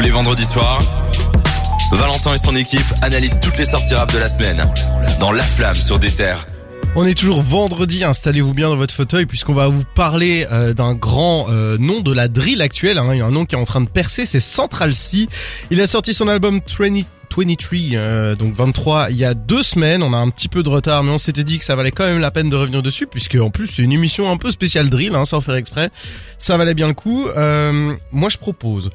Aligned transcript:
Tous 0.00 0.04
les 0.04 0.12
vendredis 0.12 0.46
soirs, 0.46 0.80
Valentin 1.92 2.32
et 2.32 2.38
son 2.38 2.56
équipe 2.56 2.86
analysent 3.02 3.38
toutes 3.38 3.58
les 3.58 3.66
sorties 3.66 3.94
rap 3.94 4.10
de 4.10 4.16
la 4.16 4.28
semaine 4.28 4.66
dans 5.20 5.30
La 5.30 5.42
Flamme 5.42 5.74
sur 5.74 5.98
des 5.98 6.10
terres. 6.10 6.46
On 6.96 7.04
est 7.04 7.12
toujours 7.12 7.42
vendredi, 7.42 8.02
installez-vous 8.02 8.54
bien 8.54 8.70
dans 8.70 8.76
votre 8.76 8.94
fauteuil 8.94 9.26
puisqu'on 9.26 9.52
va 9.52 9.68
vous 9.68 9.82
parler 9.94 10.46
euh, 10.50 10.72
d'un 10.72 10.94
grand 10.94 11.50
euh, 11.50 11.76
nom 11.76 12.00
de 12.00 12.14
la 12.14 12.28
drill 12.28 12.62
actuelle, 12.62 12.96
hein. 12.96 13.10
il 13.12 13.18
y 13.18 13.20
a 13.20 13.26
un 13.26 13.30
nom 13.30 13.44
qui 13.44 13.56
est 13.56 13.58
en 13.58 13.66
train 13.66 13.82
de 13.82 13.90
percer, 13.90 14.24
c'est 14.24 14.40
Central 14.40 14.94
C. 14.94 15.28
Il 15.70 15.82
a 15.82 15.86
sorti 15.86 16.14
son 16.14 16.28
album 16.28 16.62
20, 16.66 17.04
23, 17.36 17.44
euh, 17.92 18.34
donc 18.36 18.54
23, 18.54 19.10
il 19.10 19.18
y 19.18 19.26
a 19.26 19.34
deux 19.34 19.62
semaines, 19.62 20.02
on 20.02 20.14
a 20.14 20.16
un 20.16 20.30
petit 20.30 20.48
peu 20.48 20.62
de 20.62 20.70
retard 20.70 21.04
mais 21.04 21.10
on 21.10 21.18
s'était 21.18 21.44
dit 21.44 21.58
que 21.58 21.64
ça 21.64 21.76
valait 21.76 21.90
quand 21.90 22.06
même 22.06 22.20
la 22.20 22.30
peine 22.30 22.48
de 22.48 22.56
revenir 22.56 22.82
dessus 22.82 23.06
puisque 23.06 23.34
en 23.34 23.50
plus 23.50 23.66
c'est 23.66 23.82
une 23.82 23.92
émission 23.92 24.30
un 24.30 24.38
peu 24.38 24.50
spéciale 24.50 24.88
drill, 24.88 25.14
hein, 25.14 25.26
sans 25.26 25.42
faire 25.42 25.56
exprès, 25.56 25.90
ça 26.38 26.56
valait 26.56 26.72
bien 26.72 26.88
le 26.88 26.94
coup. 26.94 27.26
moi 28.12 28.30
je 28.30 28.38
propose 28.38 28.90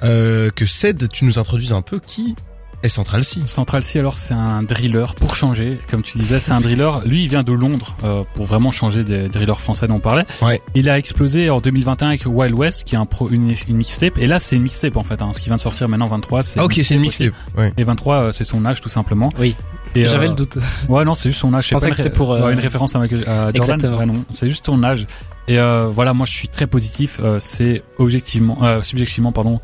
que 0.00 0.66
Ced, 0.66 1.08
tu 1.08 1.24
nous 1.24 1.38
introduises 1.38 1.72
un 1.72 1.82
peu 1.82 1.98
qui 1.98 2.34
et 2.82 2.88
Central 2.88 3.24
C. 3.24 3.40
Central 3.44 3.82
C, 3.82 3.98
alors 3.98 4.16
c'est 4.16 4.32
un 4.32 4.62
driller 4.62 5.14
pour 5.14 5.36
changer. 5.36 5.78
Comme 5.90 6.02
tu 6.02 6.16
disais, 6.16 6.40
c'est 6.40 6.52
un 6.52 6.62
driller. 6.62 6.90
Lui, 7.04 7.24
il 7.24 7.28
vient 7.28 7.42
de 7.42 7.52
Londres 7.52 7.94
euh, 8.04 8.24
pour 8.34 8.46
vraiment 8.46 8.70
changer 8.70 9.04
des 9.04 9.28
drillers 9.28 9.58
français 9.58 9.86
dont 9.86 9.96
on 9.96 10.00
parlait. 10.00 10.24
Ouais. 10.40 10.62
Il 10.74 10.88
a 10.88 10.96
explosé 10.96 11.50
en 11.50 11.58
2021 11.58 12.08
avec 12.08 12.22
Wild 12.24 12.54
West, 12.54 12.84
qui 12.84 12.94
est 12.94 12.98
un 12.98 13.04
pro, 13.04 13.28
une, 13.28 13.52
une 13.68 13.76
mixtape. 13.76 14.16
Et 14.16 14.26
là, 14.26 14.38
c'est 14.38 14.56
une 14.56 14.62
mixtape 14.62 14.96
en 14.96 15.02
fait. 15.02 15.20
Hein. 15.20 15.32
Ce 15.34 15.40
qui 15.40 15.46
vient 15.46 15.56
de 15.56 15.60
sortir 15.60 15.90
maintenant, 15.90 16.06
23, 16.06 16.42
c'est. 16.42 16.60
Ah, 16.60 16.64
ok, 16.64 16.78
c'est 16.82 16.94
une 16.94 17.02
mixtape. 17.02 17.34
Ouais. 17.56 17.72
Et 17.76 17.84
23, 17.84 18.14
euh, 18.16 18.32
c'est 18.32 18.44
son 18.44 18.64
âge 18.64 18.80
tout 18.80 18.88
simplement. 18.88 19.30
Oui. 19.38 19.56
J'avais 19.94 20.28
le 20.28 20.34
doute. 20.34 20.56
Ouais, 20.88 21.04
non, 21.04 21.14
c'est 21.14 21.28
juste 21.28 21.40
son 21.40 21.52
âge. 21.52 21.68
Je 21.68 21.74
pensais 21.74 21.90
que 21.90 21.96
c'était 21.96 22.10
pour 22.10 22.30
ouais, 22.30 22.52
une 22.52 22.58
référence 22.58 22.96
à, 22.96 22.98
Michael, 22.98 23.24
Jordan. 23.24 23.52
Exactement. 23.54 23.98
Ouais, 23.98 24.06
non, 24.06 24.24
c'est 24.32 24.48
juste 24.48 24.64
ton 24.64 24.82
âge. 24.82 25.06
Et 25.50 25.58
euh, 25.58 25.88
voilà, 25.88 26.14
moi 26.14 26.26
je 26.26 26.32
suis 26.32 26.48
très 26.48 26.68
positif. 26.68 27.20
Euh, 27.20 27.38
c'est 27.40 27.82
objectivement, 27.98 28.62
euh, 28.62 28.82
subjectivement, 28.82 29.32
pardon. 29.32 29.60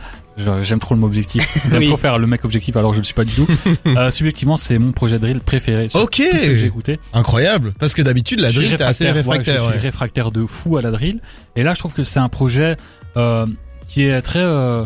J'aime 0.63 0.79
trop 0.81 0.95
le 0.95 1.01
mot 1.01 1.07
objectif. 1.07 1.67
J'aime 1.71 1.79
Oui. 1.79 1.87
trop 1.87 1.97
faire 1.97 2.19
le 2.19 2.27
mec 2.27 2.45
objectif 2.45 2.77
alors 2.77 2.91
que 2.91 2.97
je 2.97 3.01
le 3.01 3.05
suis 3.05 3.15
pas 3.15 3.25
du 3.25 3.33
tout. 3.35 3.47
euh, 3.87 4.11
subjectivement, 4.11 4.57
c'est 4.57 4.79
mon 4.79 4.93
projet 4.93 5.19
drill 5.19 5.41
préféré. 5.41 5.89
sur 5.89 6.01
Ok. 6.01 6.17
que 6.31 6.57
j'ai 6.57 6.67
écouté. 6.67 7.01
Incroyable, 7.15 7.73
parce 7.79 7.95
que 7.95 8.03
d'habitude 8.03 8.41
la 8.41 8.51
Je 8.51 8.61
drill 8.61 8.77
t'es 8.77 8.83
assez 8.85 9.05
ouais, 9.05 9.13
réfractaire. 9.13 9.61
je 9.61 9.65
ouais. 9.71 9.79
suis 9.79 9.87
réfractaire 9.89 10.31
de 10.31 10.45
fou 10.47 10.77
à 10.77 10.83
la 10.83 10.91
drill. 10.91 11.21
Et 11.57 11.63
là, 11.63 11.73
je 11.73 11.79
trouve 11.79 11.95
que 11.95 12.03
c'est 12.03 12.21
un 12.21 12.29
projet 12.29 12.77
euh, 13.17 13.47
qui 13.89 14.03
est 14.05 14.21
très, 14.21 14.41
euh, 14.43 14.85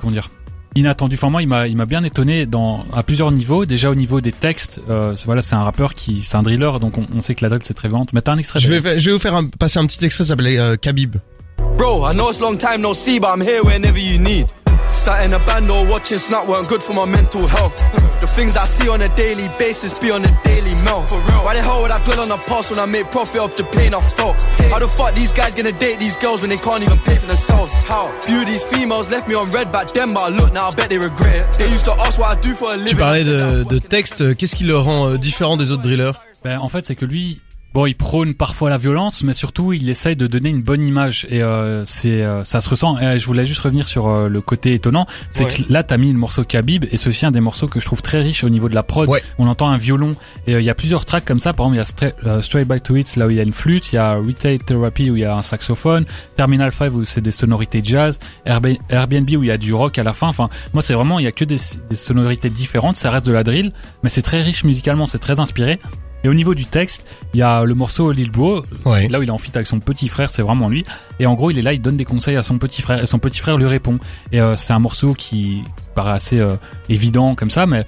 comment 0.00 0.10
dire, 0.12 0.28
inattendu. 0.74 1.14
Enfin 1.16 1.30
moi, 1.30 1.42
il 1.42 1.48
m'a, 1.48 1.66
il 1.68 1.76
m'a 1.76 1.86
bien 1.86 2.02
étonné 2.04 2.46
dans 2.46 2.84
à 2.92 3.02
plusieurs 3.02 3.30
niveaux. 3.32 3.66
Déjà 3.66 3.90
au 3.90 3.94
niveau 3.94 4.20
des 4.20 4.32
textes, 4.32 4.80
euh, 4.88 5.14
c'est- 5.14 5.26
voilà, 5.26 5.42
c'est 5.42 5.54
un 5.56 5.62
rappeur 5.62 5.94
qui, 5.94 6.22
c'est 6.22 6.36
un 6.36 6.42
driller, 6.42 6.78
donc 6.80 6.98
on, 6.98 7.06
on 7.14 7.20
sait 7.20 7.34
que 7.34 7.44
la 7.44 7.48
drill 7.48 7.62
c'est 7.64 7.74
très 7.74 7.88
violente. 7.88 8.12
Mais 8.12 8.22
t'as 8.22 8.32
un 8.32 8.38
extrait. 8.38 8.58
Je 8.60 8.72
vais, 8.72 8.98
je 8.98 9.06
vais 9.06 9.12
vous 9.12 9.18
faire 9.20 9.34
un- 9.36 9.46
passer 9.46 9.78
un 9.78 9.86
petit 9.86 10.04
extrait, 10.04 10.24
ça 10.24 10.28
s'appelle 10.30 10.46
euh, 10.58 10.76
Khabib. 10.76 11.16
Bro, 11.80 12.04
I 12.04 12.12
know 12.12 12.28
it's 12.28 12.42
long 12.42 12.58
time 12.58 12.82
no 12.82 12.92
see, 12.92 13.18
but 13.18 13.28
I'm 13.28 13.40
here 13.40 13.64
whenever 13.64 13.98
you 13.98 14.18
need. 14.18 14.52
Sat 14.92 15.24
in 15.24 15.32
a 15.32 15.38
band 15.46 15.70
or 15.70 15.86
watching 15.86 16.18
Snap 16.18 16.46
weren't 16.46 16.68
good 16.68 16.82
for 16.82 16.92
my 16.92 17.06
mental 17.06 17.46
health. 17.46 17.74
The 18.20 18.26
things 18.26 18.52
that 18.52 18.64
I 18.64 18.66
see 18.66 18.86
on 18.90 19.00
a 19.00 19.08
daily 19.16 19.48
basis 19.58 19.98
be 19.98 20.10
on 20.10 20.26
a 20.26 20.42
daily 20.44 20.74
melt. 20.84 21.10
Why 21.10 21.54
the 21.54 21.62
hell 21.62 21.80
would 21.80 21.90
I 21.90 22.04
dwell 22.04 22.20
on 22.20 22.28
the 22.28 22.36
past 22.36 22.68
when 22.68 22.78
I 22.78 22.84
make 22.84 23.10
profit 23.10 23.40
off 23.40 23.56
the 23.56 23.64
pain 23.64 23.94
I 23.94 24.06
felt? 24.08 24.42
How 24.68 24.78
the 24.78 24.88
fuck 24.88 25.14
these 25.14 25.32
guys 25.32 25.54
gonna 25.54 25.72
date 25.72 26.00
these 26.00 26.16
girls 26.16 26.42
when 26.42 26.50
they 26.50 26.58
can't 26.58 26.82
even 26.82 26.98
pay 26.98 27.16
for 27.16 27.28
themselves? 27.28 27.72
How? 27.86 28.12
Few 28.20 28.40
of 28.40 28.46
these 28.46 28.62
females 28.62 29.10
left 29.10 29.26
me 29.26 29.34
on 29.34 29.48
red 29.48 29.72
back 29.72 29.86
then, 29.86 30.12
but 30.12 30.24
I 30.24 30.28
look 30.28 30.52
now, 30.52 30.68
I 30.68 30.74
bet 30.74 30.90
they 30.90 30.98
regret 30.98 31.34
it. 31.34 31.58
They 31.58 31.70
used 31.70 31.86
to 31.86 31.92
ask 31.92 32.18
what 32.18 32.36
I 32.36 32.40
do 32.42 32.52
for 32.52 32.74
a 32.74 32.76
living. 32.76 32.90
Tu 32.90 32.96
parlais 32.96 33.24
de, 33.24 33.64
de 33.64 33.78
texte, 33.78 34.36
qu'est-ce 34.36 34.54
qui 34.54 34.64
le 34.64 34.76
rend 34.76 35.12
euh, 35.12 35.16
différent 35.16 35.56
des 35.56 35.70
autres 35.70 35.82
drillers? 35.82 36.12
Ben, 36.44 36.58
en 36.58 36.68
fait, 36.68 36.84
c'est 36.84 36.94
que 36.94 37.06
lui, 37.06 37.40
bon, 37.74 37.86
il 37.86 37.94
prône 37.94 38.34
parfois 38.34 38.68
la 38.70 38.78
violence, 38.78 39.22
mais 39.22 39.32
surtout, 39.32 39.72
il 39.72 39.88
essaye 39.90 40.16
de 40.16 40.26
donner 40.26 40.48
une 40.48 40.62
bonne 40.62 40.82
image 40.82 41.26
et 41.30 41.42
euh, 41.42 41.84
c'est, 41.84 42.22
euh, 42.22 42.42
ça 42.44 42.60
se 42.60 42.68
ressent. 42.68 42.98
Et 42.98 43.18
je 43.18 43.26
voulais 43.26 43.44
juste 43.46 43.60
revenir 43.60 43.86
sur 43.86 44.08
euh, 44.08 44.28
le 44.28 44.40
côté 44.40 44.74
étonnant, 44.74 45.06
c'est 45.28 45.44
Ouais. 45.44 45.50
que 45.50 45.72
là, 45.72 45.82
t'as 45.82 45.96
mis 45.96 46.12
le 46.12 46.18
morceau 46.18 46.44
Khabib 46.44 46.84
et 46.90 46.96
c'est 46.96 47.08
aussi 47.08 47.24
un 47.26 47.30
des 47.30 47.40
morceaux 47.40 47.68
que 47.68 47.78
je 47.80 47.84
trouve 47.86 48.02
très 48.02 48.20
riche 48.22 48.42
au 48.44 48.48
niveau 48.48 48.68
de 48.68 48.74
la 48.74 48.82
prod. 48.82 49.08
Ouais. 49.08 49.22
On 49.38 49.46
entend 49.46 49.68
un 49.68 49.76
violon 49.76 50.12
et 50.46 50.54
euh, 50.54 50.60
il 50.60 50.64
y 50.64 50.70
a 50.70 50.74
plusieurs 50.74 51.04
tracks 51.04 51.24
comme 51.24 51.40
ça. 51.40 51.52
Par 51.52 51.66
exemple, 51.72 51.76
il 51.76 51.78
y 51.78 51.80
a 51.80 51.84
Stra- 52.12 52.26
euh, 52.26 52.42
Straight 52.42 52.66
Back 52.66 52.82
to 52.82 52.96
It 52.96 53.16
là 53.16 53.26
où 53.26 53.30
il 53.30 53.36
y 53.36 53.40
a 53.40 53.44
une 53.44 53.52
flûte, 53.52 53.92
il 53.92 53.96
y 53.96 53.98
a 53.98 54.14
Retail 54.14 54.58
Therapy 54.58 55.10
où 55.10 55.16
il 55.16 55.22
y 55.22 55.24
a 55.24 55.36
un 55.36 55.42
saxophone, 55.42 56.04
Terminal 56.36 56.72
5 56.72 56.92
où 56.94 57.04
c'est 57.04 57.20
des 57.20 57.30
sonorités 57.30 57.80
jazz, 57.84 58.18
Airb- 58.46 58.78
Airbnb 58.88 59.28
où 59.30 59.42
il 59.44 59.46
y 59.46 59.50
a 59.50 59.58
du 59.58 59.72
rock 59.74 59.98
à 59.98 60.02
la 60.02 60.12
fin. 60.12 60.28
Enfin, 60.28 60.48
moi, 60.72 60.82
c'est 60.82 60.94
vraiment, 60.94 61.18
il 61.18 61.24
y 61.24 61.28
a 61.28 61.32
que 61.32 61.44
des, 61.44 61.58
des 61.88 61.96
sonorités 61.96 62.50
différentes. 62.50 62.96
Ça 62.96 63.10
reste 63.10 63.26
de 63.26 63.32
la 63.32 63.44
drill, 63.44 63.72
mais 64.02 64.10
c'est 64.10 64.22
très 64.22 64.40
riche 64.40 64.64
musicalement, 64.64 65.06
c'est 65.06 65.18
très 65.18 65.38
inspiré. 65.40 65.78
Et 66.24 66.28
au 66.28 66.34
niveau 66.34 66.54
du 66.54 66.66
texte, 66.66 67.06
il 67.34 67.40
y 67.40 67.42
a 67.42 67.64
le 67.64 67.74
morceau 67.74 68.12
Lil 68.12 68.30
Bro, 68.30 68.64
Ouais. 68.84 69.08
là 69.08 69.18
où 69.18 69.22
il 69.22 69.28
est 69.28 69.32
en 69.32 69.38
feat 69.38 69.56
avec 69.56 69.66
son 69.66 69.80
petit 69.80 70.08
frère, 70.08 70.30
c'est 70.30 70.42
vraiment 70.42 70.68
lui. 70.68 70.84
Et 71.18 71.26
en 71.26 71.34
gros, 71.34 71.50
il 71.50 71.58
est 71.58 71.62
là, 71.62 71.72
il 71.72 71.80
donne 71.80 71.96
des 71.96 72.04
conseils 72.04 72.36
à 72.36 72.42
son 72.42 72.58
petit 72.58 72.82
frère, 72.82 73.02
et 73.02 73.06
son 73.06 73.18
petit 73.18 73.40
frère 73.40 73.56
lui 73.56 73.66
répond. 73.66 73.98
Et 74.32 74.40
euh, 74.40 74.54
c'est 74.56 74.72
un 74.72 74.78
morceau 74.78 75.14
qui 75.14 75.62
paraît 75.94 76.12
assez 76.12 76.38
euh, 76.38 76.56
évident 76.88 77.34
comme 77.34 77.50
ça, 77.50 77.66
mais 77.66 77.84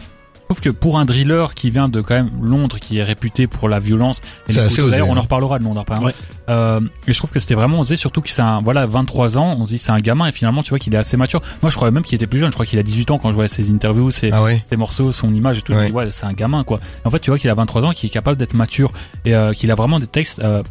trouve 0.53 0.61
que 0.61 0.71
pour 0.71 0.99
un 0.99 1.05
driller 1.05 1.55
qui 1.55 1.71
vient 1.71 1.89
de 1.89 2.01
quand 2.01 2.15
même 2.15 2.31
Londres, 2.43 2.79
qui 2.79 2.99
est 2.99 3.03
réputé 3.05 3.47
pour 3.47 3.69
la 3.69 3.81
violence, 3.81 4.21
et 4.49 4.53
C'est 4.53 4.61
les 4.63 4.69
couteaux, 4.69 4.83
osé, 4.83 4.91
d'ailleurs, 4.93 5.09
on 5.09 5.17
en 5.17 5.21
reparlera 5.21 5.59
de 5.59 5.65
Londres 5.65 5.81
après. 5.81 5.99
Ouais. 6.05 6.15
Euh, 6.49 6.81
et 7.07 7.13
je 7.13 7.19
trouve 7.19 7.31
que 7.31 7.41
c'était 7.41 7.55
vraiment 7.55 7.81
osé, 7.81 7.97
surtout 7.97 8.21
que 8.21 8.31
c'est 8.31 8.43
un, 8.43 8.61
voilà, 8.63 8.87
23 8.87 9.39
ans, 9.39 9.57
on 9.59 9.67
se 9.67 9.73
dit 9.73 9.79
c'est 9.79 9.93
un 9.93 10.01
gamin, 10.01 10.27
et 10.27 10.33
finalement, 10.33 10.63
tu 10.63 10.71
vois 10.71 10.79
qu'il 10.79 10.95
est 10.95 10.99
assez 10.99 11.17
mature. 11.17 11.41
Moi, 11.63 11.71
je 11.71 11.77
croyais 11.77 11.93
même 11.93 12.03
qu'il 12.03 12.17
était 12.17 12.27
plus 12.27 12.39
jeune, 12.41 12.51
je 12.51 12.55
crois 12.55 12.67
qu'il 12.67 12.79
a 12.79 12.83
18 12.83 13.11
ans 13.13 13.19
quand 13.19 13.29
je 13.31 13.35
voyais 13.35 13.49
ses 13.49 13.71
interviews, 13.71 14.11
ses, 14.11 14.31
Ah 14.33 14.43
ouais. 14.43 14.63
ses 14.69 14.77
morceaux, 14.77 15.13
son 15.13 15.31
image 15.31 15.59
et 15.59 15.63
tout. 15.63 15.73
Je 15.73 15.79
me 15.79 15.83
Ouais. 15.85 15.89
dis, 15.91 15.95
ouais, 15.97 16.11
c'est 16.11 16.27
un 16.27 16.33
gamin, 16.33 16.65
quoi. 16.65 16.81
En 17.05 17.11
fait, 17.11 17.19
tu 17.21 17.31
vois 17.31 17.39
qu'il 17.39 17.51
a 17.51 17.55
23 17.55 17.83
ans, 17.85 17.91
qu'il 17.93 18.07
est 18.09 18.11
capable 18.13 18.37
d'être 18.39 18.55
mature 18.55 18.93
et 19.25 19.35
euh, 19.35 19.53
qu'il 19.53 19.71
a 19.71 19.75
vraiment 19.75 19.99
des 20.01 20.07
textes 20.07 20.41
euh, 20.41 20.63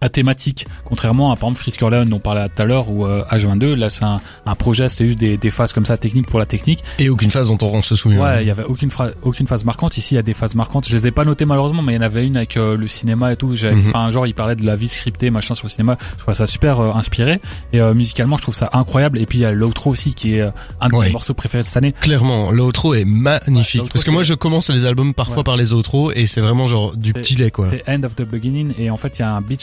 à 0.00 0.08
thématique. 0.08 0.66
Contrairement 0.84 1.32
à, 1.32 1.36
par 1.36 1.48
exemple, 1.48 1.60
Frisker 1.60 1.90
Leon, 1.90 2.04
dont 2.04 2.16
on 2.16 2.20
parlait 2.20 2.48
tout 2.48 2.62
à 2.62 2.64
l'heure, 2.64 2.90
ou 2.90 3.04
euh, 3.06 3.24
H22, 3.30 3.74
là, 3.74 3.90
c'est 3.90 4.04
un, 4.04 4.18
un 4.46 4.54
projet, 4.54 4.88
c'était 4.88 5.06
juste 5.06 5.18
des, 5.18 5.36
des 5.36 5.50
phases 5.50 5.72
comme 5.72 5.86
ça, 5.86 5.96
techniques 5.96 6.26
pour 6.26 6.38
la 6.38 6.46
technique. 6.46 6.84
Et 6.98 7.08
aucune 7.08 7.30
phase 7.30 7.48
dont 7.48 7.58
on 7.66 7.82
se 7.82 7.96
souvient. 7.96 8.20
Ouais, 8.22 8.42
il 8.42 8.46
y 8.48 8.50
avait 8.50 8.64
aucune, 8.64 8.90
aucune 9.22 9.46
phase 9.48 9.64
marquante. 9.64 9.96
Ici, 9.96 10.14
il 10.14 10.16
y 10.16 10.18
a 10.18 10.22
des 10.22 10.34
phases 10.34 10.54
marquantes. 10.54 10.88
Je 10.88 10.94
les 10.94 11.06
ai 11.06 11.10
pas 11.10 11.24
notées 11.24 11.44
malheureusement, 11.44 11.82
mais 11.82 11.94
il 11.94 11.96
y 11.96 11.98
en 11.98 12.02
avait 12.02 12.26
une 12.26 12.36
avec 12.36 12.56
euh, 12.56 12.76
le 12.76 12.86
cinéma 12.88 13.32
et 13.32 13.36
tout. 13.36 13.48
Mhm. 13.48 13.84
Enfin, 13.88 14.10
genre, 14.10 14.26
il 14.26 14.34
parlait 14.34 14.56
de 14.56 14.64
la 14.64 14.76
vie 14.76 14.88
scriptée, 14.88 15.30
machin, 15.30 15.54
sur 15.54 15.66
le 15.66 15.70
cinéma. 15.70 15.96
Je 16.16 16.22
trouve 16.22 16.34
ça 16.34 16.46
super 16.46 16.80
euh, 16.80 16.92
inspiré. 16.94 17.40
Et 17.72 17.80
euh, 17.80 17.94
musicalement, 17.94 18.36
je 18.36 18.42
trouve 18.42 18.54
ça 18.54 18.70
incroyable. 18.72 19.18
Et 19.18 19.26
puis, 19.26 19.38
il 19.38 19.42
y 19.42 19.44
a 19.44 19.52
l'outro 19.52 19.90
aussi, 19.90 20.14
qui 20.14 20.34
est 20.34 20.40
euh, 20.42 20.50
un 20.80 20.88
de 20.88 20.94
Ouais. 20.94 21.06
mes 21.06 21.12
morceaux 21.12 21.34
préférés 21.34 21.62
de 21.62 21.66
cette 21.68 21.76
année. 21.76 21.92
Clairement, 22.00 22.50
l'outro 22.50 22.94
est 22.94 23.04
magnifique. 23.04 23.82
Ouais, 23.82 23.88
Parce 23.92 24.04
que 24.04 24.10
moi, 24.10 24.22
je 24.22 24.34
commence 24.34 24.70
les 24.70 24.84
albums 24.86 25.14
parfois 25.14 25.38
Ouais. 25.38 25.42
par 25.44 25.56
les 25.56 25.72
outros 25.72 26.10
et 26.12 26.26
c'est 26.26 26.40
vraiment 26.40 26.66
genre 26.66 26.96
du 26.96 27.12
petit 27.12 27.36
lait, 27.36 27.50
quoi. 27.50 27.68
C'est 27.68 27.82
End 27.88 28.02
of 28.02 28.16
the 28.16 28.22
Beginning 28.22 28.74
et 28.78 28.90
en 28.90 28.96
fait 28.96 29.18
il 29.18 29.22
y 29.22 29.24
a 29.24 29.32
un 29.32 29.40
beat 29.40 29.60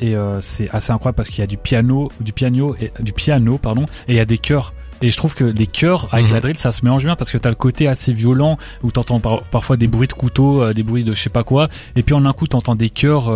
et 0.00 0.14
euh, 0.14 0.40
c'est 0.40 0.68
assez 0.70 0.92
incroyable 0.92 1.16
parce 1.16 1.28
qu'il 1.28 1.40
y 1.40 1.42
a 1.42 1.46
du 1.46 1.56
piano, 1.58 2.10
du 2.20 2.32
piano 2.32 2.74
et 2.80 2.92
du 3.00 3.12
piano 3.12 3.58
pardon 3.58 3.84
et 4.06 4.12
il 4.12 4.16
y 4.16 4.20
a 4.20 4.24
des 4.24 4.38
chœurs. 4.38 4.72
Et 5.00 5.10
je 5.10 5.16
trouve 5.16 5.34
que 5.36 5.44
les 5.44 5.68
chœurs 5.68 6.08
avec 6.12 6.26
Mhm. 6.26 6.32
la 6.34 6.40
drill 6.40 6.56
ça 6.58 6.72
se 6.72 6.84
mélange 6.84 7.04
bien 7.04 7.14
parce 7.14 7.30
que 7.30 7.38
t'as 7.38 7.50
le 7.50 7.54
côté 7.54 7.86
assez 7.88 8.12
violent 8.12 8.58
où 8.82 8.90
t'entends 8.90 9.20
par- 9.20 9.42
parfois 9.44 9.76
des 9.76 9.86
bruits 9.86 10.08
de 10.08 10.12
couteau, 10.12 10.62
euh, 10.62 10.72
des 10.72 10.82
bruits 10.82 11.04
de 11.04 11.14
je 11.14 11.22
sais 11.22 11.30
pas 11.30 11.44
quoi 11.44 11.68
et 11.94 12.02
puis 12.02 12.14
en 12.14 12.24
un 12.24 12.32
coup 12.32 12.46
t'entends 12.48 12.74
des 12.74 12.90
chœurs. 12.90 13.28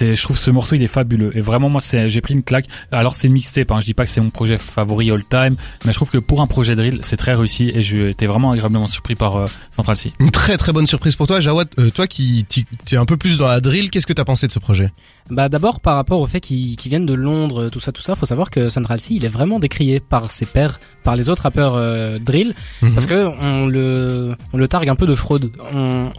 C'est, 0.00 0.16
je 0.16 0.22
trouve 0.22 0.38
ce 0.38 0.50
morceau 0.50 0.74
il 0.76 0.82
est 0.82 0.86
fabuleux 0.88 1.30
et 1.36 1.40
vraiment 1.40 1.68
moi 1.68 1.80
c'est, 1.80 2.08
j'ai 2.08 2.20
pris 2.20 2.34
une 2.34 2.42
claque. 2.42 2.66
Alors 2.90 3.14
c'est 3.14 3.28
une 3.28 3.34
mixtape, 3.34 3.70
hein, 3.70 3.80
je 3.80 3.84
dis 3.84 3.94
pas 3.94 4.04
que 4.04 4.10
c'est 4.10 4.20
mon 4.20 4.30
projet 4.30 4.56
favori 4.58 5.10
all 5.10 5.22
time, 5.24 5.56
mais 5.84 5.92
je 5.92 5.96
trouve 5.96 6.10
que 6.10 6.18
pour 6.18 6.40
un 6.40 6.46
projet 6.46 6.74
drill 6.74 7.00
c'est 7.02 7.16
très 7.16 7.34
réussi 7.34 7.70
et 7.74 7.82
j'ai 7.82 8.08
été 8.10 8.26
vraiment 8.26 8.50
agréablement 8.52 8.86
surpris 8.86 9.14
par 9.14 9.36
euh, 9.36 9.46
Central 9.70 9.96
C. 9.96 10.12
Une 10.18 10.30
très 10.30 10.56
très 10.56 10.72
bonne 10.72 10.86
surprise 10.86 11.16
pour 11.16 11.26
toi, 11.26 11.40
Jawad. 11.40 11.68
Euh, 11.78 11.90
toi 11.90 12.06
qui 12.06 12.44
t'y- 12.48 12.66
tu 12.86 12.94
es 12.94 12.98
un 12.98 13.04
peu 13.04 13.16
plus 13.16 13.38
dans 13.38 13.46
la 13.48 13.60
drill, 13.60 13.90
qu'est-ce 13.90 14.06
que 14.06 14.12
t'as 14.12 14.24
pensé 14.24 14.46
de 14.46 14.52
ce 14.52 14.58
projet? 14.58 14.90
Bah 15.28 15.48
d'abord 15.48 15.80
par 15.80 15.94
rapport 15.96 16.20
au 16.20 16.26
fait 16.26 16.40
qu'ils 16.40 16.76
viennent 16.86 17.06
de 17.06 17.14
Londres, 17.14 17.68
tout 17.68 17.78
ça, 17.80 17.92
tout 17.92 18.02
ça, 18.02 18.16
faut 18.16 18.26
savoir 18.26 18.50
que 18.50 18.68
Central 18.70 19.00
C, 19.00 19.14
il 19.14 19.24
est 19.24 19.28
vraiment 19.28 19.58
décrié 19.60 20.00
par 20.00 20.30
ses 20.30 20.46
pairs, 20.46 20.80
par 21.04 21.14
les 21.14 21.28
autres 21.28 21.42
rappeurs 21.42 21.74
euh, 21.76 22.18
drill, 22.18 22.54
parce 22.94 23.06
que 23.06 23.28
on 23.40 23.66
le, 23.66 24.34
on 24.52 24.58
le 24.58 24.66
targue 24.68 24.88
un 24.88 24.96
peu 24.96 25.06
de 25.06 25.14
fraude. 25.14 25.52
On, 25.74 26.10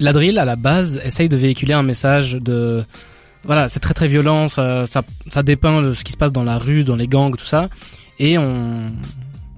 la 0.00 0.12
drill 0.12 0.38
à 0.38 0.44
la 0.44 0.56
base 0.56 1.00
essaye 1.04 1.28
de 1.28 1.36
véhiculer 1.36 1.72
un 1.74 1.82
message 1.82 2.34
de, 2.34 2.84
voilà, 3.44 3.68
c'est 3.68 3.80
très 3.80 3.94
très 3.94 4.08
violent, 4.08 4.48
ça, 4.48 4.86
ça, 4.86 5.02
ça 5.28 5.42
dépeint 5.42 5.94
ce 5.94 6.04
qui 6.04 6.12
se 6.12 6.16
passe 6.16 6.32
dans 6.32 6.44
la 6.44 6.58
rue, 6.58 6.84
dans 6.84 6.96
les 6.96 7.08
gangs, 7.08 7.36
tout 7.36 7.44
ça, 7.44 7.68
et 8.18 8.38
on, 8.38 8.92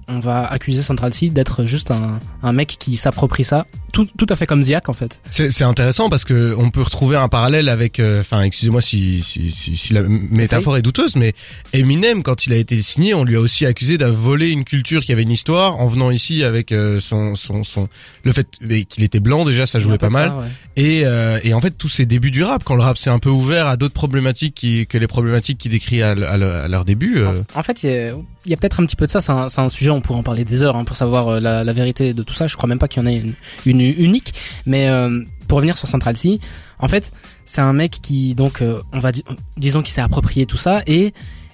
on 0.07 0.19
va 0.19 0.45
accuser 0.45 0.81
Central 0.81 1.13
C 1.13 1.29
d'être 1.29 1.65
juste 1.65 1.91
un, 1.91 2.19
un 2.43 2.51
mec 2.53 2.75
qui 2.79 2.97
s'approprie 2.97 3.43
ça, 3.43 3.65
tout, 3.91 4.07
tout 4.17 4.25
à 4.29 4.35
fait 4.35 4.45
comme 4.45 4.61
Ziak 4.63 4.89
en 4.89 4.93
fait. 4.93 5.21
C'est 5.29 5.63
intéressant 5.63 6.09
parce 6.09 6.23
que 6.25 6.55
on 6.57 6.69
peut 6.69 6.81
retrouver 6.81 7.17
un 7.17 7.27
parallèle 7.27 7.69
avec, 7.69 7.99
euh, 7.99 8.21
enfin, 8.21 8.43
excusez-moi 8.43 8.81
si, 8.81 9.21
si, 9.23 9.51
si, 9.51 9.75
si 9.77 9.93
la 9.93 10.01
métaphore 10.03 10.77
est 10.77 10.81
douteuse, 10.81 11.15
mais 11.15 11.33
Eminem, 11.73 12.23
quand 12.23 12.45
il 12.45 12.53
a 12.53 12.57
été 12.57 12.81
signé, 12.81 13.13
on 13.13 13.23
lui 13.23 13.35
a 13.35 13.39
aussi 13.39 13.65
accusé 13.65 13.97
d'avoir 13.97 14.19
volé 14.19 14.49
une 14.51 14.63
culture 14.65 15.03
qui 15.03 15.11
avait 15.11 15.23
une 15.23 15.31
histoire 15.31 15.79
en 15.79 15.87
venant 15.87 16.11
ici 16.11 16.43
avec 16.43 16.71
euh, 16.71 16.99
son, 16.99 17.35
son, 17.35 17.63
son, 17.63 17.87
le 18.23 18.31
fait 18.31 18.47
qu'il 18.89 19.03
était 19.03 19.19
blanc 19.19 19.45
déjà, 19.45 19.65
ça 19.65 19.79
jouait 19.79 19.97
pas 19.97 20.09
mal. 20.09 20.29
ça, 20.29 20.37
ouais. 20.37 20.45
Et, 20.77 21.01
euh, 21.05 21.39
et 21.43 21.53
en 21.53 21.61
fait, 21.61 21.71
tous 21.71 21.89
ces 21.89 22.05
débuts 22.05 22.31
du 22.31 22.43
rap, 22.43 22.63
quand 22.63 22.75
le 22.75 22.83
rap 22.83 22.97
s'est 22.97 23.09
un 23.09 23.19
peu 23.19 23.29
ouvert 23.29 23.67
à 23.67 23.75
d'autres 23.77 23.93
problématiques 23.93 24.55
qui, 24.55 24.87
que 24.87 24.97
les 24.97 25.07
problématiques 25.07 25.57
qu'il 25.57 25.71
décrit 25.71 26.01
à, 26.01 26.11
à, 26.11 26.15
le- 26.37 26.51
à 26.51 26.67
leur 26.67 26.85
début. 26.85 27.23
En 27.55 27.63
fait, 27.63 27.83
il 27.83 27.89
y 28.45 28.53
a, 28.53 28.57
peut-être 28.57 28.79
un 28.79 28.85
petit 28.85 28.95
peu 28.95 29.05
de 29.05 29.11
ça. 29.11 29.21
C'est 29.21 29.31
un, 29.31 29.47
un 29.57 29.69
sujet, 29.69 29.89
on 29.89 30.01
pourrait 30.01 30.19
en 30.19 30.23
parler 30.23 30.45
des 30.45 30.63
heures 30.63 30.75
hein, 30.77 30.85
pour 30.85 30.95
savoir 30.95 31.41
la, 31.41 31.63
la 31.63 31.73
vérité 31.73 32.13
de 32.13 32.23
tout 32.23 32.33
ça. 32.33 32.47
Je 32.47 32.55
crois 32.55 32.69
même 32.69 32.79
pas 32.79 32.87
qu'il 32.87 33.01
y 33.03 33.05
en 33.05 33.07
ait 33.09 33.17
une, 33.17 33.33
une 33.65 33.78
unique. 33.87 34.33
Mais 34.65 34.89
euh, 34.89 35.21
pour 35.47 35.57
revenir 35.57 35.77
sur 35.77 35.87
Central 35.87 36.17
C, 36.17 36.39
en 36.79 36.87
fait, 36.87 37.11
c'est 37.45 37.61
un 37.61 37.73
mec 37.73 37.91
qui, 38.01 38.35
donc, 38.35 38.61
euh, 38.61 38.81
on 38.93 38.99
va 38.99 39.11
di- 39.11 39.23
disons 39.57 39.81
qu'il 39.81 39.93
s'est 39.93 40.01
approprié 40.01 40.45
tout 40.45 40.57
ça 40.57 40.81
et 40.87 41.13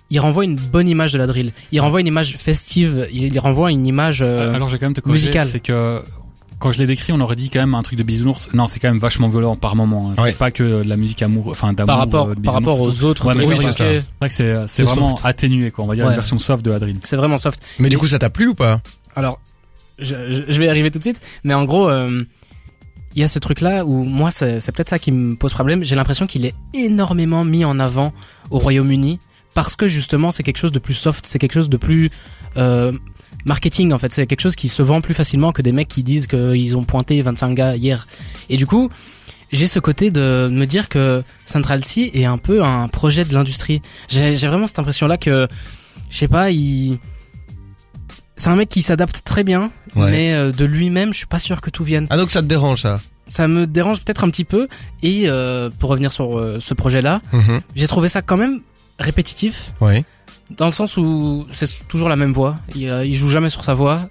il 0.09 0.19
renvoie 0.19 0.43
une 0.45 0.55
bonne 0.55 0.87
image 0.89 1.13
de 1.13 1.17
la 1.17 1.25
drill. 1.27 1.51
Il 1.71 1.79
renvoie 1.81 1.99
une 2.01 2.07
image 2.07 2.37
festive. 2.37 3.07
Il, 3.11 3.37
renvoie 3.39 3.71
une 3.71 3.87
image. 3.87 4.21
euh, 4.21 4.53
Alors, 4.53 4.69
je 4.69 4.73
vais 4.75 4.79
quand 4.79 4.85
même 4.87 4.93
te 4.93 5.01
corriger, 5.01 5.27
musical. 5.29 5.47
c'est 5.47 5.59
que 5.61 6.03
quand 6.59 6.71
je 6.71 6.77
l'ai 6.77 6.85
décrit, 6.85 7.11
on 7.11 7.19
aurait 7.21 7.35
dit 7.35 7.49
quand 7.49 7.59
même 7.59 7.73
un 7.73 7.81
truc 7.81 7.97
de 7.97 8.03
bisounours. 8.03 8.49
Non, 8.53 8.67
c'est 8.67 8.79
quand 8.79 8.87
même 8.89 8.99
vachement 8.99 9.27
violent 9.29 9.55
par 9.55 9.75
moment. 9.75 10.11
hein. 10.17 10.21
Ouais. 10.21 10.29
C'est 10.31 10.37
pas 10.37 10.51
que 10.51 10.83
de 10.83 10.87
la 10.89 10.95
musique 10.95 11.21
amour, 11.23 11.47
enfin 11.49 11.73
d'amour. 11.73 11.87
par 11.87 11.97
rapport, 11.97 12.27
euh, 12.29 12.35
par 12.35 12.53
rapport 12.53 12.79
aux 12.79 13.03
autres 13.03 13.25
Ouais, 13.27 13.45
oui, 13.45 13.55
c'est 13.71 14.03
vrai 14.19 14.29
que 14.29 14.65
c'est 14.67 14.83
vraiment 14.83 15.11
soft. 15.11 15.25
atténué, 15.25 15.71
quoi. 15.71 15.83
On 15.85 15.87
va 15.87 15.95
dire 15.95 16.05
Ouais. 16.05 16.11
une 16.11 16.15
version 16.15 16.37
soft 16.39 16.63
de 16.63 16.71
la 16.71 16.79
drill. 16.79 16.97
C'est 17.03 17.17
vraiment 17.17 17.37
soft. 17.37 17.61
Mais 17.79 17.89
du 17.89 17.97
coup, 17.97 18.07
ça 18.07 18.19
t'a 18.19 18.29
plu 18.29 18.47
ou 18.47 18.53
pas? 18.55 18.81
Alors, 19.15 19.39
je, 19.99 20.15
vais 20.57 20.65
y 20.65 20.69
arriver 20.69 20.91
tout 20.91 20.99
de 20.99 21.03
suite, 21.03 21.21
mais 21.43 21.53
en 21.53 21.65
gros, 21.65 21.89
euh, 21.89 22.23
il 23.15 23.21
y 23.21 23.23
a 23.23 23.27
ce 23.27 23.39
truc-là 23.39 23.85
où 23.85 24.03
moi, 24.03 24.29
c'est 24.31 24.59
peut-être 24.71 24.89
ça 24.89 24.99
qui 24.99 25.11
me 25.11 25.35
pose 25.35 25.53
problème. 25.53 25.83
J'ai 25.83 25.95
l'impression 25.95 26.27
qu'il 26.27 26.45
est 26.45 26.55
énormément 26.73 27.45
mis 27.45 27.63
en 27.63 27.79
avant 27.79 28.13
au 28.51 28.59
Royaume-Uni 28.59 29.19
parce 29.53 29.77
que 29.77 29.87
justement, 29.87 30.31
c'est 30.31 30.43
quelque 30.43 30.57
chose 30.57 30.73
de 30.73 30.79
plus 30.79 30.93
soft, 30.93 31.25
c'est 31.25 31.39
quelque 31.39 31.53
chose 31.53 31.69
de 31.69 31.77
plus 31.77 32.11
euh, 32.57 32.91
marketing 33.45 33.93
en 33.93 33.97
fait. 33.97 34.11
C'est 34.11 34.27
quelque 34.27 34.41
chose 34.41 34.55
qui 34.55 34.67
se 34.67 34.81
vend 34.83 34.99
plus 34.99 35.13
facilement 35.13 35.53
que 35.53 35.61
des 35.61 35.71
mecs 35.71 35.87
qui 35.87 36.03
disent 36.03 36.27
qu'ils 36.27 36.75
ont 36.75 36.83
pointé 36.83 37.21
25 37.21 37.53
gars 37.53 37.75
hier. 37.77 38.05
Et 38.49 38.57
du 38.57 38.67
coup, 38.67 38.89
j'ai 39.53 39.67
ce 39.67 39.79
côté 39.79 40.11
de 40.11 40.49
me 40.51 40.65
dire 40.65 40.89
que 40.89 41.23
Central 41.45 41.85
C 41.85 42.11
est 42.13 42.25
un 42.25 42.37
peu 42.37 42.63
un 42.63 42.89
projet 42.89 43.23
de 43.23 43.33
l'industrie. 43.33 43.81
J'ai 44.09 44.35
vraiment 44.35 44.67
cette 44.67 44.79
impression-là 44.79 45.17
que, 45.17 45.47
je 46.09 46.17
sais 46.17 46.27
pas, 46.27 46.51
il 46.51 46.99
c'est 48.35 48.49
un 48.49 48.55
mec 48.55 48.69
qui 48.69 48.81
s'adapte 48.81 49.21
très 49.23 49.43
bien, 49.43 49.71
Ouais. 49.95 50.11
mais 50.11 50.33
euh, 50.33 50.51
de 50.51 50.65
lui-même, 50.65 51.13
je 51.13 51.17
suis 51.19 51.27
pas 51.27 51.39
sûr 51.39 51.61
que 51.61 51.69
tout 51.69 51.83
vienne. 51.83 52.07
Ah 52.09 52.17
donc 52.17 52.31
ça 52.31 52.41
te 52.41 52.47
dérange 52.47 52.81
ça? 52.81 52.99
Ça 53.27 53.47
me 53.47 53.65
dérange 53.65 54.01
peut-être 54.01 54.23
un 54.23 54.29
petit 54.29 54.43
peu. 54.45 54.67
Et 55.01 55.23
euh, 55.25 55.69
pour 55.79 55.89
revenir 55.89 56.11
sur 56.11 56.37
euh, 56.37 56.57
ce 56.59 56.73
projet-là, 56.73 57.21
Mhm. 57.33 57.61
j'ai 57.75 57.87
trouvé 57.87 58.07
ça 58.09 58.21
quand 58.21 58.37
même 58.37 58.61
répétitif, 58.99 59.71
Ouais. 59.81 60.03
dans 60.57 60.67
le 60.67 60.71
sens 60.71 60.95
où 60.97 61.45
c'est 61.51 61.87
toujours 61.87 62.07
la 62.09 62.15
même 62.17 62.33
voix. 62.33 62.57
Il, 62.75 62.87
euh, 62.87 63.05
il 63.05 63.15
joue 63.15 63.29
jamais 63.29 63.49
sur 63.49 63.63
sa 63.63 63.73
voix. 63.73 64.07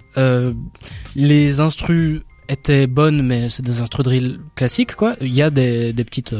Les 1.15 1.59
instrus 1.61 2.21
étaient 2.49 2.87
bonnes, 2.87 3.21
mais 3.21 3.49
c'est 3.49 3.63
des 3.63 3.81
instrus 3.81 4.03
drill 4.03 4.39
classiques, 4.55 4.95
quoi. 4.95 5.15
Il 5.21 5.33
y 5.33 5.41
a 5.41 5.49
des, 5.49 5.93
des 5.93 6.03
petites 6.03 6.35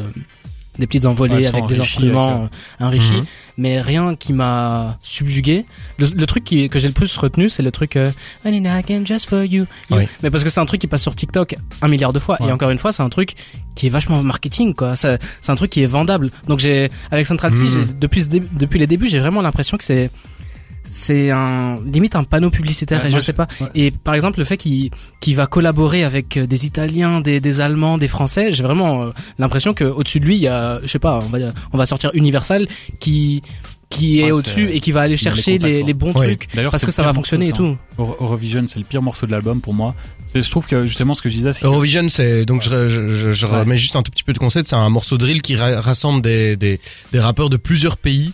des 0.79 0.87
petites 0.87 1.05
envolées 1.05 1.35
Ouais, 1.35 1.45
avec 1.47 1.65
des 1.67 1.79
instruments 1.79 2.35
avec, 2.43 2.51
euh, 2.81 2.85
enrichis, 2.85 3.13
Mhm. 3.13 3.25
mais 3.57 3.81
rien 3.81 4.15
qui 4.15 4.33
m'a 4.33 4.97
subjugué. 5.01 5.65
Le, 5.97 6.07
le 6.07 6.25
truc 6.25 6.43
qui, 6.43 6.69
que 6.69 6.79
j'ai 6.79 6.87
le 6.87 6.93
plus 6.93 7.15
retenu, 7.17 7.47
c'est 7.49 7.63
le 7.63 7.71
truc 7.71 7.95
euh, 7.95 8.11
just 9.05 9.29
for 9.29 9.43
you. 9.43 9.65
you. 9.89 9.97
Oui. 9.97 10.07
Mais 10.23 10.29
parce 10.29 10.43
que 10.43 10.49
c'est 10.49 10.59
un 10.59 10.65
truc 10.65 10.81
qui 10.81 10.87
passe 10.87 11.01
sur 11.01 11.15
TikTok 11.15 11.55
un 11.81 11.87
milliard 11.87 12.13
de 12.13 12.19
fois. 12.19 12.37
Ouais. 12.41 12.49
Et 12.49 12.51
encore 12.51 12.69
une 12.69 12.77
fois, 12.77 12.91
c'est 12.91 13.03
un 13.03 13.09
truc 13.09 13.33
qui 13.75 13.87
est 13.87 13.89
vachement 13.89 14.21
marketing, 14.23 14.73
quoi. 14.73 14.95
C'est 14.95 15.17
un 15.47 15.55
truc 15.55 15.71
qui 15.71 15.81
est 15.81 15.85
vendable. 15.87 16.31
Donc 16.47 16.59
j'ai, 16.59 16.89
avec 17.11 17.27
Central 17.27 17.53
C, 17.53 17.63
Mhm. 17.63 17.69
j'ai- 17.73 17.93
depuis, 17.99 18.21
ce 18.21 18.27
dé- 18.29 18.43
depuis 18.53 18.79
les 18.79 18.87
débuts, 18.87 19.07
j'ai 19.07 19.19
vraiment 19.19 19.41
l'impression 19.41 19.77
que 19.77 19.83
c'est, 19.83 20.09
c'est 20.85 21.31
un, 21.31 21.79
limite 21.85 22.15
un 22.15 22.23
panneau 22.23 22.49
publicitaire. 22.49 23.01
Ouais, 23.01 23.07
et 23.09 23.11
je 23.11 23.19
sais 23.19 23.33
pas. 23.33 23.47
ouais. 23.59 23.67
Et 23.75 23.91
par 23.91 24.13
exemple, 24.13 24.39
le 24.39 24.45
fait 24.45 24.57
qu'il, 24.57 24.91
qu'il 25.19 25.35
va 25.35 25.47
collaborer 25.47 26.03
avec 26.03 26.37
euh, 26.37 26.47
des 26.47 26.65
Italiens, 26.65 27.21
des, 27.21 27.39
des 27.41 27.61
Allemands, 27.61 27.97
des 27.97 28.07
Français, 28.07 28.51
j'ai 28.51 28.63
vraiment 28.63 29.03
euh, 29.03 29.09
l'impression 29.39 29.73
que 29.73 29.83
au-dessus 29.83 30.19
de 30.19 30.25
lui, 30.25 30.35
il 30.35 30.41
y 30.41 30.47
a, 30.47 30.79
je 30.81 30.87
sais 30.87 30.99
pas, 30.99 31.19
on 31.23 31.27
va, 31.29 31.39
on 31.73 31.77
va 31.77 31.85
sortir 31.85 32.11
Universal 32.13 32.67
qui, 32.99 33.41
qui 33.89 34.19
est 34.21 34.31
au-dessus 34.31 34.69
et 34.71 34.79
qui 34.79 34.91
va 34.91 35.01
aller 35.01 35.17
chercher 35.17 35.53
les, 35.57 35.81
contacts, 35.81 35.87
les 35.87 35.93
bons 35.93 36.13
Ouais. 36.13 36.35
trucs 36.35 36.47
parce 36.71 36.85
que 36.85 36.91
ça 36.91 37.01
va 37.03 37.09
morceau, 37.09 37.15
fonctionner 37.21 37.47
et 37.49 37.51
tout. 37.51 37.77
Euro- 37.99 38.17
Eurovision, 38.19 38.63
c'est 38.67 38.79
le 38.79 38.85
pire 38.85 39.01
morceau 39.01 39.25
de 39.25 39.31
l'album 39.31 39.61
pour 39.61 39.73
moi. 39.73 39.95
C'est, 40.25 40.41
je 40.41 40.49
trouve 40.49 40.65
que 40.67 40.85
justement 40.85 41.13
ce 41.13 41.21
que 41.21 41.29
je 41.29 41.35
disais, 41.35 41.53
c'est 41.53 41.65
Eurovision, 41.65 42.07
c'est 42.09 42.45
donc 42.45 42.61
je, 42.61 42.89
je, 42.89 43.07
je, 43.09 43.31
je 43.31 43.47
Ouais. 43.47 43.59
remets 43.59 43.77
juste 43.77 43.95
un 43.95 44.01
tout 44.03 44.11
petit 44.11 44.23
peu 44.23 44.33
de 44.33 44.39
concept. 44.39 44.69
C'est 44.69 44.75
un 44.75 44.89
morceau 44.89 45.17
drill 45.17 45.41
qui 45.41 45.55
ra- 45.55 45.79
rassemble 45.81 46.21
des, 46.21 46.57
des, 46.57 46.79
des 47.11 47.19
rappeurs 47.19 47.49
de 47.49 47.57
plusieurs 47.57 47.97
pays 47.97 48.33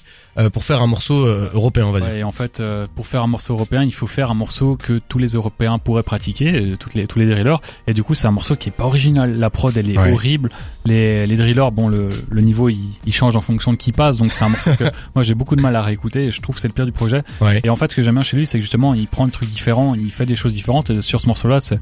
pour 0.49 0.63
faire 0.63 0.81
un 0.81 0.87
morceau 0.87 1.25
euh, 1.27 1.49
européen, 1.53 1.85
on 1.85 1.91
va 1.91 1.99
dire. 1.99 2.09
Ouais, 2.09 2.19
et 2.19 2.23
en 2.23 2.31
fait, 2.31 2.59
euh, 2.59 2.87
pour 2.95 3.05
faire 3.07 3.21
un 3.23 3.27
morceau 3.27 3.53
européen, 3.53 3.83
il 3.83 3.93
faut 3.93 4.07
faire 4.07 4.31
un 4.31 4.33
morceau 4.33 4.77
que 4.77 4.99
tous 5.09 5.17
les 5.17 5.29
Européens 5.33 5.77
pourraient 5.77 6.03
pratiquer, 6.03 6.53
euh, 6.53 6.77
toutes 6.77 6.93
les, 6.93 7.05
tous 7.07 7.19
les 7.19 7.25
drillers. 7.25 7.57
Et 7.87 7.93
du 7.93 8.01
coup, 8.03 8.15
c'est 8.15 8.27
un 8.27 8.31
morceau 8.31 8.55
qui 8.55 8.69
est 8.69 8.71
pas 8.71 8.85
original. 8.85 9.35
La 9.37 9.49
prod, 9.49 9.75
elle 9.75 9.89
est 9.91 9.97
Ouais. 9.97 10.11
horrible. 10.13 10.49
Les, 10.85 11.27
les 11.27 11.35
drillers, 11.35 11.69
bon, 11.73 11.89
le, 11.89 12.09
le 12.29 12.41
niveau, 12.41 12.69
il, 12.69 12.77
il 13.05 13.13
change 13.13 13.35
en 13.35 13.41
fonction 13.41 13.71
de 13.73 13.77
qui 13.77 13.91
passe. 13.91 14.17
Donc, 14.17 14.33
c'est 14.33 14.45
un 14.45 14.49
morceau 14.49 14.71
que 14.75 14.85
moi, 15.15 15.23
j'ai 15.23 15.33
beaucoup 15.33 15.55
de 15.55 15.61
mal 15.61 15.75
à 15.75 15.81
réécouter. 15.81 16.27
Et 16.27 16.31
je 16.31 16.41
trouve 16.41 16.55
que 16.55 16.61
c'est 16.61 16.67
le 16.69 16.73
pire 16.73 16.85
du 16.85 16.91
projet. 16.93 17.23
Ouais. 17.41 17.59
Et 17.63 17.69
en 17.69 17.75
fait, 17.75 17.91
ce 17.91 17.95
que 17.97 18.01
j'aime 18.01 18.15
bien 18.15 18.23
chez 18.23 18.37
lui, 18.37 18.47
c'est 18.47 18.57
que 18.57 18.61
justement, 18.61 18.93
il 18.93 19.07
prend 19.07 19.25
des 19.25 19.31
trucs 19.31 19.49
différents, 19.49 19.95
il 19.95 20.11
fait 20.11 20.25
des 20.25 20.35
choses 20.35 20.53
différentes. 20.53 20.89
Et 20.91 21.01
sur 21.01 21.19
ce 21.21 21.27
morceau-là, 21.27 21.59
c'est 21.59 21.79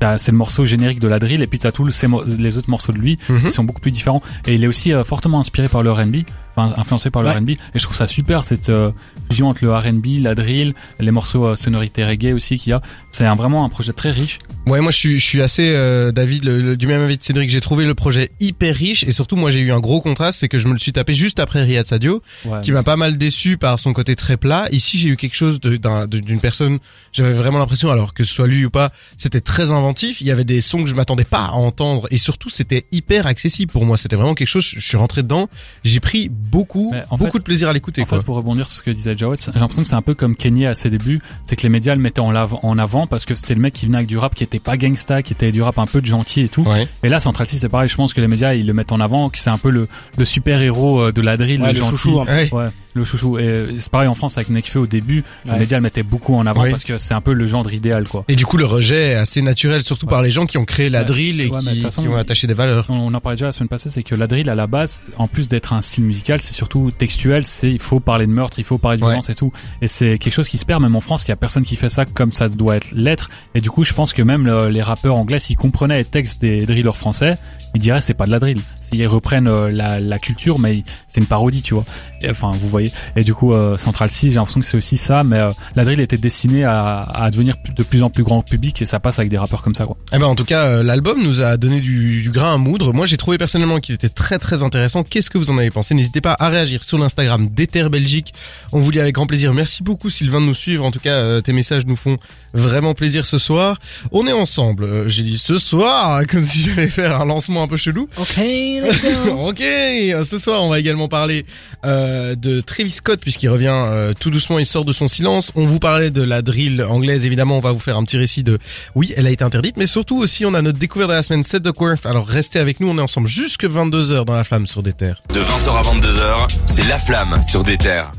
t'as- 0.00 0.18
c'est 0.18 0.32
le 0.32 0.38
morceau 0.38 0.64
générique 0.64 0.98
de 1.00 1.08
la 1.08 1.18
drill. 1.20 1.40
Et 1.42 1.46
puis, 1.46 1.58
t'as 1.60 1.70
tous 1.70 1.84
les 1.86 2.58
autres 2.58 2.70
morceaux 2.70 2.92
de 2.92 2.98
lui 2.98 3.18
Mhm. 3.28 3.42
qui 3.44 3.50
sont 3.52 3.64
beaucoup 3.64 3.80
plus 3.80 3.92
différents. 3.92 4.22
Et 4.46 4.54
il 4.54 4.64
est 4.64 4.66
aussi 4.66 4.92
euh, 4.92 5.04
fortement 5.04 5.38
inspiré 5.38 5.68
par 5.68 5.82
le 5.84 5.92
R&B, 5.92 6.16
influencé 6.56 7.10
par 7.10 7.22
le 7.22 7.28
Ouais. 7.28 7.36
R&B. 7.38 7.50
Et 7.50 7.58
je 7.76 7.82
trouve 7.82 7.96
ça 7.96 8.06
super 8.06 8.44
cette 8.44 8.68
euh, 8.68 8.90
fusion 9.32 9.48
entre 9.48 9.64
le 9.64 9.72
R&B, 9.74 10.20
la 10.22 10.34
drill, 10.34 10.74
les 11.00 11.10
morceaux 11.10 11.46
euh, 11.46 11.56
sonorités 11.56 12.04
reggae 12.04 12.34
aussi 12.34 12.58
qu'il 12.58 12.70
y 12.70 12.72
a. 12.74 12.82
C'est 13.10 13.24
un, 13.26 13.34
vraiment 13.34 13.64
un 13.64 13.68
projet 13.70 13.92
très 13.92 14.10
riche. 14.10 14.38
Ouais, 14.66 14.80
moi 14.80 14.90
je 14.90 14.96
suis, 14.98 15.18
je 15.18 15.24
suis 15.24 15.40
assez 15.42 15.72
euh, 15.74 16.12
David 16.12 16.44
le- 16.44 16.60
le- 16.60 16.76
du 16.76 16.86
même 16.86 17.00
avis 17.02 17.16
de 17.16 17.22
Cédric. 17.22 17.48
J'ai 17.50 17.60
trouvé 17.62 17.86
le 17.86 17.94
projet 17.94 18.30
hyper 18.40 18.76
riche 18.76 19.04
et 19.04 19.12
surtout 19.12 19.36
moi 19.36 19.50
j'ai 19.50 19.60
eu 19.60 19.72
un 19.72 19.80
gros 19.80 20.00
contraste, 20.00 20.40
c'est 20.40 20.48
que 20.48 20.58
je 20.58 20.68
me 20.68 20.74
le 20.74 20.78
suis 20.78 20.92
tapé 20.92 21.14
juste 21.14 21.40
après 21.40 21.62
Riyad 21.62 21.86
Sadio, 21.86 22.22
Ouais. 22.44 22.60
qui 22.62 22.72
m'a 22.72 22.82
pas 22.82 22.96
mal 22.96 23.16
déçu 23.16 23.56
par 23.56 23.80
son 23.80 23.92
côté 23.94 24.14
très 24.16 24.36
plat. 24.36 24.68
Ici 24.70 24.98
j'ai 24.98 25.08
eu 25.08 25.16
quelque 25.16 25.34
chose 25.34 25.58
d'une 25.60 26.40
personne, 26.40 26.78
j'avais 27.12 27.32
vraiment 27.32 27.58
l'impression, 27.58 27.90
alors 27.90 28.12
que 28.14 28.22
ce 28.24 28.32
soit 28.34 28.46
lui 28.46 28.64
ou 28.66 28.70
pas, 28.70 28.92
c'était 29.16 29.40
très 29.40 29.72
inventif. 29.72 30.20
Il 30.20 30.26
y 30.26 30.30
avait 30.30 30.44
des 30.44 30.60
sons 30.60 30.82
que 30.84 30.90
je 30.90 30.94
m'attendais 30.94 31.24
pas 31.24 31.46
à 31.46 31.52
entendre 31.52 32.06
et 32.10 32.18
surtout 32.18 32.50
c'était 32.50 32.84
hyper 32.92 33.26
accessible 33.26 33.72
pour 33.72 33.86
moi. 33.86 33.96
C'était 33.96 34.16
vraiment 34.16 34.34
quelque 34.34 34.48
chose. 34.48 34.64
Je 34.76 34.80
suis 34.80 34.96
rentré 34.98 35.22
dedans, 35.22 35.48
j'ai 35.84 36.00
pris 36.00 36.28
beaucoup, 36.28 36.92
beaucoup 37.10 37.32
fait- 37.32 37.38
de 37.38 37.44
plaisir 37.44 37.68
à 37.68 37.72
l'écouter. 37.72 38.02
En 38.02 38.06
fait, 38.06 38.20
pour 38.22 38.36
rebondir 38.36 38.68
sur 38.68 38.78
ce 38.78 38.82
que 38.82 38.90
disait 38.90 39.14
J'ai 39.34 39.58
l'impression 39.58 39.82
que 39.82 39.88
c'est 39.88 39.94
un 39.94 40.02
peu 40.02 40.14
comme 40.14 40.36
Kenny 40.36 40.66
à 40.66 40.74
ses 40.74 40.90
débuts, 40.90 41.20
c'est 41.42 41.56
que 41.56 41.62
les 41.62 41.68
médias 41.68 41.94
le 41.94 42.00
mettaient 42.00 42.20
en, 42.20 42.34
avant 42.78 43.06
parce 43.06 43.24
que 43.24 43.34
c'était 43.34 43.54
le 43.54 43.60
mec 43.60 43.72
qui 43.74 43.86
venait 43.86 43.98
avec 43.98 44.08
du 44.08 44.18
rap 44.18 44.34
qui 44.34 44.44
était 44.44 44.58
pas 44.58 44.76
gangsta, 44.76 45.22
qui 45.22 45.32
était 45.32 45.50
du 45.50 45.62
rap 45.62 45.78
un 45.78 45.86
peu 45.86 46.00
de 46.00 46.06
gentil 46.06 46.42
et 46.42 46.48
tout. 46.48 46.62
Ouais. 46.62 46.86
Et 47.02 47.08
là, 47.08 47.20
Central 47.20 47.46
C, 47.46 47.56
c'est 47.58 47.68
pareil, 47.68 47.88
je 47.88 47.96
pense 47.96 48.12
que 48.14 48.20
les 48.20 48.28
médias, 48.28 48.54
ils 48.54 48.66
le 48.66 48.72
mettent 48.74 48.92
en 48.92 49.00
avant, 49.00 49.28
que 49.30 49.38
c'est 49.38 49.50
un 49.50 49.58
peu 49.58 49.70
le, 49.70 49.88
le 50.18 50.24
super-héros 50.24 51.00
euh, 51.06 51.12
de 51.12 51.22
la 51.22 51.36
drill, 51.36 51.60
Ouais, 51.60 51.68
le 51.68 51.72
le 51.72 51.78
gentil. 51.78 51.90
chouchou, 51.90 52.20
hein. 52.20 52.26
Ouais. 52.52 52.68
Le 52.94 53.04
chouchou. 53.04 53.38
Et 53.38 53.68
c'est 53.78 53.90
pareil 53.90 54.08
en 54.08 54.14
France 54.14 54.36
avec 54.36 54.50
Nekfeu 54.50 54.80
au 54.80 54.86
début, 54.86 55.24
Ouais. 55.46 55.54
les 55.54 55.58
médias 55.60 55.78
le 55.78 55.82
mettaient 55.82 56.02
beaucoup 56.02 56.34
en 56.34 56.44
avant 56.46 56.68
parce 56.68 56.84
que 56.84 56.98
c'est 56.98 57.14
un 57.14 57.22
peu 57.22 57.32
le 57.32 57.46
genre 57.46 57.70
idéal, 57.72 58.06
quoi. 58.06 58.24
Et 58.28 58.36
du 58.36 58.44
coup 58.44 58.58
le 58.58 58.66
rejet 58.66 59.12
est 59.12 59.14
assez 59.14 59.40
naturel, 59.40 59.82
surtout 59.82 60.04
Ouais. 60.06 60.10
par 60.10 60.20
les 60.22 60.30
gens 60.30 60.44
qui 60.44 60.58
ont 60.58 60.64
créé 60.66 60.90
la 60.90 60.98
Ouais. 61.00 61.04
drill 61.06 61.40
et 61.40 61.50
qui, 61.50 61.80
façon, 61.80 62.02
qui 62.02 62.08
ont 62.08 62.16
attaché 62.16 62.46
des 62.46 62.54
valeurs. 62.54 62.86
On 62.90 63.02
on 63.12 63.14
en 63.14 63.20
parlait 63.20 63.36
déjà 63.36 63.46
la 63.46 63.52
semaine 63.52 63.68
passée, 63.68 63.88
c'est 63.90 64.02
que 64.02 64.14
la 64.14 64.26
drill 64.26 64.48
à 64.50 64.54
la 64.54 64.66
base, 64.66 65.02
en 65.16 65.26
plus 65.26 65.48
d'être 65.48 65.72
un 65.72 65.80
style 65.82 66.04
musical, 66.04 66.40
c'est 66.42 66.52
surtout 66.52 66.90
textuel. 66.96 67.46
C'est 67.46 67.70
il 67.72 67.78
faut 67.78 67.98
parler 68.00 68.26
de 68.26 68.30
meurtre, 68.32 68.58
il 68.58 68.64
faut 68.64 68.76
parler 68.78 68.98
de 68.98 69.01
Ouais. 69.06 69.18
et 69.28 69.34
tout. 69.34 69.52
Et 69.80 69.88
c'est 69.88 70.18
quelque 70.18 70.32
chose 70.34 70.48
qui 70.48 70.58
se 70.58 70.64
perd 70.64 70.82
même 70.82 70.96
en 70.96 71.00
France. 71.00 71.24
Il 71.24 71.28
y 71.28 71.32
a 71.32 71.36
personne 71.36 71.64
qui 71.64 71.76
fait 71.76 71.88
ça 71.88 72.04
comme 72.04 72.32
ça 72.32 72.48
doit 72.48 72.76
être 72.76 72.88
l'être. 72.92 73.30
Et 73.54 73.60
du 73.60 73.70
coup, 73.70 73.84
je 73.84 73.92
pense 73.92 74.12
que 74.12 74.22
même 74.22 74.46
le- 74.46 74.68
les 74.68 74.82
rappeurs 74.82 75.16
anglais, 75.16 75.38
s'ils 75.38 75.56
comprenaient 75.56 75.98
les 75.98 76.04
textes 76.04 76.40
des 76.40 76.64
drillers 76.66 76.92
français, 76.94 77.38
ils 77.74 77.80
diraient 77.80 78.00
c'est 78.00 78.14
pas 78.14 78.26
de 78.26 78.30
la 78.30 78.38
drill. 78.38 78.60
Ils 78.94 79.06
reprennent 79.06 79.46
euh, 79.48 79.70
la, 79.70 79.98
la 80.00 80.18
culture, 80.18 80.58
mais 80.58 80.84
c'est 81.08 81.20
une 81.20 81.26
parodie, 81.26 81.62
tu 81.62 81.72
vois. 81.72 81.86
Et, 82.20 82.28
enfin, 82.28 82.50
vous 82.52 82.68
voyez. 82.68 82.92
Et 83.16 83.24
du 83.24 83.32
coup, 83.32 83.54
euh, 83.54 83.78
Central 83.78 84.10
C, 84.10 84.28
j'ai 84.28 84.34
l'impression 84.34 84.60
que 84.60 84.66
c'est 84.66 84.76
aussi 84.76 84.98
ça. 84.98 85.24
Mais 85.24 85.38
euh, 85.38 85.48
la 85.76 85.84
drill 85.84 85.98
était 86.00 86.18
destinée 86.18 86.64
à, 86.64 87.00
à 87.02 87.30
devenir 87.30 87.54
de 87.74 87.82
plus 87.82 88.02
en 88.02 88.10
plus 88.10 88.22
grand 88.22 88.42
public 88.42 88.82
et 88.82 88.86
ça 88.86 89.00
passe 89.00 89.18
avec 89.18 89.30
des 89.30 89.38
rappeurs 89.38 89.62
comme 89.62 89.74
ça, 89.74 89.86
quoi. 89.86 89.96
Eh 90.12 90.18
ben 90.18 90.26
en 90.26 90.34
tout 90.34 90.44
cas, 90.44 90.82
l'album 90.82 91.22
nous 91.22 91.40
a 91.42 91.56
donné 91.56 91.80
du, 91.80 92.20
du 92.20 92.30
grain 92.30 92.52
à 92.54 92.58
moudre. 92.58 92.92
Moi, 92.92 93.06
j'ai 93.06 93.16
trouvé 93.16 93.38
personnellement 93.38 93.80
qu'il 93.80 93.94
était 93.94 94.10
très 94.10 94.38
très 94.38 94.62
intéressant. 94.62 95.02
Qu'est-ce 95.04 95.30
que 95.30 95.38
vous 95.38 95.48
en 95.50 95.56
avez 95.56 95.70
pensé? 95.70 95.94
N'hésitez 95.94 96.20
pas 96.20 96.36
à 96.38 96.50
réagir 96.50 96.84
sur 96.84 96.98
l'Instagram 96.98 97.48
d'Ether 97.48 97.88
Belgique. 97.88 98.34
On 98.72 98.78
vous 98.80 98.90
avec 99.00 99.14
grand 99.14 99.26
plaisir. 99.26 99.54
Merci 99.54 99.82
beaucoup 99.82 100.10
Sylvain 100.10 100.40
de 100.40 100.46
nous 100.46 100.54
suivre. 100.54 100.84
En 100.84 100.90
tout 100.90 101.00
cas, 101.00 101.14
euh, 101.14 101.40
tes 101.40 101.52
messages 101.52 101.86
nous 101.86 101.96
font 101.96 102.18
vraiment 102.54 102.94
plaisir 102.94 103.26
ce 103.26 103.38
soir. 103.38 103.78
On 104.10 104.26
est 104.26 104.32
ensemble. 104.32 104.84
Euh, 104.84 105.08
j'ai 105.08 105.22
dit 105.22 105.38
ce 105.38 105.58
soir, 105.58 106.22
comme 106.30 106.40
si 106.40 106.62
j'allais 106.62 106.88
faire 106.88 107.20
un 107.20 107.24
lancement 107.24 107.62
un 107.62 107.68
peu 107.68 107.76
chelou. 107.76 108.08
Ok, 108.16 108.36
let's 108.36 109.02
go. 109.24 109.30
ok, 109.48 109.58
ce 109.58 110.38
soir 110.38 110.62
on 110.62 110.68
va 110.68 110.78
également 110.78 111.08
parler 111.08 111.46
euh, 111.84 112.34
de 112.34 112.60
Travis 112.60 112.90
Scott 112.90 113.20
puisqu'il 113.20 113.48
revient 113.48 113.72
euh, 113.72 114.12
tout 114.18 114.30
doucement, 114.30 114.58
il 114.58 114.66
sort 114.66 114.84
de 114.84 114.92
son 114.92 115.08
silence. 115.08 115.52
On 115.54 115.66
vous 115.66 115.78
parlait 115.78 116.10
de 116.10 116.22
la 116.22 116.42
drill 116.42 116.82
anglaise, 116.82 117.26
évidemment 117.26 117.56
on 117.56 117.60
va 117.60 117.72
vous 117.72 117.78
faire 117.78 117.96
un 117.96 118.04
petit 118.04 118.16
récit 118.18 118.42
de 118.42 118.58
oui 118.94 119.12
elle 119.16 119.26
a 119.26 119.30
été 119.30 119.44
interdite, 119.44 119.76
mais 119.76 119.86
surtout 119.86 120.18
aussi 120.18 120.44
on 120.44 120.54
a 120.54 120.62
notre 120.62 120.78
découverte 120.78 121.10
de 121.10 121.14
la 121.14 121.22
semaine 121.22 121.42
Set 121.42 121.62
the 121.62 121.72
Quirth. 121.72 122.06
Alors 122.06 122.26
restez 122.26 122.58
avec 122.58 122.80
nous, 122.80 122.88
on 122.88 122.98
est 122.98 123.02
ensemble 123.02 123.28
jusque 123.28 123.64
22h 123.64 124.24
dans 124.24 124.34
la 124.34 124.44
flamme 124.44 124.66
sur 124.66 124.82
des 124.82 124.92
terres. 124.92 125.22
De 125.32 125.40
20h 125.40 125.70
à 125.70 125.82
22h, 125.82 126.54
c'est 126.66 126.86
La 126.88 126.98
Flamme 126.98 127.40
sur 127.42 127.64
des 127.64 127.78
terres. 127.78 128.12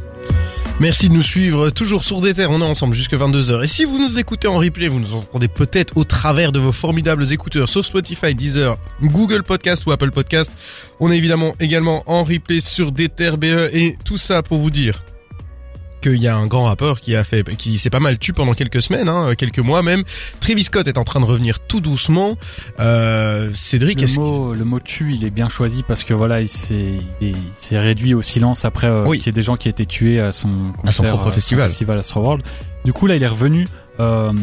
Merci 0.80 1.08
de 1.08 1.14
nous 1.14 1.22
suivre 1.22 1.70
toujours 1.70 2.04
sur 2.04 2.20
des 2.20 2.34
on 2.46 2.60
est 2.60 2.64
ensemble 2.64 2.96
jusque 2.96 3.14
22h. 3.14 3.64
Et 3.64 3.68
si 3.68 3.86
vous 3.86 4.00
nous 4.00 4.18
écoutez 4.18 4.48
en 4.48 4.58
replay, 4.58 4.88
vous 4.88 5.00
nous 5.00 5.14
entendez 5.14 5.48
peut-être 5.48 5.96
au 5.98 6.04
travers 6.04 6.52
de 6.52 6.60
vos 6.60 6.72
formidables 6.72 7.32
écouteurs 7.32 7.70
sur 7.70 7.86
Spotify, 7.86 8.34
Deezer, 8.34 8.78
Google 9.02 9.44
Podcast 9.44 9.86
ou 9.86 9.92
Apple 9.92 10.12
Podcast. 10.12 10.52
On 11.00 11.12
est 11.12 11.18
évidemment 11.18 11.54
également 11.60 12.04
en 12.08 12.24
replay 12.24 12.60
sur 12.60 12.92
des 12.92 13.08
terres 13.08 13.38
BE 13.38 13.70
et 13.72 13.98
tout 14.04 14.18
ça 14.18 14.42
pour 14.42 14.58
vous 14.58 14.72
dire 14.72 15.04
qu'il 16.04 16.22
y 16.22 16.28
a 16.28 16.36
un 16.36 16.46
grand 16.48 16.66
rappeur 16.66 17.00
qui 17.00 17.16
a 17.16 17.24
fait, 17.24 17.44
qui 17.56 17.78
s'est 17.78 17.90
pas 17.90 18.00
mal 18.00 18.20
tu 18.20 18.34
pendant 18.34 18.54
quelques 18.54 18.82
semaines, 18.82 19.08
hein, 19.10 19.34
quelques 19.38 19.60
mois 19.60 19.82
même. 19.82 20.04
Travis 20.40 20.64
Scott 20.64 20.88
est 20.88 20.98
en 20.98 21.04
train 21.04 21.20
de 21.20 21.26
revenir 21.26 21.60
tout 21.62 21.80
doucement. 21.82 22.38
Euh, 22.80 23.50
Cédric, 23.56 24.02
Le 24.02 24.08
mot, 24.20 24.54
le 24.54 24.66
mot 24.66 24.80
tue, 24.80 25.14
il 25.16 25.24
est 25.26 25.30
bien 25.30 25.50
choisi 25.50 25.84
parce 25.88 26.04
que 26.04 26.14
voilà, 26.14 26.42
il 26.42 26.50
s'est, 26.50 27.00
il 27.22 27.78
réduit 27.78 28.14
au 28.14 28.22
silence 28.22 28.66
après 28.66 28.88
euh, 28.88 29.06
Oui. 29.08 29.18
qu'il 29.20 29.28
y 29.28 29.30
ait 29.30 29.34
des 29.34 29.42
gens 29.44 29.56
qui 29.56 29.68
aient 29.68 29.72
été 29.72 29.86
tués 29.86 30.20
à 30.20 30.32
son 30.32 30.50
À 30.86 30.92
son 30.92 31.04
propre 31.04 31.28
euh, 31.28 31.32
festival. 31.32 31.70
festival 31.70 32.00
Astroworld. 32.00 32.44
Du 32.86 32.94
coup, 32.94 33.08
là, 33.08 33.16
il 33.16 33.24
est 33.24 33.28
revenu. 33.28 33.66
Euh, 34.00 34.34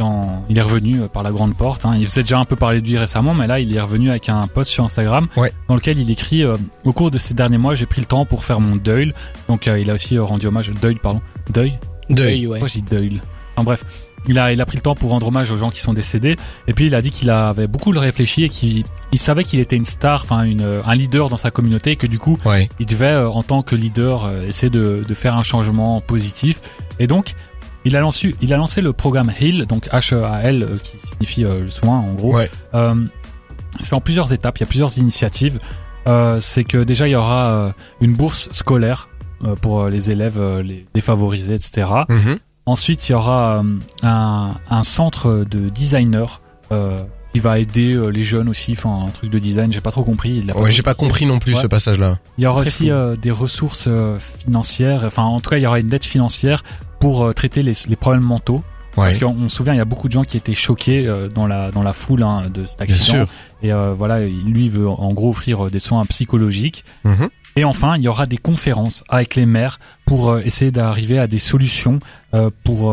en- 0.00 0.44
il 0.48 0.58
est 0.58 0.62
revenu 0.62 1.02
euh, 1.02 1.08
par 1.08 1.22
la 1.22 1.30
grande 1.30 1.56
porte. 1.56 1.84
Hein. 1.86 1.94
Il 1.98 2.06
faisait 2.06 2.22
déjà 2.22 2.38
un 2.38 2.44
peu 2.44 2.56
parler 2.56 2.80
de 2.80 2.86
lui 2.88 2.98
récemment, 2.98 3.34
mais 3.34 3.46
là, 3.46 3.60
il 3.60 3.74
est 3.74 3.80
revenu 3.80 4.10
avec 4.10 4.28
un 4.28 4.42
post 4.46 4.70
sur 4.70 4.84
Instagram 4.84 5.26
Ouais. 5.36 5.52
dans 5.68 5.74
lequel 5.74 5.98
il 5.98 6.10
écrit 6.10 6.42
euh, 6.44 6.56
Au 6.84 6.92
cours 6.92 7.10
de 7.10 7.18
ces 7.18 7.34
derniers 7.34 7.58
mois, 7.58 7.74
j'ai 7.74 7.86
pris 7.86 8.00
le 8.00 8.06
temps 8.06 8.24
pour 8.24 8.44
faire 8.44 8.60
mon 8.60 8.76
deuil. 8.76 9.12
Donc, 9.48 9.68
euh, 9.68 9.78
il 9.78 9.90
a 9.90 9.94
aussi 9.94 10.16
euh, 10.16 10.22
rendu 10.24 10.46
hommage. 10.46 10.70
Deuil, 10.80 10.96
pardon. 10.96 11.20
Deuil? 11.52 11.78
Deuil. 12.10 12.46
ouais. 12.46 12.58
Pourquoi 12.60 12.68
j'ai 12.68 12.80
deuil? 12.80 13.20
Enfin 13.56 13.64
bref, 13.64 13.84
il 14.28 14.38
a, 14.38 14.52
il 14.52 14.60
a 14.60 14.66
pris 14.66 14.76
le 14.76 14.82
temps 14.82 14.94
pour 14.94 15.10
rendre 15.10 15.26
hommage 15.28 15.50
aux 15.50 15.56
gens 15.56 15.70
qui 15.70 15.80
sont 15.80 15.92
décédés. 15.92 16.36
Et 16.68 16.72
puis 16.74 16.86
il 16.86 16.94
a 16.94 17.02
dit 17.02 17.10
qu'il 17.10 17.28
avait 17.28 17.66
beaucoup 17.66 17.90
réfléchi 17.90 18.44
et 18.44 18.48
qu'il 18.48 18.84
il 19.10 19.18
savait 19.18 19.42
qu'il 19.42 19.58
était 19.58 19.76
une 19.76 19.84
star, 19.84 20.22
enfin 20.22 20.44
une, 20.44 20.80
un 20.84 20.94
leader 20.94 21.28
dans 21.28 21.36
sa 21.36 21.50
communauté 21.50 21.92
et 21.92 21.96
que 21.96 22.06
du 22.06 22.18
coup 22.18 22.38
Ouais. 22.44 22.68
il 22.78 22.86
devait 22.86 23.06
euh, 23.06 23.28
en 23.28 23.42
tant 23.42 23.62
que 23.62 23.74
leader 23.74 24.26
euh, 24.26 24.42
essayer 24.46 24.70
de, 24.70 25.04
de 25.06 25.14
faire 25.14 25.36
un 25.36 25.42
changement 25.42 26.00
positif. 26.00 26.60
Et 27.00 27.06
donc 27.06 27.34
il 27.88 27.96
a 27.96 28.00
lancé, 28.00 28.34
il 28.40 28.52
a 28.54 28.56
lancé 28.56 28.80
le 28.80 28.92
programme 28.92 29.32
HEAL, 29.40 29.66
donc 29.66 29.86
H-A-L 29.88 30.62
euh, 30.62 30.78
qui 30.78 30.98
signifie 30.98 31.44
euh, 31.44 31.60
le 31.64 31.70
soin 31.70 31.98
en 31.98 32.14
gros. 32.14 32.34
Ouais. 32.36 32.50
Euh, 32.74 32.94
c'est 33.80 33.94
en 33.94 34.00
plusieurs 34.00 34.32
étapes, 34.32 34.58
il 34.58 34.60
y 34.60 34.64
a 34.64 34.66
plusieurs 34.66 34.96
initiatives. 34.98 35.58
Euh, 36.06 36.40
c'est 36.40 36.64
que 36.64 36.78
déjà 36.84 37.06
il 37.08 37.10
y 37.12 37.16
aura 37.16 37.46
euh, 37.46 37.72
une 38.00 38.14
bourse 38.14 38.48
scolaire 38.52 39.08
euh, 39.44 39.54
pour 39.56 39.88
les 39.88 40.10
élèves 40.10 40.38
euh, 40.40 40.62
les 40.62 40.86
défavorisés, 40.94 41.54
etc. 41.54 41.86
Mhm. 42.08 42.38
Ensuite, 42.66 43.08
il 43.08 43.12
y 43.12 43.14
aura 43.14 43.58
euh, 43.58 43.62
un, 44.02 44.52
un 44.68 44.82
centre 44.82 45.44
de 45.50 45.68
designers 45.70 46.40
euh, 46.72 46.98
qui 47.32 47.40
va 47.40 47.58
aider 47.58 47.92
euh, 47.94 48.08
les 48.08 48.24
jeunes 48.24 48.48
aussi, 48.48 48.72
enfin 48.72 49.04
un 49.06 49.10
truc 49.10 49.30
de 49.30 49.38
design, 49.38 49.70
j'ai 49.72 49.80
pas 49.80 49.90
trop 49.90 50.02
compris. 50.02 50.42
il 50.44 50.52
Ouais, 50.52 50.70
j'ai 50.72 50.82
pas 50.82 50.94
compris 50.94 51.24
non 51.26 51.38
plus 51.38 51.54
Ouais. 51.54 51.62
ce 51.62 51.66
passage-là. 51.66 52.18
Il 52.38 52.44
y 52.44 52.46
aura 52.46 52.60
aussi 52.62 52.90
euh, 52.90 53.16
des 53.16 53.30
ressources 53.30 53.86
euh, 53.88 54.18
financières, 54.18 55.04
enfin 55.06 55.22
en 55.24 55.40
tout 55.40 55.50
cas 55.50 55.56
il 55.58 55.62
y 55.62 55.66
aura 55.66 55.78
une 55.80 55.88
dette 55.88 56.04
financière 56.06 56.62
pour 57.00 57.24
euh, 57.24 57.32
traiter 57.32 57.62
les, 57.62 57.72
les 57.88 57.96
problèmes 57.96 58.24
mentaux. 58.24 58.62
Ouais. 58.96 59.04
Parce 59.04 59.18
qu'on 59.18 59.26
on 59.44 59.48
se 59.48 59.56
souvient, 59.56 59.74
il 59.74 59.76
y 59.76 59.80
a 59.80 59.84
beaucoup 59.84 60.08
de 60.08 60.12
gens 60.12 60.24
qui 60.24 60.36
étaient 60.36 60.54
choqués 60.54 61.06
euh, 61.06 61.28
dans 61.28 61.46
la 61.46 61.70
dans 61.70 61.82
la 61.84 61.92
foule 61.92 62.22
hein, 62.24 62.42
de 62.52 62.66
cet 62.66 62.78
Bien 62.78 62.84
accident. 62.94 63.12
sûr. 63.12 63.28
Et 63.62 63.72
euh, 63.72 63.92
voilà, 63.94 64.24
lui 64.26 64.68
veut 64.68 64.88
en 64.88 65.12
gros 65.12 65.30
offrir 65.30 65.70
des 65.70 65.78
soins 65.78 66.04
psychologiques. 66.06 66.84
Mhm. 67.04 67.28
Et 67.56 67.64
enfin, 67.64 67.96
il 67.96 68.02
y 68.02 68.08
aura 68.08 68.26
des 68.26 68.38
conférences 68.38 69.04
avec 69.08 69.34
les 69.36 69.46
maires 69.46 69.78
pour 70.06 70.30
euh, 70.30 70.40
essayer 70.44 70.70
d'arriver 70.72 71.18
à 71.18 71.26
des 71.28 71.38
solutions 71.38 71.98
pour 72.64 72.92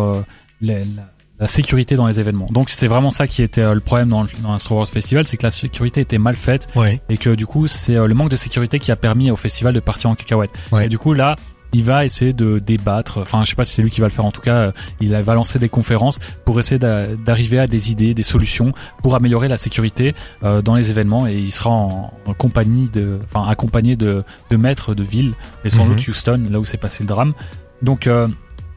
les- 0.62 0.86
la, 0.86 1.04
la 1.40 1.48
sécurité 1.48 1.96
dans 1.96 2.08
les 2.08 2.20
événements. 2.20 2.48
Donc 2.52 2.70
c'est 2.70 2.88
vraiment 2.88 3.12
ça 3.12 3.28
qui 3.28 3.42
était 3.44 3.74
le 3.74 3.80
problème 3.82 4.10
dans, 4.10 4.24
le- 4.24 4.30
dans 4.42 4.54
le 4.54 4.60
Star 4.60 4.78
Wars 4.78 4.88
Festival, 4.88 5.26
c'est 5.28 5.38
que 5.38 5.44
la 5.44 5.52
sécurité 5.52 6.02
était 6.02 6.18
mal 6.18 6.36
faite 6.36 6.68
Ouais. 6.76 7.02
et 7.10 7.18
que 7.18 7.32
du 7.36 7.46
coup 7.46 7.68
c'est 7.68 7.96
le 7.96 8.14
manque 8.14 8.30
de 8.30 8.38
sécurité 8.38 8.80
qui 8.80 8.92
a 8.92 8.96
permis 8.96 9.32
au 9.32 9.36
festival 9.36 9.74
de 9.74 9.80
partir 9.80 10.10
en 10.10 10.16
cacahuète. 10.16 10.52
Ouais. 10.72 10.86
Et 10.86 10.90
du 10.90 10.98
coup 10.98 11.14
là, 11.14 11.36
il 11.74 11.84
va 11.84 12.06
essayer 12.06 12.32
de 12.34 12.60
débattre. 12.60 13.18
Enfin, 13.20 13.44
je 13.44 13.50
sais 13.50 13.56
pas 13.56 13.66
si 13.66 13.74
c'est 13.74 13.82
lui 13.82 13.90
qui 13.92 14.00
va 14.02 14.08
le 14.08 14.14
faire. 14.14 14.26
En 14.26 14.32
tout 14.32 14.42
cas, 14.42 14.56
euh, 14.56 14.72
il 15.02 15.14
va 15.14 15.34
lancer 15.34 15.60
des 15.60 15.68
conférences 15.70 16.20
pour 16.46 16.58
essayer 16.60 16.80
d'a- 16.80 17.16
d'arriver 17.16 17.60
à 17.60 17.68
des 17.68 17.92
idées, 17.92 18.14
des 18.14 18.24
solutions 18.24 18.72
pour 19.04 19.16
améliorer 19.16 19.48
la 19.48 19.58
sécurité 19.58 20.14
euh, 20.44 20.62
dans 20.62 20.76
les 20.76 20.90
événements. 20.92 21.28
Et 21.28 21.38
il 21.38 21.52
sera 21.52 21.70
en, 21.72 22.14
compagnie 22.38 22.88
de, 22.90 23.20
enfin, 23.26 23.48
accompagné 23.50 23.96
de, 23.96 24.24
de 24.50 24.58
maîtres 24.58 24.94
de 24.94 25.04
ville 25.04 25.34
et 25.64 25.70
sans 25.70 25.86
Mhm. 25.86 25.96
doute 25.96 26.08
Houston, 26.08 26.48
là 26.50 26.60
où 26.60 26.66
s'est 26.66 26.78
passé 26.78 27.04
le 27.04 27.08
drame. 27.08 27.34
Donc 27.82 28.08
euh, 28.08 28.28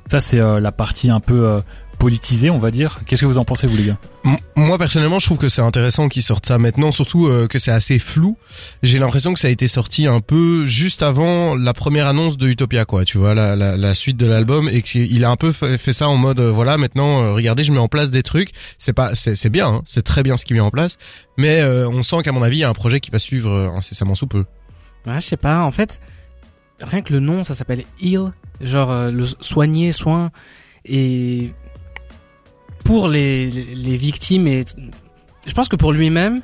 ça, 0.06 0.20
c'est 0.20 0.38
la 0.38 0.72
partie 0.72 1.10
un 1.10 1.20
peu 1.20 1.58
politisée, 1.98 2.50
on 2.50 2.58
va 2.58 2.70
dire. 2.70 3.00
Qu'est-ce 3.06 3.22
que 3.22 3.26
vous 3.26 3.38
en 3.38 3.44
pensez, 3.44 3.66
vous 3.66 3.76
les 3.76 3.84
gars? 3.84 3.98
Moi 4.56 4.78
personnellement, 4.78 5.18
je 5.18 5.26
trouve 5.26 5.38
que 5.38 5.48
c'est 5.48 5.62
intéressant 5.62 6.08
qu'ils 6.08 6.22
sortent 6.22 6.46
ça 6.46 6.58
maintenant, 6.58 6.92
surtout 6.92 7.26
euh, 7.26 7.46
que 7.48 7.58
c'est 7.58 7.70
assez 7.70 7.98
flou. 7.98 8.36
J'ai 8.82 8.98
l'impression 8.98 9.34
que 9.34 9.40
ça 9.40 9.48
a 9.48 9.50
été 9.50 9.66
sorti 9.66 10.06
un 10.06 10.20
peu 10.20 10.64
juste 10.64 11.02
avant 11.02 11.54
la 11.54 11.74
première 11.74 12.06
annonce 12.06 12.36
de 12.36 12.46
Utopia, 12.48 12.84
quoi. 12.84 13.04
Tu 13.04 13.18
vois, 13.18 13.34
la, 13.34 13.56
la, 13.56 13.76
la 13.76 13.94
suite 13.94 14.16
de 14.16 14.26
l'album 14.26 14.68
et 14.68 14.82
qu'il 14.82 15.24
a 15.24 15.30
un 15.30 15.36
peu 15.36 15.52
fait, 15.52 15.78
fait 15.78 15.92
ça 15.92 16.08
en 16.08 16.16
mode 16.16 16.40
euh, 16.40 16.50
voilà, 16.52 16.78
maintenant, 16.78 17.22
euh, 17.22 17.32
regardez, 17.32 17.64
je 17.64 17.72
mets 17.72 17.78
en 17.78 17.88
place 17.88 18.10
des 18.10 18.22
trucs. 18.22 18.50
C'est 18.78 18.92
pas, 18.92 19.14
c'est 19.14 19.36
c'est 19.36 19.50
bien, 19.50 19.68
hein, 19.68 19.82
c'est 19.86 20.02
très 20.02 20.22
bien 20.22 20.36
ce 20.36 20.44
qu'il 20.44 20.56
met 20.56 20.60
en 20.60 20.70
place, 20.70 20.98
mais 21.36 21.60
euh, 21.60 21.88
on 21.88 22.02
sent 22.02 22.22
qu'à 22.22 22.32
mon 22.32 22.42
avis, 22.42 22.58
il 22.58 22.60
y 22.60 22.64
a 22.64 22.68
un 22.68 22.74
projet 22.74 23.00
qui 23.00 23.10
va 23.10 23.18
suivre 23.18 23.50
euh, 23.50 23.70
incessamment 23.70 24.14
sous 24.14 24.26
peu. 24.26 24.44
Ouais, 25.06 25.20
je 25.20 25.26
sais 25.26 25.36
pas, 25.36 25.62
en 25.64 25.70
fait, 25.70 26.00
rien 26.80 27.02
que 27.02 27.12
le 27.12 27.20
nom, 27.20 27.44
ça 27.44 27.54
s'appelle 27.54 27.84
heal, 28.00 28.32
genre 28.60 28.90
euh, 28.90 29.10
le 29.10 29.26
soigner, 29.40 29.92
soin, 29.92 30.30
et 30.84 31.52
pour 32.84 33.08
les, 33.08 33.50
les, 33.50 33.96
victimes, 33.96 34.46
et 34.46 34.64
je 35.46 35.52
pense 35.52 35.68
que 35.68 35.76
pour 35.76 35.92
lui-même, 35.92 36.40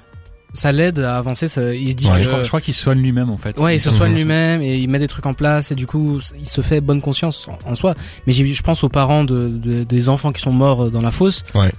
ça 0.53 0.71
l'aide 0.73 1.01
à 1.01 1.17
avancer, 1.19 1.49
ça, 1.49 1.75
il 1.75 1.91
se 1.91 1.97
dit 1.97 2.07
Ouais, 2.07 2.19
que- 2.19 2.23
Je 2.23 2.29
crois, 2.29 2.43
crois 2.43 2.61
qu'il 2.61 2.75
soigne 2.75 3.01
lui-même 3.01 3.31
en 3.31 3.37
fait. 3.39 3.59
Ouais, 3.59 3.77
il 3.77 3.81
se 3.81 3.91
soigne 3.91 4.15
lui-même 4.15 4.63
et 4.63 4.79
il 4.79 4.89
met 4.89 4.99
des 5.01 5.09
trucs 5.09 5.27
en 5.27 5.35
place 5.35 5.73
et 5.73 5.75
du 5.75 5.87
coup, 5.87 6.21
il 6.39 6.49
se 6.49 6.61
fait 6.61 6.81
bonne 6.81 7.01
conscience 7.01 7.49
en, 7.49 7.59
en 7.71 7.75
soi. 7.75 7.95
Mais 8.27 8.33
je 8.33 8.63
pense 8.63 8.85
aux 8.85 8.89
parents 8.89 9.25
de, 9.25 9.49
de- 9.49 9.83
des 9.85 10.09
enfants 10.09 10.33
qui 10.33 10.41
sont 10.43 10.53
morts 10.53 10.91
dans 10.91 11.03
la 11.03 11.11
fosse. 11.11 11.43
Ouais. 11.55 11.73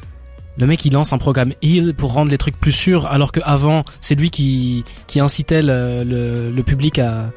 Le 0.58 0.68
mec, 0.68 0.84
il 0.86 0.94
lance 0.94 1.12
un 1.14 1.18
programme 1.18 1.52
heal 1.62 1.94
pour 1.94 2.14
rendre 2.14 2.32
les 2.32 2.38
trucs 2.38 2.58
plus 2.60 2.72
sûrs, 2.72 3.06
alors 3.08 3.32
que 3.34 3.40
avant, 3.44 3.84
c'est 4.02 4.16
lui 4.16 4.30
qui 4.30 4.84
qui 5.08 5.20
incitait 5.20 5.62
le, 5.62 6.04
le, 6.06 6.50
le 6.52 6.64
public 6.64 7.00
à 7.00 7.32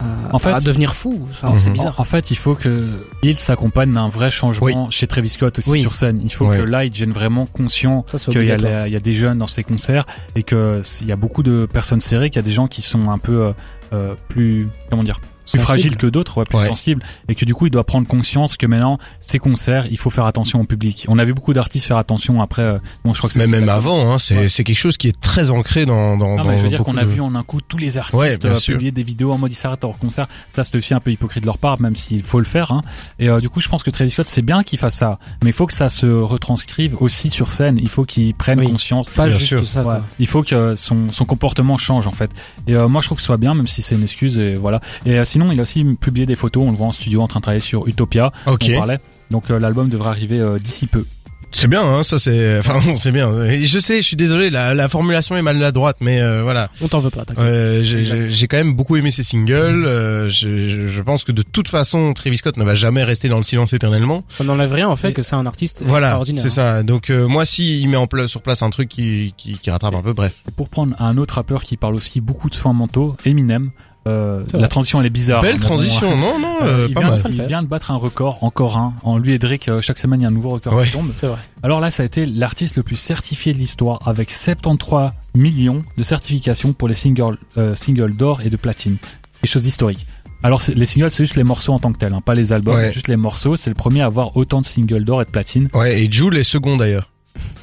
à, 0.00 0.34
En 0.34 0.38
fait- 0.38 0.52
à 0.52 0.60
devenir 0.60 0.94
fou. 0.94 1.20
Enfin, 1.30 1.52
c'est 1.58 1.68
En, 1.70 1.72
bizarre. 1.72 1.94
en 2.00 2.04
fait, 2.04 2.30
il 2.30 2.36
faut 2.36 2.54
que 2.54 2.88
il 3.22 3.38
s'accompagne 3.38 3.92
d'un 3.92 4.08
vrai 4.08 4.30
changement 4.30 4.90
chez 4.90 5.06
Travis 5.06 5.28
Scott 5.30 5.58
aussi 5.58 5.70
Oui. 5.70 5.82
sur 5.82 5.94
scène. 5.94 6.20
Il 6.22 6.30
faut 6.32 6.46
que 6.48 6.62
là, 6.62 6.84
il 6.84 6.90
devienne 6.90 7.12
vraiment 7.12 7.46
conscient 7.46 8.04
qu'il 8.30 8.44
y, 8.44 8.50
a 8.52 8.86
il 8.88 8.94
y 8.94 9.00
des 9.00 9.12
jeunes 9.12 9.38
dans 9.38 9.46
ses 9.46 9.62
concerts 9.64 10.06
et 10.36 10.42
que 10.42 10.80
s'il 10.82 11.06
y 11.08 11.12
a 11.12 11.16
beaucoup 11.16 11.42
de 11.42 11.66
personnes 11.70 12.00
serrées, 12.00 12.30
qu'il 12.30 12.36
y 12.40 12.44
a 12.44 12.46
des 12.46 12.52
gens 12.52 12.66
qui 12.66 12.82
sont 12.82 13.10
un 13.10 13.18
peu 13.18 13.42
euh, 13.42 13.52
euh, 13.92 14.14
plus 14.28 14.68
comment 14.88 15.02
dire 15.02 15.20
plus 15.44 15.58
Sensible. 15.58 15.62
fragiles 15.64 15.96
que 15.96 16.06
d'autres, 16.06 16.38
ouais, 16.38 16.44
plus 16.44 16.58
Ouais. 16.58 16.66
sensibles, 16.68 17.02
et 17.28 17.34
que 17.34 17.44
du 17.44 17.54
coup 17.54 17.66
il 17.66 17.70
doit 17.70 17.84
prendre 17.84 18.06
conscience 18.06 18.56
que 18.56 18.66
maintenant 18.66 18.98
ces 19.20 19.38
concerts, 19.38 19.86
il 19.90 19.98
faut 19.98 20.10
faire 20.10 20.26
attention 20.26 20.60
au 20.60 20.64
public. 20.64 21.06
On 21.08 21.18
a 21.18 21.24
vu 21.24 21.34
beaucoup 21.34 21.52
d'artistes 21.52 21.86
faire 21.86 21.96
attention 21.96 22.40
après. 22.42 22.62
euh, 22.62 22.78
bon, 23.04 23.12
je 23.12 23.18
crois 23.18 23.28
que 23.28 23.34
c'est 23.34 23.40
Mais 23.40 23.46
même 23.60 23.68
avant, 23.68 24.12
hein, 24.12 24.18
c'est 24.18 24.36
Ouais. 24.36 24.48
c'est 24.48 24.64
quelque 24.64 24.78
chose 24.78 24.96
qui 24.96 25.08
est 25.08 25.20
très 25.20 25.50
ancré 25.50 25.86
dans 25.86 26.16
dans. 26.16 26.36
Non, 26.36 26.36
dans 26.36 26.44
mais 26.50 26.58
je 26.58 26.62
veux 26.62 26.68
dire 26.68 26.82
qu'on 26.82 26.96
a 26.96 27.02
de- 27.04 27.08
vu 27.08 27.20
en 27.20 27.34
un 27.34 27.42
coup 27.42 27.60
tous 27.60 27.76
les 27.78 27.98
artistes 27.98 28.44
euh, 28.44 28.58
publier 28.60 28.90
des 28.92 29.02
vidéos 29.02 29.32
en 29.32 29.38
mode 29.38 29.52
ils 29.52 29.56
s'arrêtent 29.56 29.84
hors 29.84 29.98
concert. 29.98 30.26
Ça, 30.48 30.64
c'était 30.64 30.78
aussi 30.78 30.94
un 30.94 31.00
peu 31.00 31.10
hypocrite 31.10 31.42
de 31.42 31.46
leur 31.46 31.58
part, 31.58 31.80
même 31.80 31.96
s'il 31.96 32.22
faut 32.22 32.38
le 32.38 32.44
faire. 32.44 32.70
Hein. 32.72 32.82
Et 33.18 33.28
euh, 33.28 33.40
du 33.40 33.48
coup, 33.48 33.60
je 33.60 33.68
pense 33.68 33.82
que 33.82 33.90
Travis 33.90 34.10
Scott, 34.10 34.26
c'est 34.28 34.42
bien 34.42 34.62
qu'il 34.62 34.78
fasse 34.78 34.94
ça, 34.96 35.18
mais 35.42 35.50
il 35.50 35.52
faut 35.52 35.66
que 35.66 35.72
ça 35.72 35.88
se 35.88 36.06
retranscrive 36.06 36.96
aussi 37.02 37.30
sur 37.30 37.52
scène. 37.52 37.78
Il 37.80 37.88
faut 37.88 38.04
qu'il 38.04 38.34
prenne 38.34 38.60
Oui. 38.60 38.70
conscience. 38.70 39.08
Pas 39.10 39.26
Bien 39.26 39.36
juste 39.36 39.48
sûr. 39.48 39.66
ça. 39.66 39.82
Quoi. 39.82 40.00
Il 40.18 40.26
faut 40.26 40.42
que 40.42 40.74
son, 40.74 41.10
son 41.10 41.24
comportement 41.24 41.76
change 41.76 42.06
en 42.06 42.12
fait. 42.12 42.30
Et 42.66 42.76
euh, 42.76 42.88
moi 42.88 43.00
je 43.00 43.06
trouve 43.08 43.16
que 43.16 43.22
ce 43.22 43.26
soit 43.26 43.36
bien, 43.36 43.54
même 43.54 43.66
si 43.66 43.82
c'est 43.82 43.94
une 43.94 44.02
excuse. 44.02 44.38
Et 44.38 44.54
voilà. 44.54 44.80
Et 45.06 45.18
euh, 45.18 45.24
sinon, 45.40 45.52
il 45.52 45.58
a 45.58 45.62
aussi 45.62 45.84
publié 46.00 46.26
des 46.26 46.36
photos. 46.36 46.64
On 46.66 46.70
le 46.70 46.76
voit 46.76 46.86
en 46.88 46.92
studio 46.92 47.20
en 47.22 47.28
train 47.28 47.40
de 47.40 47.42
travailler 47.42 47.60
sur 47.60 47.86
Utopia. 47.88 48.32
Ok. 48.46 48.66
On 48.70 48.76
parlait. 48.78 48.98
Donc 49.30 49.50
euh, 49.50 49.58
l'album 49.58 49.88
devrait 49.88 50.10
arriver 50.10 50.40
euh, 50.40 50.58
d'ici 50.58 50.86
peu. 50.86 51.04
C'est 51.52 51.66
bien, 51.66 51.82
hein, 51.82 52.04
ça 52.04 52.20
c'est, 52.20 52.58
enfin 52.60 52.80
c'est 52.94 53.10
bien. 53.10 53.32
Je 53.60 53.78
sais, 53.80 54.02
je 54.02 54.06
suis 54.06 54.14
désolé, 54.16 54.50
la, 54.50 54.72
la 54.72 54.88
formulation 54.88 55.36
est 55.36 55.42
maladroite, 55.42 55.96
mais 56.00 56.20
euh, 56.20 56.42
voilà. 56.44 56.70
On 56.80 56.86
t'en 56.86 57.00
veut 57.00 57.10
pas. 57.10 57.24
t'inquiète. 57.24 57.44
Euh, 57.44 57.82
j'ai- 57.82 58.46
quand 58.46 58.56
même 58.56 58.74
beaucoup 58.74 58.94
aimé 58.94 59.10
ses 59.10 59.24
singles. 59.24 59.84
euh, 59.84 60.28
je, 60.28 60.68
je- 60.68 60.86
je 60.86 61.02
pense 61.02 61.24
que 61.24 61.32
de 61.32 61.42
toute 61.42 61.66
façon, 61.66 62.12
Travis 62.14 62.36
Scott 62.36 62.56
ne 62.56 62.62
va 62.64 62.74
jamais 62.76 63.02
rester 63.02 63.28
dans 63.28 63.36
le 63.38 63.42
silence 63.42 63.72
éternellement. 63.72 64.22
Ça 64.28 64.44
n'enlève 64.44 64.72
rien 64.72 64.88
en 64.88 64.94
fait 64.94 65.12
que 65.12 65.22
c'est 65.22 65.34
un 65.34 65.44
artiste 65.46 65.82
Voilà, 65.84 66.06
extraordinaire. 66.08 66.42
c'est 66.44 66.50
ça. 66.50 66.82
Donc 66.84 67.10
euh, 67.10 67.26
moi, 67.26 67.44
si 67.44 67.80
il 67.80 67.88
met 67.88 67.96
en 67.96 68.06
place 68.06 68.28
sur 68.30 68.42
place 68.42 68.62
un 68.62 68.70
truc 68.70 68.88
qui, 68.88 69.34
qui, 69.36 69.58
qui 69.58 69.70
rattrape 69.72 69.94
un 69.94 70.02
peu, 70.02 70.12
bref. 70.12 70.34
Pour 70.54 70.68
prendre 70.68 70.94
un 71.00 71.16
autre 71.18 71.34
rappeur 71.34 71.64
qui 71.64 71.76
parle 71.76 71.96
aussi 71.96 72.20
beaucoup 72.20 72.48
de 72.48 72.54
soins 72.54 72.72
mentaux, 72.74 73.16
Eminem. 73.24 73.70
Euh, 74.08 74.44
la 74.54 74.68
transition 74.68 74.98
elle 75.00 75.06
est 75.06 75.10
bizarre. 75.10 75.42
Belle 75.42 75.58
bon, 75.58 75.66
transition, 75.66 76.16
non, 76.16 76.38
non, 76.38 76.56
Euh, 76.62 76.64
euh, 76.64 76.86
il, 76.88 76.94
pas 76.94 77.00
vient, 77.00 77.10
mal. 77.10 77.20
il 77.34 77.42
vient 77.46 77.62
de 77.62 77.68
battre 77.68 77.90
un 77.90 77.96
record, 77.96 78.42
encore 78.42 78.78
un. 78.78 78.94
En 79.02 79.18
lui 79.18 79.34
et 79.34 79.38
Drake, 79.38 79.70
chaque 79.82 79.98
semaine 79.98 80.20
il 80.20 80.22
y 80.22 80.26
a 80.26 80.28
un 80.28 80.32
nouveau 80.32 80.50
record 80.50 80.74
Ouais. 80.74 80.86
qui 80.86 80.92
tombe. 80.92 81.10
Vrai. 81.10 81.36
Alors 81.62 81.80
là, 81.80 81.90
ça 81.90 82.02
a 82.02 82.06
été 82.06 82.24
l'artiste 82.26 82.76
le 82.76 82.82
plus 82.82 82.96
certifié 82.96 83.52
de 83.52 83.58
l'histoire, 83.58 84.00
avec 84.08 84.30
73 84.30 85.12
millions 85.34 85.82
de 85.98 86.02
certifications 86.02 86.72
pour 86.72 86.88
les 86.88 86.94
singles, 86.94 87.36
euh, 87.58 87.74
singles 87.74 88.16
d'or 88.16 88.40
et 88.42 88.48
de 88.50 88.56
platine. 88.56 88.96
Des 89.42 89.48
choses 89.48 89.66
historiques. 89.66 90.06
Alors 90.42 90.62
les 90.74 90.86
singles, 90.86 91.10
c'est 91.10 91.24
juste 91.24 91.36
les 91.36 91.44
morceaux 91.44 91.74
en 91.74 91.78
tant 91.78 91.92
que 91.92 91.98
tels, 91.98 92.14
hein, 92.14 92.22
pas 92.24 92.34
les 92.34 92.54
albums, 92.54 92.74
Ouais. 92.76 92.92
juste 92.92 93.08
les 93.08 93.16
morceaux. 93.18 93.56
C'est 93.56 93.68
le 93.68 93.74
premier 93.76 94.00
à 94.00 94.06
avoir 94.06 94.34
autant 94.38 94.60
de 94.60 94.64
singles 94.64 95.04
d'or 95.04 95.20
et 95.20 95.26
de 95.26 95.30
platine. 95.30 95.68
Ouais, 95.74 96.02
et 96.02 96.10
Jules 96.10 96.36
est 96.38 96.42
second 96.44 96.78
d'ailleurs. 96.78 97.10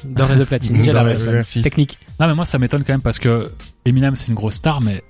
D'or 0.04 0.30
et 0.30 0.36
de 0.36 0.44
platine. 0.44 0.80
J'ai 0.84 0.92
la. 0.92 1.42
Technique. 1.44 1.98
Non 2.20 2.26
mais 2.28 2.34
moi 2.36 2.44
ça 2.46 2.58
m'étonne 2.58 2.84
quand 2.84 2.92
même 2.92 3.02
parce 3.02 3.18
que 3.18 3.50
Eminem 3.84 4.14
c'est 4.16 4.28
une 4.28 4.34
grosse 4.34 4.54
star, 4.54 4.80
mais 4.80 5.02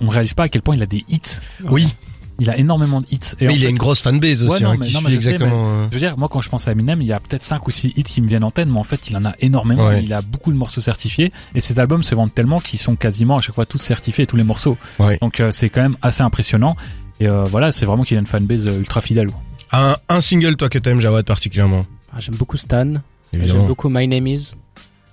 on 0.00 0.08
réalise 0.08 0.34
pas 0.34 0.44
à 0.44 0.48
quel 0.48 0.62
point 0.62 0.76
il 0.76 0.82
a 0.82 0.86
des 0.86 1.04
hits. 1.08 1.40
Oui, 1.64 1.88
Il 2.40 2.50
a 2.50 2.56
énormément 2.58 3.00
de 3.00 3.06
hits. 3.12 3.20
Et 3.38 3.46
mais 3.46 3.54
il 3.54 3.60
fait, 3.60 3.66
a 3.66 3.68
une 3.68 3.78
grosse 3.78 4.00
fanbase 4.00 4.42
aussi, 4.42 4.52
Ouais, 4.54 4.60
non, 4.60 4.70
hein, 4.70 4.76
mais- 4.80 4.88
qui 4.88 4.94
non, 4.94 4.98
suit 5.00 5.08
mais 5.08 5.14
je 5.14 5.20
sais, 5.20 5.30
exactement. 5.34 5.66
euh, 5.66 5.86
Je 5.90 5.94
veux 5.94 6.00
dire, 6.00 6.18
moi 6.18 6.28
quand 6.28 6.40
je 6.40 6.48
pense 6.48 6.66
à 6.66 6.72
Eminem, 6.72 7.00
il 7.00 7.06
y 7.06 7.12
a 7.12 7.20
peut-être 7.20 7.44
5 7.44 7.64
ou 7.68 7.70
6 7.70 7.92
hits 7.96 8.02
qui 8.02 8.20
me 8.22 8.26
viennent 8.26 8.42
en 8.42 8.50
tête, 8.50 8.66
mais 8.66 8.76
en 8.78 8.82
fait 8.82 9.08
il 9.08 9.16
en 9.16 9.24
a 9.24 9.34
énormément. 9.40 9.86
Ouais. 9.86 10.02
Il 10.02 10.12
a 10.12 10.20
beaucoup 10.20 10.50
de 10.50 10.56
morceaux 10.56 10.80
certifiés 10.80 11.32
et 11.54 11.60
ses 11.60 11.78
albums 11.78 12.02
se 12.02 12.12
vendent 12.16 12.34
tellement 12.34 12.58
qu'ils 12.58 12.80
sont 12.80 12.96
quasiment 12.96 13.36
à 13.36 13.40
chaque 13.40 13.54
fois 13.54 13.66
tous 13.66 13.78
certifiés, 13.78 14.26
tous 14.26 14.36
les 14.36 14.42
morceaux. 14.42 14.76
Ouais. 14.98 15.16
Donc 15.22 15.38
euh, 15.38 15.52
c'est 15.52 15.68
quand 15.68 15.82
même 15.82 15.96
assez 16.02 16.22
impressionnant. 16.22 16.74
Et 17.20 17.28
euh, 17.28 17.44
voilà, 17.44 17.70
c'est 17.70 17.86
vraiment 17.86 18.02
qu'il 18.02 18.16
a 18.16 18.20
une 18.20 18.26
fanbase 18.26 18.64
ultra 18.66 19.00
fidèle. 19.00 19.28
Un, 19.70 19.94
un 20.08 20.20
single, 20.20 20.56
toi, 20.56 20.68
que 20.68 20.78
t'aimes, 20.78 20.98
Jawad, 21.00 21.24
particulièrement? 21.24 21.86
Ah, 22.12 22.18
j'aime 22.18 22.34
beaucoup 22.34 22.56
Stan. 22.56 22.94
J'aime 23.32 23.66
beaucoup 23.68 23.88
My 23.88 24.08
Name 24.08 24.26
Is. 24.26 24.54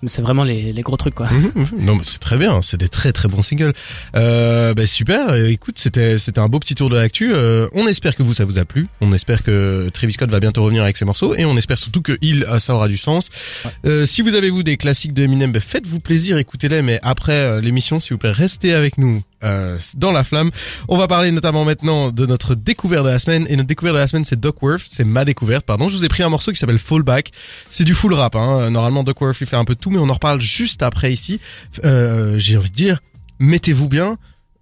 C'est 0.08 0.22
vraiment 0.22 0.43
les, 0.43 0.74
les 0.74 0.81
gros 0.81 0.98
trucs 0.98 1.15
quoi. 1.15 1.27
Mhm, 1.31 1.51
mhm. 1.55 1.86
non, 1.86 1.96
mais 1.96 2.03
c'est 2.05 2.20
très 2.20 2.38
bien. 2.38 2.62
C'est 2.62 2.77
des 2.77 2.89
très 2.89 3.12
très 3.13 3.27
bons 3.27 3.41
singles. 3.41 3.74
Euh, 4.15 4.74
bah, 4.74 4.86
super. 4.86 5.29
Euh, 5.29 5.50
Écoute, 5.51 5.75
c'était 5.77 6.17
c'était 6.17 6.39
un 6.39 6.48
beau 6.48 6.60
petit 6.60 6.75
tour 6.75 6.89
de 6.89 6.96
l'actu. 6.96 7.34
Euh, 7.34 7.67
on 7.74 7.88
espère 7.88 8.15
que 8.15 8.24
vous 8.24 8.34
ça 8.34 8.46
vous 8.46 8.58
a 8.58 8.65
plu. 8.65 8.88
On 9.01 9.13
espère 9.13 9.43
que 9.43 9.89
Travis 9.93 10.13
Scott 10.13 10.29
va 10.31 10.39
bientôt 10.39 10.63
revenir 10.63 10.84
avec 10.84 10.98
ses 10.98 11.05
morceaux 11.05 11.36
et 11.36 11.46
on 11.46 11.58
espère 11.58 11.77
surtout 11.77 12.01
que 12.01 12.17
il 12.22 12.43
euh, 12.46 12.60
ça 12.60 12.74
aura 12.75 12.88
du 12.88 12.98
sens. 12.98 13.29
Euh, 13.86 14.05
si 14.05 14.22
vous 14.22 14.36
avez 14.36 14.50
vous 14.50 14.63
des 14.63 14.77
classiques 14.77 15.13
de 15.13 15.24
Eminem, 15.24 15.51
bah, 15.51 15.60
faites-vous 15.60 16.00
plaisir, 16.00 16.38
écoutez-les. 16.38 16.81
Mais 16.81 17.00
après 17.03 17.34
euh, 17.34 17.62
l'émission, 17.62 18.00
s'il 18.00 18.13
vous 18.13 18.20
plaît, 18.20 18.31
restez 18.31 18.74
avec 18.74 18.98
nous. 18.98 19.22
Euh, 19.43 19.77
dans 19.95 20.12
la 20.12 20.24
flamme. 20.24 20.51
On 20.88 20.98
va 20.98 21.07
parler 21.07 21.31
notamment 21.31 21.65
maintenant 21.65 22.12
de 22.12 22.25
notre 22.25 22.55
découverte 22.55 23.05
de 23.05 23.10
la 23.10 23.19
semaine 23.19 23.45
et 23.50 23.55
notre 23.55 23.67
découverte 23.67 23.95
de 23.95 24.00
la 24.00 24.07
semaine 24.07 24.25
c'est 24.25 24.39
Duckworth, 24.39 24.83
c'est 24.88 25.03
ma 25.03 25.25
découverte 25.25 25.65
pardon. 25.65 25.88
Je 25.88 25.95
vous 25.95 26.05
ai 26.05 26.10
pris 26.10 26.24
un 26.24 26.29
morceau 26.29 26.51
qui 26.51 26.57
s'appelle 26.57 26.79
Fallback. 26.79 27.31
C'est 27.69 27.83
du 27.83 27.93
full 27.93 28.13
rap 28.13 28.36
hein. 28.36 28.69
Normalement 28.69 29.03
Duckworth 29.03 29.39
il 29.41 29.48
fait 29.48 29.55
un 29.55 29.65
peu 29.65 29.75
tout 29.75 29.89
mais 29.89 30.00
on 30.00 30.10
en 30.10 30.13
reparle 30.13 30.41
juste 30.41 30.83
après 30.83 31.12
ici. 31.12 31.39
Euh, 31.83 32.38
j'ai 32.38 32.57
envie 32.57 32.69
de 32.69 32.75
dire 32.75 33.00
mettez-vous 33.39 33.89
bien, 33.89 34.17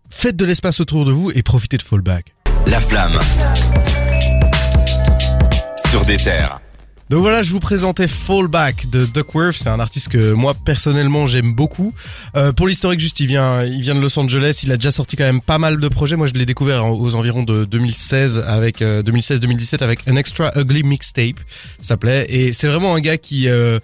faites 0.09 0.35
de 0.35 0.45
l'espace 0.45 0.79
autour 0.79 1.05
de 1.05 1.11
vous 1.11 1.31
et 1.31 1.43
profitez 1.43 1.77
de 1.77 1.83
Fallback. 1.83 2.33
La 2.65 2.79
flamme. 2.79 3.17
Sur 5.89 6.05
des 6.05 6.17
terres. 6.17 6.59
Donc 7.09 7.21
voilà, 7.21 7.41
je 7.41 7.51
vous 7.51 7.59
présentais 7.59 8.07
Fallback 8.07 8.87
de 8.87 9.03
Duckworth. 9.03 9.55
C'est 9.55 9.69
un 9.69 9.79
artiste 9.79 10.09
que 10.09 10.31
moi 10.33 10.53
personnellement 10.53 11.25
j'aime 11.25 11.53
beaucoup. 11.53 11.91
Euh, 12.35 12.53
pour 12.53 12.67
l'historique, 12.67 12.99
juste, 12.99 13.19
il 13.19 13.25
vient, 13.25 13.63
il 13.63 13.81
vient 13.81 13.95
de 13.95 13.99
Los 13.99 14.19
Angeles. 14.19 14.59
Il 14.63 14.71
a 14.71 14.75
déjà 14.75 14.91
sorti 14.91 15.15
quand 15.15 15.23
même 15.23 15.41
pas 15.41 15.57
mal 15.57 15.79
de 15.79 15.87
projets. 15.87 16.15
Moi, 16.15 16.27
je 16.27 16.33
l'ai 16.33 16.45
découvert 16.45 16.85
aux 16.85 17.15
environs 17.15 17.41
de 17.41 17.65
2016 17.65 18.43
avec 18.45 18.83
euh, 18.83 19.01
2016-2017 19.01 19.81
avec 19.81 20.07
An 20.07 20.17
Extra 20.17 20.51
Ugly 20.55 20.83
Mixtape, 20.83 21.39
ça 21.81 21.89
s'appelait. 21.89 22.27
Et 22.29 22.53
c'est 22.53 22.67
vraiment 22.67 22.93
un 22.93 22.99
gars 22.99 23.17
qui 23.17 23.49
euh, 23.49 23.79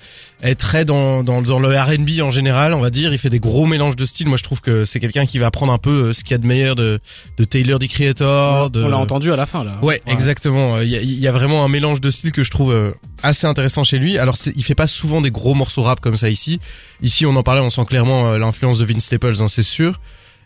est 0.50 0.56
très 0.56 0.86
dans, 0.86 1.24
dans 1.24 1.42
dans 1.42 1.60
le 1.60 1.70
R&B 1.70 2.22
en 2.22 2.32
général, 2.32 2.74
on 2.74 2.82
va 2.82 2.90
dire. 2.90 3.12
Il 3.12 3.20
fait 3.20 3.30
des 3.30 3.40
gros 3.40 3.66
mélanges 3.66 3.96
de 3.96 4.06
styles. 4.06 4.28
Moi, 4.28 4.38
je 4.38 4.44
trouve 4.44 4.62
que 4.62 4.86
c'est 4.86 5.00
quelqu'un 5.00 5.26
qui 5.26 5.40
va 5.40 5.52
prendre 5.52 5.74
un 5.74 5.78
peu 5.78 5.90
euh, 5.90 6.14
ce 6.14 6.24
qu'il 6.24 6.32
y 6.32 6.36
a 6.36 6.38
de 6.38 6.48
meilleur 6.48 6.76
de 6.76 7.00
de 7.38 7.44
Taylor, 7.44 7.80
the 7.80 7.88
Creator, 7.88 8.70
de 8.70 8.84
On 8.84 8.88
l'a 8.88 8.98
entendu 8.98 9.32
à 9.32 9.36
la 9.36 9.46
fin 9.46 9.64
là. 9.64 9.80
Ouais, 9.82 10.02
exactement. 10.08 10.82
Il 10.82 10.90
y 10.90 10.96
a, 10.96 11.02
il 11.02 11.20
y 11.20 11.28
a 11.28 11.32
vraiment 11.32 11.64
un 11.64 11.68
mélange 11.68 12.02
de 12.02 12.10
styles 12.10 12.32
que 12.32 12.44
je 12.44 12.52
trouve 12.52 12.72
euh, 12.72 12.92
assez 13.24 13.48
intéressant 13.48 13.84
chez 13.84 13.98
lui. 14.00 14.18
Alors, 14.18 14.36
il 14.56 14.64
fait 14.64 14.76
pas 14.76 14.88
souvent 14.88 15.22
des 15.22 15.32
gros 15.32 15.54
morceaux 15.54 15.84
rap 15.84 16.00
comme 16.00 16.18
ça 16.18 16.30
ici. 16.30 16.60
Ici, 17.02 17.26
on 17.26 17.36
en 17.36 17.44
parlait, 17.44 17.62
on 17.62 17.70
sent 17.70 17.86
clairement 17.86 18.28
euh, 18.30 18.38
l'influence 18.38 18.78
de 18.78 18.86
Vince 18.86 19.06
Staples, 19.06 19.36
hein, 19.40 19.48
c'est 19.48 19.64
sûr. 19.64 20.00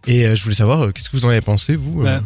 Et 0.08 0.26
euh, 0.26 0.36
je 0.36 0.44
voulais 0.44 0.56
savoir, 0.56 0.84
euh, 0.86 0.92
qu'est-ce 0.92 1.10
que 1.10 1.18
vous 1.18 1.26
en 1.26 1.30
avez 1.30 1.42
pensé, 1.42 1.76
vous 1.76 2.02
euh 2.02 2.06
Ouais. 2.06 2.20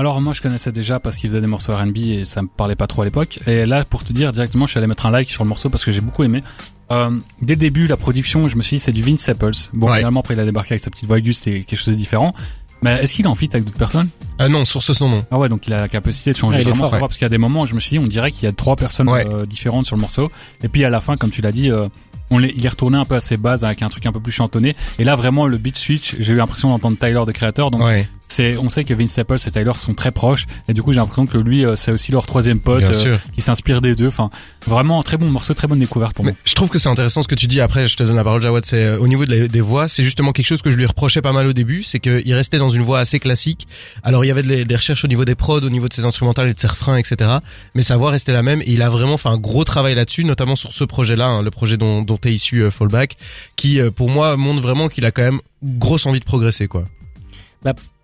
Alors 0.00 0.18
moi 0.22 0.32
je 0.32 0.40
connaissais 0.40 0.72
déjà 0.72 0.98
parce 0.98 1.18
qu'il 1.18 1.28
faisait 1.28 1.42
des 1.42 1.46
morceaux 1.46 1.74
R&B 1.74 1.96
et 1.98 2.24
ça 2.24 2.40
me 2.40 2.48
parlait 2.48 2.74
pas 2.74 2.86
trop 2.86 3.02
à 3.02 3.04
l'époque. 3.04 3.38
Et 3.46 3.66
là 3.66 3.84
pour 3.84 4.02
te 4.02 4.14
dire 4.14 4.32
directement 4.32 4.64
je 4.66 4.70
suis 4.70 4.78
allé 4.78 4.86
mettre 4.86 5.04
un 5.04 5.10
like 5.10 5.28
sur 5.28 5.44
le 5.44 5.48
morceau 5.50 5.68
parce 5.68 5.84
que 5.84 5.92
j'ai 5.92 6.00
beaucoup 6.00 6.24
aimé. 6.24 6.42
Euh, 6.90 7.10
dès 7.42 7.52
le 7.54 7.58
début 7.60 7.86
la 7.86 7.98
production 7.98 8.48
je 8.48 8.56
me 8.56 8.62
suis 8.62 8.76
dit 8.76 8.80
c'est 8.80 8.92
du 8.92 9.02
Vince 9.02 9.20
Staples. 9.20 9.50
Bon 9.74 9.88
Ouais. 9.90 9.98
finalement 9.98 10.20
après 10.20 10.32
il 10.34 10.40
a 10.40 10.46
débarqué 10.46 10.72
avec 10.72 10.80
sa 10.80 10.90
petite 10.90 11.06
voix 11.06 11.18
aiguë 11.18 11.34
c'était 11.34 11.64
quelque 11.64 11.78
chose 11.78 11.92
de 11.92 11.98
différent. 11.98 12.34
Mais 12.82 12.94
est-ce 13.02 13.12
qu'il 13.12 13.26
est 13.26 13.28
en 13.28 13.34
feat 13.34 13.54
avec 13.54 13.66
d'autres 13.66 13.76
personnes? 13.76 14.08
Ah 14.38 14.48
non, 14.48 14.64
sur 14.64 14.82
ce 14.82 14.94
son, 14.94 15.10
non. 15.10 15.22
Ah 15.30 15.38
ouais 15.38 15.50
donc 15.50 15.66
il 15.66 15.74
a 15.74 15.80
la 15.82 15.88
capacité 15.90 16.32
de 16.32 16.36
changer 16.38 16.56
Ah, 16.56 16.60
il 16.62 16.68
est 16.68 16.70
vraiment 16.70 16.84
fort, 16.84 16.90
sa 16.92 16.98
voix 16.98 17.08
parce 17.08 17.18
qu'il 17.18 17.26
y 17.26 17.26
a 17.26 17.28
des 17.28 17.36
moments 17.36 17.60
où 17.62 17.66
je 17.66 17.74
me 17.74 17.80
suis 17.80 17.90
dit 17.90 17.98
on 17.98 18.08
dirait 18.08 18.30
qu'il 18.32 18.44
y 18.44 18.46
a 18.46 18.52
trois 18.52 18.76
personnes 18.76 19.10
Ouais. 19.10 19.26
euh, 19.28 19.44
différentes 19.44 19.84
sur 19.84 19.96
le 19.96 20.00
morceau. 20.00 20.28
Et 20.62 20.68
puis 20.68 20.82
à 20.84 20.88
la 20.88 21.02
fin 21.02 21.16
comme 21.16 21.30
tu 21.30 21.42
l'as 21.42 21.52
dit 21.52 21.70
euh, 21.70 21.88
on 22.30 22.40
il 22.40 22.64
est 22.64 22.68
retourné 22.68 22.96
un 22.96 23.04
peu 23.04 23.16
à 23.16 23.20
ses 23.20 23.36
bases 23.36 23.64
avec 23.64 23.82
un 23.82 23.88
truc 23.88 24.06
un 24.06 24.12
peu 24.12 24.20
plus 24.20 24.32
chantonné. 24.32 24.76
Et 24.98 25.04
là 25.04 25.14
vraiment 25.14 25.46
le 25.46 25.58
beat 25.58 25.76
switch 25.76 26.16
j'ai 26.20 26.32
eu 26.32 26.36
l'impression 26.36 26.68
d'entendre 26.70 26.96
Tyler 26.96 27.22
de 27.26 27.32
créateur 27.32 27.70
donc 27.70 27.82
Ouais, 27.82 28.08
c'est 28.30 28.56
on 28.56 28.68
sait 28.68 28.84
que 28.84 28.94
Vince 28.94 29.10
Staples 29.10 29.36
et 29.46 29.50
Tyler 29.50 29.72
sont 29.78 29.94
très 29.94 30.12
proches 30.12 30.46
et 30.68 30.72
du 30.74 30.82
coup 30.82 30.92
j'ai 30.92 31.00
l'impression 31.00 31.26
que 31.26 31.36
lui 31.36 31.64
euh, 31.64 31.74
c'est 31.76 31.90
aussi 31.90 32.12
leur 32.12 32.26
troisième 32.26 32.60
pote 32.60 32.78
bien 32.84 32.90
euh, 32.90 32.92
sûr. 32.92 33.18
qui 33.32 33.40
s'inspire 33.40 33.80
des 33.80 33.94
deux 33.94 34.06
enfin 34.06 34.30
vraiment 34.66 35.00
un 35.00 35.02
très 35.02 35.16
bon 35.16 35.28
morceau 35.30 35.52
très 35.52 35.66
bonne 35.66 35.80
découverte 35.80 36.14
pour 36.14 36.24
Mais 36.24 36.30
moi 36.32 36.38
je 36.44 36.54
trouve 36.54 36.68
que 36.68 36.78
c'est 36.78 36.88
intéressant 36.88 37.22
ce 37.22 37.28
que 37.28 37.34
tu 37.34 37.46
dis. 37.46 37.60
Après, 37.60 37.88
je 37.88 37.96
te 37.96 38.02
donne 38.02 38.16
la 38.16 38.24
parole, 38.24 38.40
Jawad. 38.42 38.64
C'est 38.64 38.84
euh, 38.84 38.98
au 38.98 39.08
niveau 39.08 39.24
de 39.24 39.34
la- 39.34 39.48
des 39.48 39.60
voix, 39.60 39.88
c'est 39.88 40.02
justement 40.02 40.32
quelque 40.32 40.46
chose 40.46 40.62
que 40.62 40.70
je 40.70 40.76
lui 40.76 40.86
reprochais 40.86 41.22
pas 41.22 41.32
mal 41.32 41.46
au 41.46 41.52
début, 41.52 41.82
c'est 41.82 41.98
qu'il 42.00 42.32
restait 42.34 42.58
dans 42.58 42.70
une 42.70 42.82
voix 42.82 43.00
assez 43.00 43.18
classique. 43.18 43.66
Alors 44.02 44.24
il 44.24 44.28
y 44.28 44.30
avait 44.30 44.42
des, 44.42 44.64
des 44.64 44.76
recherches 44.76 45.04
au 45.04 45.08
niveau 45.08 45.24
des 45.24 45.34
prods, 45.34 45.60
au 45.62 45.70
niveau 45.70 45.88
de 45.88 45.92
ses 45.94 46.04
instrumentales 46.04 46.48
et 46.48 46.54
de 46.54 46.60
ses 46.60 46.68
refrains, 46.68 46.96
etc. 46.96 47.30
Mais 47.74 47.82
sa 47.82 47.96
voix 47.96 48.10
restait 48.10 48.32
la 48.32 48.42
même. 48.42 48.60
Et 48.62 48.72
il 48.72 48.82
a 48.82 48.88
vraiment 48.90 49.16
fait 49.16 49.28
un 49.28 49.36
gros 49.38 49.64
travail 49.64 49.94
là-dessus, 49.94 50.24
notamment 50.24 50.56
sur 50.56 50.72
ce 50.72 50.84
projet-là, 50.84 51.26
hein, 51.26 51.42
le 51.42 51.50
projet 51.50 51.76
dont, 51.76 52.02
dont 52.02 52.18
est 52.24 52.32
issu 52.32 52.62
euh, 52.62 52.70
Fallback, 52.70 53.16
qui 53.56 53.80
euh, 53.80 53.90
pour 53.90 54.08
moi 54.08 54.36
montre 54.36 54.60
vraiment 54.62 54.88
qu'il 54.88 55.04
a 55.04 55.10
quand 55.10 55.22
même 55.22 55.40
grosse 55.64 56.06
envie 56.06 56.20
de 56.20 56.24
progresser, 56.24 56.68
quoi. 56.68 56.84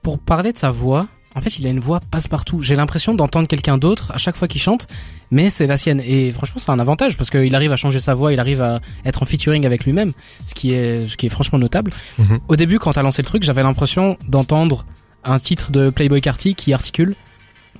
Pour 0.06 0.20
parler 0.20 0.52
de 0.52 0.56
sa 0.56 0.70
voix, 0.70 1.08
en 1.34 1.40
fait, 1.40 1.58
il 1.58 1.66
a 1.66 1.68
une 1.68 1.80
voix 1.80 1.98
passe-partout. 1.98 2.62
J'ai 2.62 2.76
l'impression 2.76 3.12
d'entendre 3.12 3.48
quelqu'un 3.48 3.76
d'autre 3.76 4.12
à 4.12 4.18
chaque 4.18 4.36
fois 4.36 4.46
qu'il 4.46 4.60
chante, 4.60 4.86
mais 5.32 5.50
c'est 5.50 5.66
la 5.66 5.76
sienne. 5.76 6.00
Et 6.00 6.30
franchement, 6.30 6.58
c'est 6.60 6.70
un 6.70 6.78
avantage 6.78 7.16
parce 7.16 7.28
qu'il 7.28 7.52
arrive 7.56 7.72
à 7.72 7.76
changer 7.76 7.98
sa 7.98 8.14
voix, 8.14 8.32
il 8.32 8.38
arrive 8.38 8.62
à 8.62 8.80
être 9.04 9.24
en 9.24 9.26
featuring 9.26 9.66
avec 9.66 9.84
lui-même, 9.84 10.12
ce 10.46 10.54
qui 10.54 10.74
est, 10.74 11.08
ce 11.08 11.16
qui 11.16 11.26
est 11.26 11.28
franchement 11.28 11.58
notable. 11.58 11.90
Mhm. 12.20 12.38
Au 12.46 12.54
début, 12.54 12.78
quand 12.78 12.92
t'as 12.92 13.02
lancé 13.02 13.20
le 13.20 13.26
truc, 13.26 13.42
j'avais 13.42 13.64
l'impression 13.64 14.16
d'entendre 14.28 14.86
un 15.24 15.40
titre 15.40 15.72
de 15.72 15.90
Playboy 15.90 16.20
Carty 16.20 16.54
qui 16.54 16.72
articule. 16.72 17.16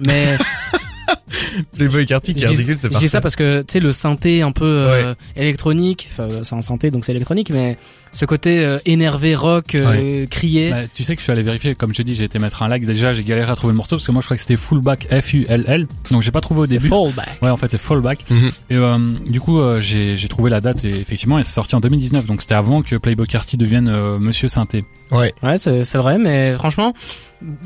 Mais 0.05 0.37
Playboy 1.77 2.07
Carty 2.07 2.35
qui 2.35 2.40
je, 2.40 2.47
est 2.47 2.49
dis, 2.49 2.55
ridicule, 2.57 2.79
c'est 2.81 2.92
je 2.92 2.99
dis 2.99 3.09
ça 3.09 3.21
parce 3.21 3.37
que 3.37 3.61
tu 3.62 3.73
sais 3.73 3.81
le 3.81 3.92
synthé 3.92 4.42
un 4.42 4.53
peu 4.53 4.64
euh, 4.64 5.14
électronique, 5.37 6.09
enfin 6.11 6.29
c'est 6.42 6.55
un 6.55 6.62
synthé 6.62 6.90
donc 6.90 7.05
c'est 7.05 7.12
électronique, 7.12 7.51
mais 7.51 7.79
ce 8.12 8.25
côté 8.25 8.64
euh, 8.64 8.79
énervé 8.87 9.35
rock, 9.35 9.75
euh, 9.75 10.27
crié. 10.27 10.71
Bah, 10.71 10.77
tu 10.95 11.05
sais 11.05 11.14
que 11.14 11.21
je 11.21 11.25
suis 11.25 11.33
allé 11.33 11.42
vérifier 11.42 11.75
comme 11.75 11.92
je 11.92 11.99
te 11.99 12.03
dis 12.03 12.14
j'ai 12.14 12.25
été 12.25 12.38
mettre 12.38 12.62
un 12.62 12.69
like 12.69 12.85
déjà 12.87 13.12
j'ai 13.12 13.25
galéré 13.25 13.51
à 13.51 13.57
trouver 13.57 13.73
le 13.73 13.77
morceau 13.77 13.97
parce 13.97 14.07
que 14.07 14.12
moi 14.12 14.21
je 14.23 14.27
crois 14.27 14.37
que 14.37 14.42
c'était 14.42 14.57
fullback 14.57 15.07
F 15.21 15.35
U 15.35 15.47
L 15.49 15.64
L. 15.66 15.87
Donc 16.11 16.23
j'ai 16.23 16.31
pas 16.31 16.40
trouvé 16.40 16.61
au 16.62 16.66
début. 16.66 16.88
fallback. 16.88 17.29
ouais 17.42 17.51
en 17.51 17.57
fait 17.57 17.71
c'est 17.71 17.79
fallback 17.79 18.25
Mhm. 18.31 18.51
et 18.71 18.77
euh, 18.77 18.99
du 19.29 19.40
coup 19.40 19.61
euh, 19.61 19.81
j'ai 19.81 20.16
trouvé 20.29 20.51
la 20.51 20.61
date 20.61 20.85
et 20.85 20.90
effectivement 20.90 21.38
et 21.38 21.45
c'est 21.45 21.53
sorti 21.53 21.75
en 21.75 21.81
2019 21.81 22.27
donc 22.27 22.40
c'était 22.42 22.55
avant 22.55 22.83
que 22.83 22.97
Playboy 22.97 23.27
Carty 23.27 23.57
devienne 23.57 23.88
euh, 23.88 24.19
Monsieur 24.19 24.49
Synthé 24.49 24.85
Ouais. 25.11 25.33
Ouais, 25.42 25.57
c'est 25.59 25.95
vrai, 25.97 26.19
mais 26.19 26.55
franchement, 26.55 26.92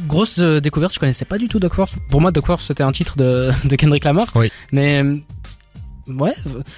grosse 0.06 0.38
euh, 0.38 0.60
découverte. 0.60 0.94
Je 0.94 1.00
connaissais 1.00 1.24
pas 1.24 1.38
du 1.38 1.48
tout 1.48 1.58
Duckworth. 1.58 1.96
Pour 2.10 2.20
moi, 2.20 2.32
Duckworth 2.32 2.62
c'était 2.62 2.82
un 2.82 2.92
titre 2.92 3.16
de, 3.16 3.50
de 3.68 3.76
Kendrick 3.76 4.04
Lamar. 4.04 4.28
Oui. 4.34 4.50
Mais 4.72 5.02
euh, 5.02 5.16
ouais, 6.08 6.34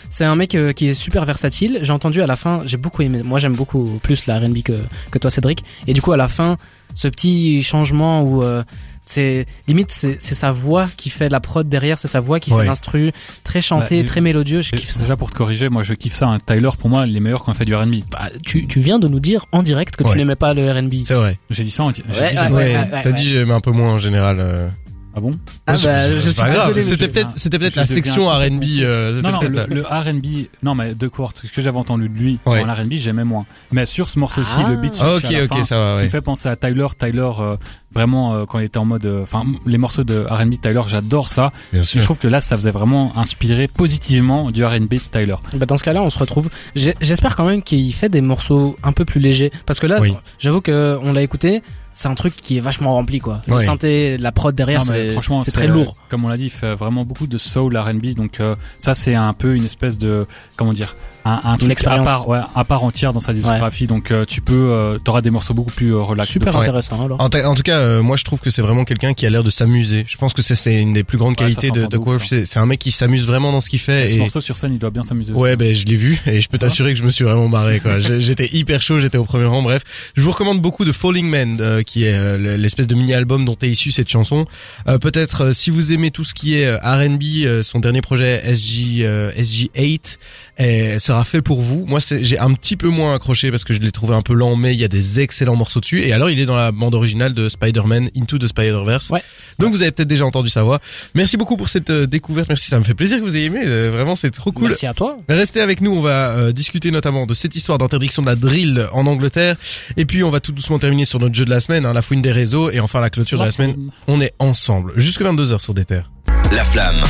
c'est 0.09 0.25
un 0.25 0.37
mec 0.37 0.55
euh, 0.55 0.73
qui 0.73 0.89
est 0.89 0.95
super 0.95 1.25
versatile. 1.25 1.81
J'ai 1.83 1.93
entendu 1.93 2.23
à 2.23 2.27
la 2.27 2.37
fin, 2.37 2.63
j'ai 2.65 2.77
beaucoup 2.77 3.03
aimé. 3.03 3.23
Moi, 3.25 3.39
j'aime 3.39 3.55
beaucoup 3.55 3.99
plus 4.03 4.27
la 4.27 4.39
R&B 4.39 4.63
que 4.63 4.75
que 5.11 5.19
toi, 5.19 5.31
Cédric. 5.31 5.65
Et 5.87 5.93
du 5.95 6.03
coup, 6.03 6.13
à 6.13 6.17
la 6.17 6.29
fin, 6.29 6.57
ce 6.95 7.09
petit 7.09 7.63
changement 7.63 8.23
où 8.23 8.43
euh, 8.43 8.63
c'est 9.05 9.47
limite 9.69 9.91
c'est 9.91 10.17
c'est 10.21 10.35
sa 10.35 10.53
voix 10.53 10.89
qui 10.97 11.11
fait 11.11 11.29
la 11.29 11.41
prod 11.41 11.69
derrière, 11.69 11.99
c'est 11.99 12.09
sa 12.09 12.21
voix 12.21 12.39
qui 12.41 12.53
Ouais. 12.53 12.61
fait 12.61 12.67
l'instru, 12.67 13.13
très 13.45 13.61
chanté, 13.61 14.03
Bah, 14.03 14.09
très 14.09 14.21
mélodieux. 14.21 14.61
Je 14.61 14.71
kiffe 14.73 14.91
ça. 14.91 15.01
déjà 15.01 15.17
pour 15.17 15.31
te 15.31 15.37
corriger 15.37 15.69
moi 15.69 15.83
je 15.83 15.95
kiffe 15.95 16.15
ça 16.15 16.29
hein. 16.29 16.39
Tyler 16.45 16.69
pour 16.79 16.89
moi 16.91 17.07
il 17.07 17.17
est 17.17 17.21
meilleur 17.21 17.43
quand 17.43 17.53
il 17.53 17.59
fait 17.59 17.65
du 17.65 17.75
R&B 17.75 17.97
Bah, 18.11 18.31
tu 18.45 18.67
tu 18.67 18.81
viens 18.81 18.99
de 18.99 19.09
nous 19.09 19.21
dire 19.21 19.47
en 19.53 19.63
direct 19.63 19.97
que 19.97 20.05
Ouais. 20.05 20.13
tu 20.13 20.19
n'aimais 20.19 20.37
pas 20.37 20.55
le 20.55 20.71
R&B. 20.71 21.05
C'est 21.05 21.15
vrai. 21.15 21.39
j'ai 21.51 21.65
dit 21.65 21.71
ça 21.71 21.83
en- 21.85 21.89
Ouais, 21.89 21.93
dit- 21.95 22.03
ouais, 22.09 22.17
Ouais, 22.17 22.51
ouais, 22.51 22.77
ouais, 22.77 22.89
t'as 22.91 23.11
ouais. 23.11 23.13
dit 23.13 23.29
j'aime 23.29 23.51
un 23.51 23.61
peu 23.61 23.71
moins 23.73 23.93
en 23.95 23.99
général. 23.99 24.39
euh. 24.41 24.69
Ah 25.15 25.21
bon 25.21 25.33
Ah 25.67 25.75
Ouais, 25.75 25.79
bah, 25.85 26.11
je 26.17 26.31
suis 26.31 26.43
pas 26.43 26.51
grave. 26.51 26.81
C'était 26.81 27.09
peut-être, 27.09 27.31
c'était 27.37 27.59
peut-être 27.59 27.75
Je 27.75 27.81
la 27.81 27.87
section 27.87 28.29
R&B. 28.29 28.63
euh, 28.81 29.21
Non, 29.23 29.33
non, 29.33 29.41
le, 29.43 29.83
R&B, 29.83 30.47
non, 30.63 30.75
mais 30.75 30.95
de 30.95 31.09
Court, 31.09 31.33
ce 31.35 31.47
que 31.51 31.61
j'avais 31.63 31.79
entendu 31.79 32.09
de 32.09 32.19
lui 32.19 32.39
Ouais. 32.47 32.63
en 32.65 32.73
R&B, 32.73 32.93
j'aimais 32.95 33.25
moins. 33.25 33.45
Mais 33.73 33.87
sur 33.87 34.09
ce 34.11 34.19
morceau-ci, 34.19 34.51
Ah. 34.65 34.71
le 34.71 34.77
beat 34.77 34.99
Ah, 35.01 35.15
ok, 35.17 35.25
ok, 35.45 35.49
fin, 35.49 35.65
ça 35.65 35.79
va, 35.79 36.01
il 36.01 36.05
me 36.05 36.09
fait 36.11 36.21
penser 36.21 36.49
à 36.49 36.57
Tyler. 36.57 36.87
Tyler, 36.99 37.31
euh, 37.41 37.57
vraiment, 37.93 38.35
euh, 38.35 38.45
quand 38.47 38.59
il 38.59 38.65
était 38.65 38.79
en 38.79 38.85
mode, 38.85 39.05
euh, 39.07 39.23
enfin, 39.23 39.43
les 39.67 39.79
morceaux 39.79 40.05
de 40.05 40.25
R&B 40.29 40.51
de 40.53 40.57
Tyler, 40.57 40.83
j'adore 40.87 41.29
ça. 41.29 41.53
Bien 41.73 41.83
Et 41.83 41.85
sûr. 41.85 42.01
je 42.01 42.05
trouve 42.07 42.19
que 42.19 42.29
là, 42.29 42.41
ça 42.41 42.57
faisait 42.57 42.71
vraiment 42.71 43.17
inspirer 43.17 43.69
positivement 43.69 44.51
du 44.51 44.65
R&B 44.65 44.89
de 44.95 44.99
Tyler. 44.99 45.37
Bah 45.57 45.67
dans 45.67 45.77
ce 45.77 45.85
cas-là, 45.85 46.03
on 46.03 46.11
se 46.11 46.19
retrouve. 46.19 46.49
J'espère 46.75 47.37
quand 47.37 47.45
même 47.47 47.63
qu'il 47.63 47.93
fait 47.93 48.09
des 48.09 48.21
morceaux 48.23 48.77
un 48.83 48.93
peu 48.93 49.05
plus 49.05 49.21
légers, 49.21 49.53
parce 49.67 49.79
que 49.81 49.87
là, 49.87 49.99
Oui. 50.01 50.15
j'avoue 50.39 50.61
que 50.61 50.99
on 51.03 51.13
l'a 51.13 51.23
écouté, 51.23 51.63
c'est 51.95 52.09
un 52.09 52.15
truc 52.15 52.35
qui 52.37 52.57
est 52.57 52.61
vachement 52.61 52.95
rempli 52.95 53.19
quoi. 53.21 53.43
Le 53.47 53.55
Ouais. 53.55 53.65
synthé, 53.65 54.17
la 54.19 54.33
prod 54.33 54.55
derrière, 54.55 54.85
c'est 54.85 55.13
franchement, 55.13 55.43
c'est 55.43 55.51
très 55.53 55.69
euh, 55.69 55.73
lourd. 55.73 55.97
Comme 56.09 56.25
on 56.25 56.29
l'a 56.29 56.37
dit, 56.37 56.45
il 56.45 56.51
fait 56.51 56.75
vraiment 56.75 57.05
beaucoup 57.05 57.27
de 57.27 57.39
soul 57.39 57.77
R&B. 57.77 58.15
Donc 58.15 58.41
euh, 58.41 58.55
ça, 58.79 58.95
c'est 58.95 59.15
un 59.15 59.33
peu 59.33 59.55
une 59.55 59.65
espèce 59.65 59.99
de, 59.99 60.27
comment 60.57 60.73
dire, 60.73 60.97
un, 61.25 61.41
un 61.45 61.57
truc 61.57 61.71
à 61.71 61.73
expérience. 61.73 62.05
part, 62.07 62.29
ouais, 62.29 62.41
à 62.55 62.65
part 62.65 62.85
entière 62.85 63.13
dans 63.13 63.21
sa 63.21 63.33
discographie. 63.33 63.87
Donc 63.87 64.11
euh, 64.11 64.25
tu 64.27 64.41
peux, 64.41 64.73
euh, 64.73 64.99
t'auras 64.99 65.21
des 65.23 65.31
morceaux 65.31 65.55
beaucoup 65.55 65.71
plus 65.73 65.95
euh, 65.95 65.99
relax. 65.99 66.31
Super 66.31 66.55
Ouais. 66.55 66.63
intéressant 66.63 67.05
alors. 67.05 67.21
En, 67.21 67.29
tout 67.29 67.63
cas, 67.63 67.79
euh, 67.79 68.03
moi 68.03 68.17
je 68.17 68.25
trouve 68.25 68.41
que 68.41 68.51
c'est 68.51 68.63
vraiment 68.63 68.85
quelqu'un 68.85 69.15
qui 69.15 69.27
a 69.27 69.31
l'air 69.31 69.45
de 69.45 69.51
s'amuser. 69.51 70.05
Je 70.09 70.17
pense 70.17 70.33
que 70.33 70.43
c'est- 70.43 70.55
c'est 70.55 70.75
une 70.81 70.93
des 70.93 71.05
plus 71.05 71.19
grandes 71.19 71.37
qualités 71.37 71.71
de, 71.71 71.87
de 71.87 71.99
Quirf. 71.99 72.23
hein. 72.23 72.27
C'est 72.29 72.47
c'est 72.47 72.59
un 72.59 72.67
mec 72.67 72.79
qui 72.79 72.91
s'amuse 72.93 73.27
vraiment 73.27 73.53
dans 73.53 73.61
ce 73.61 73.69
qu'il 73.71 73.79
fait. 73.79 74.09
Ce 74.09 74.15
Et, 74.15 74.19
morceau 74.19 74.41
sur 74.41 74.57
scène, 74.57 74.73
il 74.75 74.79
doit 74.79 74.91
bien 74.91 75.03
s'amuser. 75.03 75.33
ouais, 75.33 75.57
ben 75.57 75.75
je 75.75 75.85
l'ai 75.87 75.97
vu 75.97 76.21
et 76.27 76.41
je 76.41 76.49
peux 76.49 76.59
t'assurer 76.59 76.93
que 76.93 76.99
je 76.99 77.05
me 77.05 77.11
suis 77.11 77.25
vraiment 77.25 77.49
marré. 77.49 77.81
J'étais 78.21 78.49
hyper 78.53 78.81
chaud, 78.83 78.99
j'étais 79.01 79.19
au 79.19 79.25
premier 79.25 79.47
rang. 79.47 79.63
Bref, 79.63 79.83
je 80.17 80.23
vous 80.23 80.31
recommande 80.31 80.61
beaucoup 80.61 80.85
de 80.85 80.93
Falling 80.93 81.27
Man, 81.29 81.59
euh, 81.61 81.73
euh, 81.73 81.82
qui 81.85 82.05
est 82.05 82.15
euh, 82.15 82.57
l'espèce 82.57 82.87
de 82.87 82.95
mini-album 82.95 83.45
dont 83.45 83.57
est 83.63 83.69
issue 83.69 83.91
cette 83.91 84.09
chanson. 84.09 84.47
Euh, 84.89 84.99
Peut-être 84.99 85.45
euh, 85.47 85.53
si 85.53 85.71
vous 85.71 85.93
aimez 85.93 86.11
tout 86.11 86.25
ce 86.25 86.35
qui 86.35 86.55
est 86.55 86.75
R&B, 86.77 87.63
son 87.63 87.81
dernier 87.81 88.01
projet 88.01 88.41
SG 88.45 89.05
euh, 89.05 89.33
SG8 89.33 90.19
euh, 90.63 90.99
sera 90.99 91.25
fait 91.25 91.43
pour 91.43 91.61
vous. 91.61 91.85
Moi, 91.87 92.01
c'est- 92.01 92.23
j'ai 92.25 92.39
un 92.39 92.53
petit 92.55 92.77
peu 92.77 92.89
moins 92.89 93.15
accroché 93.15 93.51
parce 93.51 93.65
que 93.65 93.75
je 93.75 93.81
l'ai 93.81 93.93
trouvé 93.93 94.15
un 94.15 94.23
peu 94.23 94.35
lent, 94.35 94.57
mais 94.57 94.75
il 94.75 94.81
y 94.81 94.85
a 94.85 94.89
des 94.89 95.21
excellents 95.21 95.57
morceaux 95.57 95.81
dessus. 95.81 96.03
Et 96.03 96.13
alors, 96.13 96.31
il 96.31 96.39
est 96.39 96.47
dans 96.47 96.57
la 96.57 96.73
bande 96.73 96.95
originale 96.95 97.35
de 97.35 97.49
Spider-Man 97.49 98.11
Into 98.17 98.39
the 98.39 98.47
Spider-Verse. 98.47 99.11
Ouais. 99.11 99.23
Donc, 99.59 99.73
vous 99.73 99.83
avez 99.83 99.91
peut-être 99.93 100.09
déjà 100.09 100.25
entendu 100.27 100.49
sa 100.51 100.63
voix. 100.63 100.81
Merci 101.15 101.37
beaucoup 101.37 101.57
pour 101.57 101.69
cette 101.69 101.91
euh, 101.91 102.07
découverte. 102.07 102.49
Merci, 102.49 102.69
ça 102.69 102.79
me 102.79 102.85
fait 102.85 102.95
plaisir 102.95 103.19
que 103.19 103.23
vous 103.25 103.37
ayez 103.37 103.47
aimé. 103.47 103.61
Euh, 103.65 103.91
vraiment, 103.93 104.15
c'est 104.15 104.31
trop 104.31 104.53
cool. 104.53 104.69
Merci 104.69 104.87
à 104.87 104.95
toi. 104.95 105.19
Restez 105.29 105.61
avec 105.61 105.81
nous, 105.81 105.93
on 105.93 106.01
va 106.01 106.31
euh, 106.31 106.53
discuter 106.53 106.91
notamment 106.91 107.27
de 107.27 107.35
cette 107.35 107.55
histoire 107.57 107.79
d'interdiction 107.79 108.23
de 108.23 108.27
la 108.29 108.37
drill 108.37 108.87
en 108.93 109.07
Angleterre. 109.07 109.57
Et 109.97 110.05
puis 110.05 110.23
on 110.25 110.31
va 110.31 110.41
tout 110.41 110.53
doucement 110.53 110.79
terminer 110.79 111.05
sur 111.05 111.19
notre 111.19 111.35
jeu 111.35 111.45
de 111.45 111.51
la 111.51 111.61
semaine, 111.61 111.87
hein, 111.87 111.93
la 111.93 112.03
fouine 112.03 112.23
des 112.23 112.33
réseaux. 112.33 112.71
Et 112.71 112.81
enfin 112.81 113.01
la 113.01 113.11
clôture 113.11 113.39
de 113.39 113.45
la 113.45 113.51
semaine, 113.51 113.77
on 114.09 114.21
est 114.21 114.33
ensemble. 114.39 114.93
Jusque 114.97 115.23
22h 115.23 115.61
sur 115.61 115.75
des 115.75 115.85
terres. 115.85 116.11
La 116.53 116.65
flamme. 116.65 117.03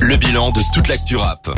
Le 0.00 0.16
bilan 0.16 0.50
de 0.50 0.60
toute 0.74 0.88
l'actu 0.88 1.16
rap. 1.16 1.48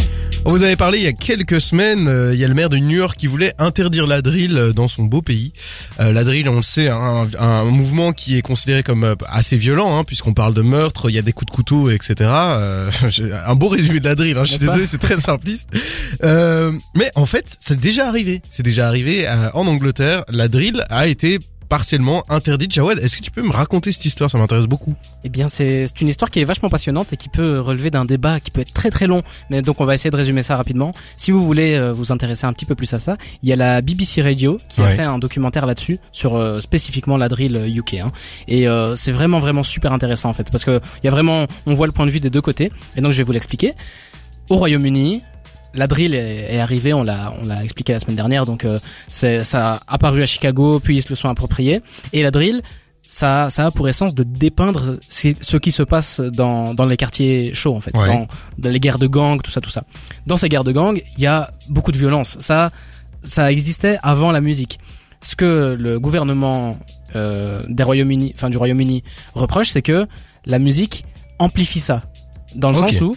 On 0.45 0.51
vous 0.51 0.65
avait 0.65 0.75
parlé 0.75 0.99
il 0.99 1.05
y 1.05 1.09
a 1.09 1.13
quelques 1.13 1.61
semaines, 1.61 2.09
euh, 2.09 2.35
il 2.35 2.41
y 2.41 2.45
a 2.45 2.49
le 2.49 2.55
maire 2.55 2.69
de 2.69 2.77
New 2.77 2.97
York 2.97 3.17
qui 3.17 3.29
voulait 3.29 3.53
interdire 3.59 4.09
la 4.09 4.23
drill 4.23 4.57
euh, 4.57 4.73
dans 4.73 4.89
son 4.89 5.05
beau 5.05 5.23
pays. 5.23 5.53
Euh, 6.01 6.13
la 6.13 6.25
drill, 6.25 6.49
on 6.49 6.57
le 6.57 6.63
sait, 6.63 6.89
hein, 6.89 7.29
un, 7.39 7.47
un 7.47 7.65
mouvement 7.65 8.13
qui 8.13 8.37
est 8.37 8.43
considéré 8.43 8.83
comme 8.83 9.15
assez 9.29 9.57
violent, 9.57 9.97
hein, 9.97 10.03
puisqu'on 10.03 10.35
parle 10.35 10.53
de 10.53 10.63
meurtre, 10.63 11.11
il 11.11 11.15
y 11.15 11.19
a 11.19 11.23
des 11.23 11.33
coups 11.33 11.51
de 11.53 11.55
couteau, 11.55 11.91
etc. 11.91 12.15
Euh, 12.29 12.91
un 13.47 13.55
beau 13.55 13.69
résumé 13.69 14.01
de 14.01 14.05
la 14.05 14.17
drill, 14.17 14.37
hein, 14.37 14.45
je 14.45 14.51
suis 14.51 14.59
désolé, 14.59 14.85
c'est 14.87 14.99
très 14.99 15.21
simpliste. 15.21 15.69
Mais 16.23 17.11
en 17.15 17.27
fait, 17.27 17.57
c'est 17.61 17.79
déjà 17.79 18.09
arrivé. 18.09 18.43
C'est 18.51 18.65
déjà 18.65 18.89
arrivé 18.89 19.29
en 19.55 19.67
Angleterre. 19.69 20.25
La 20.29 20.49
drill 20.49 20.85
a 20.91 21.07
été 21.07 21.39
partiellement 21.73 22.23
interdite. 22.29 22.71
Jawad, 22.71 22.99
est-ce 22.99 23.17
que 23.17 23.23
tu 23.23 23.31
peux 23.31 23.41
me 23.41 23.51
raconter 23.51 23.93
cette 23.93 24.05
histoire? 24.05 24.31
Ça 24.31 24.37
m'intéresse 24.37 24.67
beaucoup. 24.67 24.93
Eh 25.25 25.31
bien, 25.31 25.49
c'est 25.49 25.87
une 26.03 26.09
histoire 26.09 26.31
qui 26.31 26.39
est 26.39 26.45
vachement 26.45 26.69
passionnante 26.69 27.15
et 27.15 27.17
qui 27.17 27.31
peut 27.31 27.61
relever 27.61 27.91
d'un 27.91 28.05
débat 28.05 28.41
qui 28.41 28.51
peut 28.51 28.61
être 28.61 28.75
très 28.75 28.91
très 28.91 29.07
long. 29.07 29.23
Mais 29.49 29.63
donc, 29.63 29.81
on 29.81 29.87
va 29.87 29.95
essayer 29.95 30.11
de 30.11 30.17
résumer 30.17 30.43
ça 30.43 30.55
rapidement. 30.57 30.91
Si 31.17 31.31
vous 31.31 31.43
voulez 31.43 31.73
euh, 31.73 31.91
vous 31.91 32.13
intéresser 32.13 32.45
un 32.45 32.53
petit 32.53 32.67
peu 32.67 32.75
plus 32.75 32.93
à 32.93 32.99
ça, 32.99 33.17
il 33.43 33.49
y 33.49 33.55
a 33.55 33.57
la 33.57 33.81
BBC 33.81 34.21
Radio 34.21 34.59
qui 34.69 34.83
a 34.83 34.89
fait 34.89 35.03
un 35.03 35.19
documentaire 35.19 35.65
là-dessus 35.65 35.99
sur 36.13 36.37
euh, 36.37 36.61
spécifiquement 36.61 37.17
la 37.17 37.31
drill 37.31 37.57
euh, 37.57 37.67
UK. 37.67 37.95
Hein. 37.95 38.13
Et 38.49 38.69
euh, 38.69 38.95
c'est 38.95 39.13
vraiment 39.13 39.39
vraiment 39.39 39.63
super 39.63 39.95
intéressant 39.95 40.29
en 40.29 40.35
fait 40.35 40.51
parce 40.53 40.67
que 40.67 40.79
il 41.03 41.07
y 41.07 41.09
a 41.09 41.11
vraiment, 41.11 41.47
on 41.65 41.73
voit 41.73 41.87
le 41.87 41.93
point 41.93 42.05
de 42.05 42.11
vue 42.11 42.21
des 42.21 42.29
deux 42.29 42.43
côtés. 42.43 42.71
Et 42.97 43.01
donc, 43.01 43.13
je 43.13 43.17
vais 43.17 43.25
vous 43.25 43.33
l'expliquer. 43.33 43.73
Au 44.51 44.57
Royaume-Uni. 44.57 45.23
La 45.75 45.87
drill 45.87 46.15
est, 46.15 46.55
est 46.55 46.61
arrivée, 46.61 46.93
on 46.93 47.03
l'a, 47.03 47.33
on 47.43 47.47
l'a 47.47 47.63
expliqué 47.65 47.93
la 47.93 48.01
semaine 48.01 48.17
dernière, 48.17 48.45
donc 48.47 48.65
euh, 48.65 48.79
c'est, 49.09 49.43
ça 49.45 49.75
a 49.75 49.81
apparu 49.95 50.23
à 50.23 50.27
Chicago, 50.27 50.81
puis 50.81 50.97
ils 50.99 51.03
se 51.03 51.09
le 51.09 51.15
sont 51.15 51.29
approprié. 51.29 51.81
Et 52.13 52.23
la 52.23 52.31
drill, 52.31 52.61
ça, 53.01 53.49
ça 53.51 53.67
a 53.67 53.71
pour 53.71 53.89
essence 53.89 54.15
de 54.15 54.23
dépeindre 54.23 54.95
ce 55.09 55.57
qui 55.57 55.73
se 55.73 55.83
passe 55.83 56.21
dans, 56.21 56.75
dans 56.75 56.87
les 56.87 56.97
quartiers 56.97 57.53
chauds 57.55 57.75
en 57.75 57.81
fait, 57.81 57.97
Ouais. 57.97 58.07
dans, 58.07 58.27
dans 58.59 58.69
les 58.69 58.81
guerres 58.81 58.99
de 58.99 59.07
gangs, 59.07 59.41
tout 59.43 59.51
ça, 59.51 59.61
tout 59.61 59.71
ça. 59.71 59.85
Dans 60.27 60.37
ces 60.37 60.49
guerres 60.49 60.65
de 60.65 60.73
gangs, 60.73 61.01
il 61.17 61.23
y 61.23 61.27
a 61.27 61.51
beaucoup 61.69 61.91
de 61.93 61.99
violence. 61.99 62.37
Ça, 62.41 62.71
ça 63.23 63.51
existait 63.51 63.99
avant 64.03 64.31
la 64.31 64.41
musique. 64.41 64.79
Ce 65.21 65.37
que 65.37 65.77
le 65.79 65.99
gouvernement 66.01 66.79
euh, 67.17 67.63
des 67.69 67.83
Royaumes-Unis, 67.83 68.33
enfin 68.35 68.51
du 68.51 68.57
Royaume-Uni, 68.57 69.03
reproche, 69.35 69.69
c'est 69.71 69.83
que 69.83 70.07
la 70.47 70.59
musique 70.59 71.05
amplifie 71.39 71.81
ça, 71.81 72.03
dans 72.55 72.71
le 72.71 72.77
sens 72.77 73.01
où 73.01 73.17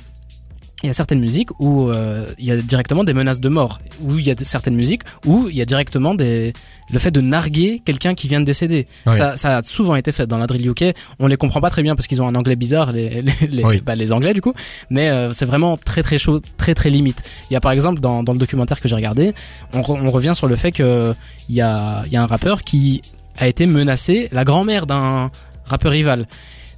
il 0.86 0.88
y 0.88 0.92
a 0.92 0.94
certaines 0.94 1.20
musiques 1.20 1.50
où 1.60 1.90
euh, 1.90 2.28
il 2.40 2.46
y 2.46 2.52
a 2.52 2.58
directement 2.58 3.04
des 3.04 3.14
menaces 3.14 3.40
de 3.40 3.50
mort, 3.50 3.80
où 4.02 4.18
il 4.18 4.26
y 4.26 4.32
a 4.32 4.36
certaines 4.44 4.76
musiques 4.76 5.02
où 5.26 5.48
il 5.50 5.56
y 5.56 5.62
a 5.62 5.66
directement 5.66 6.16
des 6.16 6.54
le 6.92 7.00
fait 7.00 7.10
de 7.12 7.20
narguer 7.22 7.82
quelqu'un 7.84 8.14
qui 8.14 8.28
vient 8.28 8.40
de 8.40 8.46
décéder. 8.46 8.86
Ça, 9.18 9.38
ça 9.38 9.58
a 9.58 9.64
souvent 9.64 9.96
été 9.96 10.12
fait 10.12 10.28
dans 10.28 10.38
la 10.38 10.46
drill 10.46 10.68
UK. 10.70 10.84
On 11.20 11.26
les 11.28 11.36
comprend 11.38 11.60
pas 11.60 11.72
très 11.72 11.82
bien 11.82 11.96
parce 11.96 12.06
qu'ils 12.08 12.22
ont 12.22 12.28
un 12.28 12.36
anglais 12.36 12.56
bizarre, 12.56 12.92
les 12.92 13.24
les, 13.24 13.34
les, 13.50 13.64
Oui. 13.64 13.82
bah, 13.84 13.96
les 13.96 14.12
anglais 14.14 14.34
du 14.36 14.42
coup. 14.42 14.54
Mais 14.92 15.10
euh, 15.10 15.32
c'est 15.32 15.46
vraiment 15.48 15.78
très 15.78 16.04
très 16.04 16.18
chaud, 16.20 16.40
très 16.58 16.76
très 16.76 16.90
limite. 16.92 17.24
Il 17.50 17.54
y 17.54 17.58
a 17.58 17.60
par 17.60 17.72
exemple 17.72 18.00
dans, 18.00 18.22
dans 18.22 18.34
le 18.34 18.40
documentaire 18.40 18.80
que 18.80 18.88
j'ai 18.88 18.96
regardé, 18.96 19.34
on, 19.74 19.82
re- 19.82 20.00
on 20.00 20.12
revient 20.12 20.34
sur 20.36 20.48
le 20.48 20.56
fait 20.56 20.72
que 20.72 21.16
il 21.50 21.56
y 21.56 21.62
a 21.62 22.04
il 22.06 22.12
y 22.14 22.18
a 22.18 22.22
un 22.24 22.28
rappeur 22.28 22.64
qui 22.64 23.02
a 23.38 23.48
été 23.48 23.66
menacé, 23.66 24.30
la 24.32 24.44
grand-mère 24.44 24.86
d'un 24.86 25.32
rappeur 25.66 25.92
rival. 25.92 26.28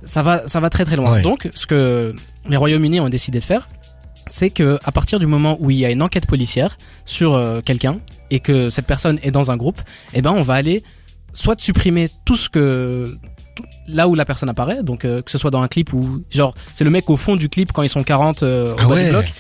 Ça 0.04 0.24
va 0.24 0.48
ça 0.48 0.60
va 0.62 0.70
très 0.70 0.86
très 0.86 0.96
loin. 0.96 1.22
Donc 1.22 1.50
ce 1.54 1.66
que 1.68 2.16
les 2.50 2.56
Royaumes-Unis 2.56 3.02
ont 3.02 3.10
décidé 3.10 3.40
de 3.40 3.44
faire, 3.44 3.68
c'est 4.30 4.50
que 4.50 4.80
à 4.84 4.92
partir 4.92 5.20
du 5.20 5.28
moment 5.28 5.58
où 5.60 5.70
il 5.72 5.78
y 5.78 5.86
a 5.86 5.92
une 5.92 6.02
enquête 6.02 6.26
policière 6.26 6.78
sur 7.06 7.34
euh, 7.36 7.62
quelqu'un 7.64 8.00
et 8.32 8.40
que 8.40 8.70
cette 8.70 8.86
personne 8.88 9.20
est 9.24 9.32
dans 9.32 9.52
un 9.52 9.58
groupe, 9.58 9.80
eh 10.14 10.22
ben 10.22 10.32
on 10.32 10.42
va 10.44 10.56
aller 10.56 10.84
soit 11.34 11.60
supprimer 11.60 12.10
tout 12.26 12.36
ce 12.38 12.50
que 12.50 13.18
tout- 13.56 13.64
là 13.88 14.08
où 14.08 14.16
la 14.16 14.26
personne 14.26 14.50
apparaît, 14.50 14.84
donc 14.84 15.06
euh, 15.06 15.22
que 15.22 15.32
ce 15.32 15.38
soit 15.38 15.50
dans 15.52 15.62
un 15.62 15.68
clip 15.68 15.94
ou 15.94 16.22
genre 16.30 16.54
c'est 16.74 16.84
le 16.84 16.90
mec 16.90 17.10
au 17.10 17.16
fond 17.18 17.36
du 17.36 17.48
clip 17.50 17.72
quand 17.72 17.84
ils 17.84 17.90
sont 17.90 18.04
40 18.04 18.44
euh, 18.44 18.74
au 18.74 18.78
Ah 18.80 18.84
bas 18.84 18.96
ouais. 18.96 19.04
du 19.06 19.10
bloc, 19.12 19.34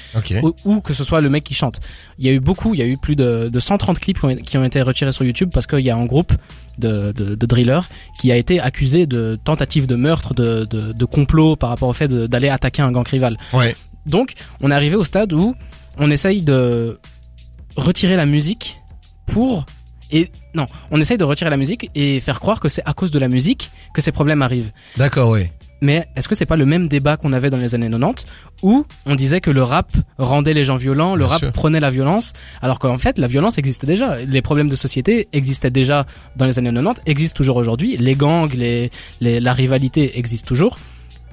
ou, 0.43 0.54
ou 0.65 0.82
que 0.82 0.93
ce 0.93 1.04
soit 1.04 1.21
le 1.21 1.30
mec 1.30 1.43
qui 1.43 1.54
chante. 1.54 1.80
Il 2.17 2.26
y 2.26 2.30
a 2.30 2.32
eu 2.32 2.39
beaucoup, 2.39 2.73
il 2.73 2.80
y 2.80 2.84
a 2.84 2.86
eu 2.86 2.97
plus 2.97 3.15
de, 3.15 3.50
de 3.50 3.60
130 3.60 4.00
clips 4.00 4.19
qui 4.19 4.26
ont, 4.26 4.36
qui 4.36 4.58
ont 4.58 4.63
été 4.63 4.82
retirés 4.82 5.12
sur 5.12 5.23
YouTube 5.26 5.50
parce 5.54 5.67
qu'il 5.67 5.80
y 5.82 5.89
a 5.89 5.95
un 5.97 6.06
groupe 6.06 6.34
de, 6.78 7.12
de, 7.12 7.36
de 7.36 7.45
drillers 7.45 7.82
qui 8.19 8.32
a 8.32 8.36
été 8.38 8.60
accusé 8.60 9.06
de 9.08 9.38
tentative 9.43 9.88
de 9.88 9.95
meurtre, 9.95 10.34
de, 10.36 10.65
de, 10.65 11.06
complot 11.06 11.56
par 11.56 11.69
rapport 11.69 11.89
au 11.89 11.93
fait 11.93 12.08
d'aller 12.08 12.50
attaquer 12.50 12.84
un 12.84 12.91
gang 12.91 13.08
rival. 13.08 13.38
Ouais. 13.54 13.76
Donc, 14.08 14.34
on 14.62 14.72
est 14.72 14.74
arrivé 14.76 14.96
au 14.96 15.04
stade 15.04 15.34
où 15.34 15.56
on 15.98 16.10
essaye 16.12 16.41
de 16.41 17.00
retirer 17.76 18.15
la 18.15 18.26
musique 18.26 18.82
pour 19.28 19.65
et 20.10 20.30
non, 20.56 20.65
on 20.89 21.02
essaye 21.02 21.17
de 21.17 21.26
retirer 21.26 21.50
la 21.50 21.58
musique 21.58 21.91
et 21.93 22.22
faire 22.22 22.39
croire 22.39 22.62
que 22.62 22.70
c'est 22.70 22.82
à 22.86 22.93
cause 22.93 23.12
de 23.12 23.20
la 23.20 23.28
musique 23.28 23.72
que 23.93 24.02
ces 24.02 24.13
problèmes 24.13 24.41
arrivent. 24.41 24.72
D'accord, 24.96 25.30
oui. 25.32 25.48
Mais 25.82 26.08
est-ce 26.15 26.28
que 26.28 26.34
c'est 26.34 26.46
pas 26.48 26.56
le 26.56 26.65
même 26.65 26.88
débat 26.88 27.17
qu'on 27.17 27.34
avait 27.34 27.50
dans 27.52 27.58
les 27.58 27.76
années 27.76 27.89
90 27.89 28.24
où 28.63 28.86
on 29.06 29.15
disait 29.15 29.41
que 29.41 29.52
le 29.52 29.62
rap 29.62 29.91
rendait 30.17 30.54
les 30.54 30.63
gens 30.63 30.76
violents, 30.78 31.13
le 31.15 31.26
Bien 31.26 31.28
rap 31.28 31.39
sûr. 31.39 31.52
prenait 31.52 31.80
la 31.82 31.91
violence, 31.91 32.34
alors 32.62 32.80
qu'en 32.80 32.98
fait 32.98 33.20
la 33.20 33.28
violence 33.28 33.58
existait 33.60 33.86
déjà. 33.86 34.17
Les 34.26 34.41
problèmes 34.41 34.70
de 34.70 34.76
société 34.78 35.28
existaient 35.34 35.70
déjà 35.70 36.06
dans 36.36 36.46
les 36.46 36.58
années 36.58 36.74
90, 36.74 37.02
existent 37.06 37.36
toujours 37.38 37.58
aujourd'hui. 37.58 37.98
Les 37.98 38.15
gangs, 38.15 38.52
les, 38.56 38.89
les, 39.22 39.39
la 39.41 39.54
rivalité 39.54 40.17
existe 40.17 40.48
toujours. 40.48 40.80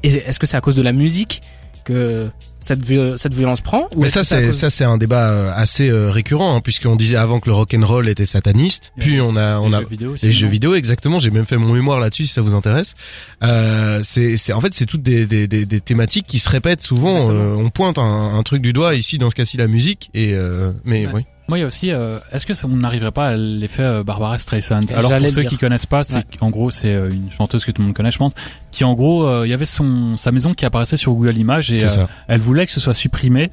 Et 0.03 0.09
est-ce 0.15 0.39
que 0.39 0.47
c'est 0.47 0.57
à 0.59 0.61
cause 0.61 0.75
de 0.77 0.83
la 0.83 0.93
musique 0.93 1.41
que 1.85 2.29
cette, 2.61 2.81
cette 3.19 3.35
violence 3.35 3.61
prend 3.61 3.89
ou 3.95 4.01
Mais 4.01 4.07
est-ce 4.07 4.15
ça 4.23 4.25
c'est 4.25 4.47
cause- 4.47 4.57
ça 4.57 4.71
c'est 4.71 4.85
un 4.85 4.97
débat 4.97 5.29
euh, 5.31 5.53
assez 5.55 5.89
euh, 5.89 6.11
récurrent 6.11 6.57
hein, 6.57 6.61
puisqu'on 6.63 6.97
disait 6.97 7.17
avant 7.17 7.39
que 7.41 7.49
le 7.51 7.55
rock 7.55 7.75
and 7.75 7.85
roll 7.87 8.09
était 8.09 8.25
sataniste, 8.27 8.93
puis 8.99 9.21
on 9.21 9.37
a 9.37 9.59
on 9.59 9.69
Les 9.69 9.75
a 9.77 9.81
jeux 9.81 9.87
vidéo 9.87 10.13
aussi, 10.15 10.27
les 10.27 10.33
non 10.33 10.39
jeux 10.39 10.49
vidéo 10.49 10.75
exactement, 10.75 11.19
j'ai 11.19 11.31
même 11.31 11.45
fait 11.45 11.59
mon 11.59 11.73
mémoire 11.73 12.01
là-dessus 12.01 12.27
si 12.27 12.33
ça 12.33 12.41
vous 12.41 12.55
intéresse. 12.55 12.95
Euh, 13.43 14.01
c'est 14.03 14.37
c'est 14.39 14.53
en 14.53 14.61
fait 14.61 14.73
c'est 14.75 14.87
toutes 14.87 15.03
des, 15.03 15.27
des, 15.27 15.47
des, 15.47 15.67
des 15.67 15.81
thématiques 15.81 16.27
qui 16.27 16.39
se 16.39 16.49
répètent 16.49 16.81
souvent 16.83 17.29
euh, 17.31 17.55
on 17.55 17.69
pointe 17.71 17.99
un, 17.99 18.35
un 18.35 18.43
truc 18.43 18.63
du 18.63 18.73
doigt 18.73 18.95
ici 18.95 19.19
dans 19.19 19.29
ce 19.31 19.35
cas-ci 19.35 19.57
la 19.59 19.67
musique 19.69 20.11
et 20.15 20.33
euh, 20.33 20.73
mais 20.85 21.07
Ouais. 21.07 21.13
oui. 21.17 21.23
Moi, 21.49 21.59
il 21.59 21.61
y 21.61 21.65
a 21.65 21.67
aussi, 21.67 21.91
euh, 21.91 22.19
est-ce 22.33 22.47
que 22.47 22.55
ça- 22.55 22.67
on 22.67 22.77
n'arriverait 22.77 23.13
pas 23.13 23.29
à 23.29 23.37
l'effet 23.37 23.83
euh, 23.83 24.03
Barbara 24.03 24.39
Streisand? 24.39 24.81
Alors 24.95 25.11
pour 25.19 25.29
ceux 25.31 25.43
dire. 25.43 25.51
qui 25.51 25.59
connaissent 25.59 25.85
pas, 25.85 26.03
c'est 26.03 26.17
Ouais. 26.17 26.25
en 26.41 26.49
gros 26.51 26.71
c'est 26.71 26.95
euh, 26.95 27.11
une 27.11 27.31
chanteuse 27.31 27.65
que 27.67 27.71
tout 27.71 27.83
le 27.83 27.87
monde 27.89 27.95
connaît, 27.97 28.11
je 28.11 28.17
pense, 28.19 28.33
qui 28.71 28.83
en 28.85 28.95
gros, 28.95 29.27
euh, 29.27 29.47
il 29.47 29.51
y 29.51 29.53
avait 29.53 29.67
son 29.67 30.17
sa 30.17 30.33
maison 30.33 30.55
qui 30.55 30.65
apparaissait 30.65 30.97
sur 30.97 31.13
Google 31.13 31.37
Images 31.37 31.71
et 31.71 31.85
euh, 31.85 32.07
elle 32.29 32.41
voulait 32.41 32.65
que 32.65 32.73
ce 32.73 32.81
soit 32.81 32.95
supprimé 32.95 33.51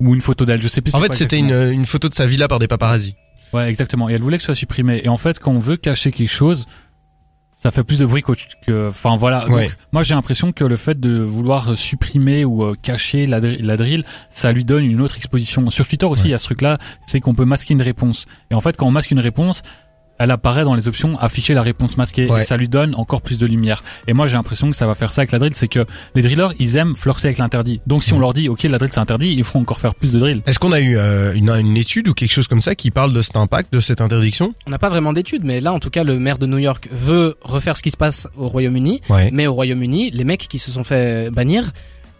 ou 0.00 0.14
une 0.14 0.22
photo 0.22 0.46
d'elle, 0.46 0.62
je 0.62 0.68
sais 0.68 0.80
plus. 0.80 0.94
En 0.94 1.00
c'est 1.00 1.08
fait 1.08 1.14
c'était 1.14 1.38
une 1.38 1.50
une 1.72 1.84
photo 1.84 2.08
de 2.08 2.14
sa 2.14 2.24
villa 2.26 2.48
par 2.48 2.58
des 2.58 2.68
paparazzis. 2.68 3.16
Ouais, 3.52 3.68
exactement. 3.68 4.08
Et 4.08 4.14
elle 4.14 4.22
voulait 4.22 4.38
que 4.38 4.42
ce 4.42 4.46
soit 4.46 4.54
supprimé. 4.56 5.00
Et 5.04 5.08
en 5.08 5.16
fait, 5.18 5.38
quand 5.38 5.52
on 5.52 5.58
veut 5.60 5.76
cacher 5.76 6.10
quelque 6.12 6.28
chose, 6.28 6.66
ça 7.58 7.70
fait 7.70 7.82
plus 7.82 7.98
de 7.98 8.06
bruit 8.06 8.22
que. 8.22 8.88
Enfin 8.88 9.16
voilà. 9.16 9.40
Donc, 9.40 9.50
Ouais. 9.56 9.70
moi, 9.92 10.02
j'ai 10.02 10.14
l'impression 10.14 10.52
que 10.52 10.62
le 10.62 10.76
fait 10.76 11.00
de 11.00 11.18
vouloir 11.22 11.70
euh, 11.72 11.74
supprimer 11.74 12.44
ou 12.44 12.62
euh, 12.62 12.74
cacher 12.80 13.26
la, 13.26 13.40
la 13.40 13.76
drill, 13.76 14.04
ça 14.30 14.52
lui 14.52 14.62
donne 14.64 14.84
une 14.84 15.00
autre 15.00 15.16
exposition. 15.16 15.68
Sur 15.70 15.88
Twitter 15.88 16.06
aussi, 16.06 16.24
Ouais. 16.24 16.28
il 16.28 16.32
y 16.32 16.34
a 16.34 16.38
ce 16.38 16.44
truc-là, 16.44 16.78
c'est 17.00 17.20
qu'on 17.20 17.34
peut 17.34 17.46
masquer 17.46 17.72
une 17.74 17.82
réponse. 17.82 18.26
Et 18.50 18.54
en 18.54 18.60
fait, 18.60 18.76
quand 18.76 18.86
on 18.86 18.90
masque 18.90 19.10
une 19.10 19.20
réponse, 19.20 19.62
elle 20.18 20.30
apparaît 20.30 20.64
dans 20.64 20.74
les 20.74 20.88
options 20.88 21.18
afficher 21.18 21.54
la 21.54 21.62
réponse 21.62 21.96
masquée 21.96 22.26
Ouais. 22.30 22.40
et 22.40 22.42
ça 22.44 22.56
lui 22.56 22.68
donne 22.68 22.94
encore 22.94 23.22
plus 23.22 23.38
de 23.38 23.46
lumière. 23.46 23.82
Et 24.06 24.12
moi 24.12 24.26
j'ai 24.28 24.34
l'impression 24.36 24.70
que 24.70 24.76
ça 24.76 24.86
va 24.86 24.94
faire 24.94 25.12
ça 25.12 25.20
avec 25.22 25.32
la 25.32 25.38
drill, 25.38 25.52
c'est 25.54 25.68
que 25.68 25.84
les 26.14 26.22
drillers 26.22 26.48
ils 26.58 26.76
aiment 26.76 26.96
flirter 26.96 27.28
avec 27.28 27.38
l'interdit. 27.38 27.80
Donc 27.86 28.02
si 28.02 28.12
on 28.12 28.18
leur 28.18 28.32
dit 28.32 28.48
ok 28.48 28.62
la 28.64 28.78
drill 28.78 28.90
c'est 28.92 29.00
interdit, 29.00 29.34
ils 29.36 29.44
feront 29.44 29.60
encore 29.60 29.78
faire 29.80 29.94
plus 29.94 30.12
de 30.12 30.18
drill. 30.18 30.42
Est-ce 30.46 30.58
qu'on 30.58 30.72
a 30.72 30.80
eu 30.80 30.96
euh, 30.96 31.32
une, 31.34 31.50
une 31.50 31.76
étude 31.76 32.08
ou 32.08 32.14
quelque 32.14 32.32
chose 32.32 32.48
comme 32.48 32.62
ça 32.62 32.74
qui 32.74 32.90
parle 32.90 33.12
de 33.12 33.22
cet 33.22 33.36
impact 33.36 33.72
de 33.72 33.80
cette 33.80 34.00
interdiction? 34.00 34.54
On 34.66 34.70
n'a 34.70 34.78
pas 34.78 34.88
vraiment 34.88 35.12
d'études, 35.12 35.44
mais 35.44 35.60
là 35.60 35.72
en 35.72 35.78
tout 35.78 35.90
cas 35.90 36.04
le 36.04 36.18
maire 36.18 36.38
de 36.38 36.46
New 36.46 36.58
York 36.58 36.88
veut 36.92 37.36
refaire 37.42 37.76
ce 37.76 37.82
qui 37.82 37.90
se 37.90 37.96
passe 37.96 38.28
au 38.36 38.48
Royaume-Uni. 38.48 39.02
Ouais. 39.08 39.30
Mais 39.32 39.46
au 39.46 39.54
Royaume-Uni, 39.54 40.10
les 40.10 40.24
mecs 40.24 40.48
qui 40.48 40.58
se 40.58 40.70
sont 40.70 40.84
fait 40.84 41.30
bannir 41.30 41.70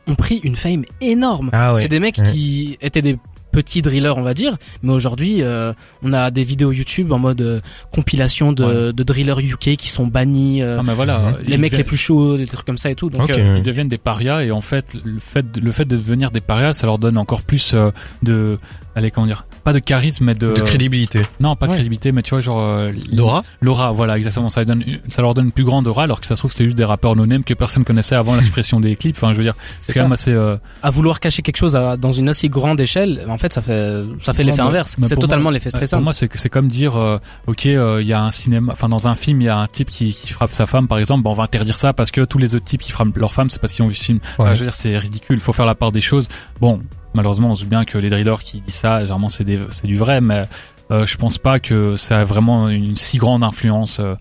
ont 0.06 0.14
pris 0.14 0.40
une 0.44 0.54
fame 0.54 0.84
énorme. 1.00 1.50
Ah 1.52 1.74
ouais. 1.74 1.80
C'est 1.82 1.88
des 1.88 1.98
mecs 2.00 2.18
Ouais. 2.18 2.30
qui 2.32 2.78
étaient 2.80 3.02
des 3.02 3.18
petits 3.56 3.80
drillers, 3.80 4.12
on 4.16 4.22
va 4.22 4.34
dire. 4.34 4.56
Mais 4.82 4.92
aujourd'hui, 4.92 5.42
euh, 5.42 5.72
on 6.02 6.12
a 6.12 6.30
des 6.30 6.44
vidéos 6.44 6.72
YouTube 6.72 7.10
en 7.12 7.18
mode 7.18 7.40
euh, 7.40 7.60
compilation 7.90 8.52
de, 8.52 8.92
de 8.92 9.02
drillers 9.02 9.40
UK 9.40 9.76
qui 9.76 9.88
sont 9.88 10.06
bannis. 10.06 10.62
euh, 10.62 10.76
Ah, 10.78 10.82
mais 10.84 10.92
voilà. 10.94 11.32
Les 11.46 11.56
mecs 11.56 11.70
deviennent- 11.72 11.78
les 11.78 11.84
plus 11.84 11.96
chauds, 11.96 12.36
des 12.36 12.46
trucs 12.46 12.66
comme 12.66 12.76
ça 12.78 12.90
et 12.90 12.94
tout. 12.94 13.08
Donc, 13.08 13.30
euh, 13.30 13.54
ils 13.56 13.62
deviennent 13.62 13.88
des 13.88 13.96
parias 13.98 14.42
et 14.42 14.50
en 14.50 14.60
fait 14.60 14.96
le 15.04 15.20
fait 15.20 15.50
de, 15.52 15.60
le 15.60 15.72
fait 15.72 15.86
de 15.86 15.96
devenir 15.96 16.30
des 16.30 16.40
parias 16.42 16.74
ça 16.74 16.86
leur 16.86 16.98
donne 16.98 17.16
encore 17.16 17.40
plus 17.42 17.72
euh, 17.74 17.90
de 18.22 18.58
allez 18.94 19.10
comment 19.10 19.26
dire 19.26 19.46
pas 19.64 19.72
de 19.72 19.78
charisme 19.78 20.24
mais 20.26 20.34
de, 20.34 20.52
De 20.54 20.60
crédibilité. 20.60 21.22
non 21.40 21.56
pas 21.56 21.66
de 21.66 21.70
Ouais. 21.70 21.76
crédibilité 21.76 22.12
mais 22.12 22.22
tu 22.22 22.30
vois 22.30 22.40
genre 22.40 22.60
euh, 22.62 22.92
Dora 23.12 23.42
l'aura 23.60 23.92
voilà 23.92 24.16
exactement 24.16 24.50
ça 24.50 24.64
donne 24.64 24.84
ça 25.08 25.22
leur 25.22 25.34
donne 25.34 25.46
une 25.46 25.52
plus 25.52 25.64
grande 25.64 25.86
aura 25.86 26.04
alors 26.04 26.20
que 26.20 26.26
ça 26.26 26.36
se 26.36 26.40
trouve 26.40 26.52
c'était 26.52 26.64
juste 26.64 26.76
des 26.76 26.84
rappeurs 26.84 27.16
no 27.16 27.26
name 27.26 27.42
que 27.44 27.54
personne 27.54 27.84
connaissait 27.84 28.14
avant 28.14 28.34
la 28.36 28.42
suppression 28.42 28.80
des 28.80 28.96
clips 28.96 29.16
enfin 29.16 29.32
je 29.32 29.38
veux 29.38 29.44
dire 29.44 29.54
c'est 29.78 29.92
C'est 29.92 29.92
quand 29.94 29.98
ça. 30.00 30.04
même 30.04 30.12
assez 30.12 30.32
euh, 30.32 30.56
à 30.82 30.90
vouloir 30.90 31.20
cacher 31.20 31.42
quelque 31.42 31.56
chose 31.58 31.76
à- 31.76 31.96
dans 31.96 32.12
une 32.12 32.28
aussi 32.30 32.48
grande 32.48 32.80
échelle, 32.80 33.24
en 33.28 33.38
fait, 33.38 33.45
ça 33.52 33.60
fait 33.62 34.02
ça 34.18 34.32
fait 34.32 34.44
l'effet 34.44 34.60
inverse. 34.60 34.96
C'est 35.04 35.16
totalement 35.18 35.50
l'effet 35.50 35.66
Ouais, 35.66 35.70
stressant. 35.70 35.98
Pour 35.98 36.04
moi, 36.04 36.12
c'est 36.12 36.28
que 36.28 36.38
c'est 36.38 36.48
comme 36.48 36.68
dire, 36.68 36.96
euh, 36.96 37.18
ok, 37.46 37.66
euh, 37.66 37.98
il 38.02 38.06
y 38.06 38.12
a 38.12 38.22
un 38.22 38.30
cinéma, 38.30 38.72
enfin 38.72 38.88
dans 38.88 39.08
un 39.08 39.14
film, 39.14 39.40
il 39.40 39.44
y 39.44 39.48
a 39.48 39.58
un 39.58 39.66
type 39.66 39.90
qui, 39.90 40.12
qui 40.12 40.32
frappe 40.32 40.52
sa 40.52 40.66
femme, 40.66 40.88
par 40.88 40.98
exemple, 40.98 41.22
ben, 41.24 41.30
on 41.30 41.34
va 41.34 41.44
interdire 41.44 41.76
ça 41.76 41.92
parce 41.92 42.10
que 42.10 42.22
tous 42.24 42.38
les 42.38 42.54
autres 42.54 42.66
types 42.66 42.80
qui 42.82 42.92
frappent 42.92 43.16
leur 43.16 43.32
femme, 43.32 43.50
c'est 43.50 43.60
parce 43.60 43.72
qu'ils 43.72 43.84
ont 43.84 43.88
vu 43.88 43.94
ce 43.94 44.04
film. 44.04 44.20
Enfin, 44.38 44.50
Ouais. 44.50 44.54
je 44.54 44.60
veux 44.60 44.66
dire, 44.66 44.74
c'est 44.74 44.96
ridicule. 44.98 45.36
Il 45.36 45.42
faut 45.42 45.52
faire 45.52 45.66
la 45.66 45.74
part 45.74 45.92
des 45.92 46.00
choses. 46.00 46.28
Bon, 46.60 46.80
malheureusement, 47.14 47.50
on 47.50 47.54
se 47.54 47.60
doute 47.62 47.70
bien 47.70 47.84
que 47.84 47.98
les 47.98 48.10
drillers 48.10 48.42
qui 48.42 48.60
disent 48.60 48.74
ça, 48.74 49.00
généralement, 49.00 49.28
c'est 49.28 49.44
du 49.44 49.96
vrai, 49.96 50.20
mais 50.20 50.44
euh, 50.90 51.04
je 51.06 51.16
pense 51.16 51.38
pas 51.38 51.58
que 51.58 51.96
ça 51.96 52.20
a 52.20 52.24
vraiment 52.24 52.68
une 52.68 52.96
si 52.96 53.18
grande 53.18 53.42
influence. 53.44 53.98
euh. 54.00 54.14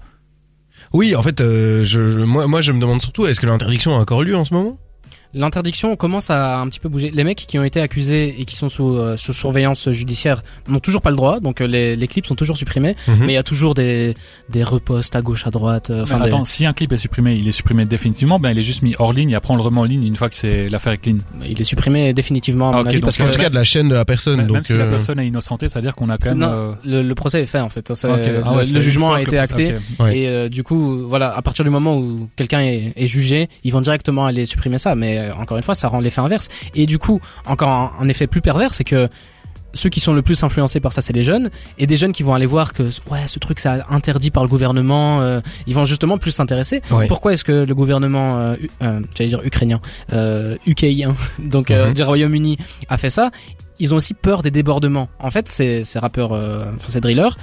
Oui, 0.94 1.16
en 1.16 1.22
fait, 1.22 1.42
euh, 1.42 1.84
je, 1.84 2.10
je- 2.12 2.20
moi, 2.20 2.48
moi, 2.48 2.62
je 2.62 2.72
me 2.72 2.80
demande 2.80 3.02
surtout, 3.02 3.26
est-ce 3.28 3.40
que 3.40 3.46
l'interdiction 3.46 3.96
a 3.96 4.00
encore 4.00 4.24
lieu 4.24 4.36
en 4.38 4.46
ce 4.46 4.54
moment? 4.54 4.78
L'interdiction 5.36 5.96
commence 5.98 6.30
à 6.30 6.60
un 6.60 6.68
petit 6.70 6.80
peu 6.80 6.88
bouger. 6.90 7.12
Les 7.12 7.24
mecs 7.24 7.38
qui 7.48 7.60
ont 7.60 7.64
été 7.64 7.82
accusés 7.82 8.36
et 8.40 8.46
qui 8.46 8.56
sont 8.56 8.70
sous, 8.70 8.96
euh, 8.96 9.18
sous 9.18 9.34
surveillance 9.34 9.92
judiciaire 9.92 10.42
n'ont 10.70 10.80
toujours 10.80 11.02
pas 11.02 11.10
le 11.10 11.18
droit, 11.18 11.40
donc 11.42 11.60
euh, 11.62 11.68
les, 11.68 11.96
les 11.98 12.08
clips 12.08 12.26
sont 12.26 12.36
toujours 12.36 12.58
supprimés, 12.58 12.96
Mhm. 13.08 13.18
mais 13.20 13.34
il 13.34 13.36
y 13.36 13.38
a 13.38 13.44
toujours 13.44 13.74
des, 13.74 14.14
des 14.50 14.64
reposts 14.64 15.16
à 15.16 15.22
gauche, 15.22 15.46
à 15.46 15.52
droite. 15.52 15.90
euh, 15.90 16.04
Enfin, 16.04 16.18
Mais 16.20 16.24
des- 16.24 16.28
attends, 16.30 16.46
si 16.46 16.66
un 16.66 16.72
clip 16.74 16.92
est 16.94 16.98
supprimé, 16.98 17.36
il 17.36 17.48
est 17.48 17.52
supprimé 17.52 17.86
définitivement, 17.86 18.40
ben 18.40 18.52
il 18.52 18.60
est 18.60 18.64
juste 18.64 18.82
mis 18.82 18.96
hors 18.98 19.12
ligne 19.14 19.32
et 19.32 19.36
après 19.36 19.54
on 19.54 19.58
le 19.58 19.62
remet 19.64 19.82
en 19.82 19.84
ligne 19.84 20.04
une 20.06 20.16
fois 20.16 20.30
que 20.30 20.36
c'est 20.38 20.70
l'affaire 20.70 20.94
est 20.94 20.98
clean. 21.00 21.18
il 21.46 21.60
est 21.60 21.64
supprimé 21.66 22.14
définitivement 22.14 22.72
à 22.72 22.78
Ah, 22.78 22.80
avis 22.88 23.00
parce 23.00 23.18
que 23.18 23.24
En 23.24 23.30
tout 23.30 23.40
cas, 23.40 23.50
de 23.50 23.56
la 23.56 23.64
chaîne 23.66 23.90
de 23.90 23.96
la 23.96 24.06
personne. 24.06 24.38
Même, 24.38 24.48
donc, 24.48 24.56
même 24.56 24.64
si 24.64 24.74
la 24.78 24.88
personne 24.90 25.20
est 25.20 25.28
innocentée, 25.28 25.68
c'est-à-dire 25.68 25.96
qu'on 25.96 26.10
a 26.10 26.18
quand 26.18 26.30
c'est- 26.30 26.36
même. 26.36 26.40
non, 26.40 26.52
euh, 26.54 26.72
le, 26.86 27.02
le 27.02 27.16
procès 27.16 27.42
est 27.42 27.46
fait 27.46 27.60
en 27.60 27.70
fait. 27.70 27.90
Le, 27.90 28.42
ah 28.46 28.52
ouais, 28.54 28.60
le 28.60 28.66
c'est 28.66 28.82
jugement 28.82 29.14
a 29.14 29.22
été 29.22 29.38
acté 29.38 29.76
et 30.12 30.28
euh, 30.30 30.48
du 30.50 30.64
coup, 30.64 31.08
voilà, 31.08 31.36
à 31.36 31.42
partir 31.42 31.66
du 31.66 31.70
moment 31.72 31.98
où 31.98 32.30
quelqu'un 32.38 32.62
est, 32.62 32.94
est 32.96 33.08
jugé, 33.08 33.50
ils 33.66 33.74
vont 33.74 33.82
directement 33.82 34.26
aller 34.26 34.46
supprimer 34.46 34.78
ça. 34.78 34.96
Mais 34.96 35.25
encore 35.32 35.58
une 35.58 35.64
fois, 35.64 35.76
ça 35.76 35.88
rend 35.88 36.00
l'effet 36.00 36.22
inverse. 36.22 36.48
Et 36.76 36.86
du 36.86 37.00
coup, 37.00 37.20
encore 37.46 37.70
un, 37.70 37.92
un 38.00 38.08
effet 38.10 38.28
plus 38.28 38.42
pervers, 38.42 38.74
c'est 38.74 38.84
que 38.84 39.10
ceux 39.74 39.90
qui 39.90 40.00
sont 40.00 40.14
le 40.14 40.22
plus 40.22 40.42
influencés 40.42 40.80
par 40.80 40.94
ça, 40.94 41.02
c'est 41.02 41.12
les 41.12 41.22
jeunes, 41.24 41.50
et 41.78 41.86
des 41.86 41.98
jeunes 41.98 42.14
qui 42.14 42.24
vont 42.24 42.34
aller 42.34 42.46
voir 42.46 42.72
que 42.74 42.84
ouais, 43.12 43.28
ce 43.28 43.40
truc, 43.40 43.60
c'est 43.60 43.68
interdit 43.90 44.32
par 44.32 44.42
le 44.42 44.48
gouvernement. 44.48 45.20
euh, 45.22 45.42
ils 45.68 45.76
vont 45.76 45.84
justement 45.84 46.18
plus 46.18 46.32
s'intéresser. 46.32 46.82
Pourquoi 47.10 47.34
est-ce 47.34 47.44
que 47.44 47.66
le 47.66 47.76
gouvernement, 47.76 48.38
euh, 48.38 48.56
euh, 48.84 49.02
j'allais 49.18 49.28
dire 49.30 49.42
ukrainien, 49.44 49.82
euh, 50.14 50.56
donc 51.40 51.72
euh, 51.72 51.88
Mhm. 51.88 51.94
du 51.94 52.04
Royaume-Uni, 52.04 52.58
a 52.88 52.98
fait 52.98 53.10
ça 53.10 53.32
Ils 53.80 53.94
ont 53.94 53.98
aussi 53.98 54.14
peur 54.14 54.44
des 54.44 54.52
débordements. 54.52 55.10
En 55.20 55.30
fait, 55.30 55.50
ces, 55.50 55.84
ces 55.84 56.00
rappeurs, 56.00 56.32
euh, 56.32 56.72
enfin 56.76 56.88
ces 56.88 57.02
drillers, 57.02 57.36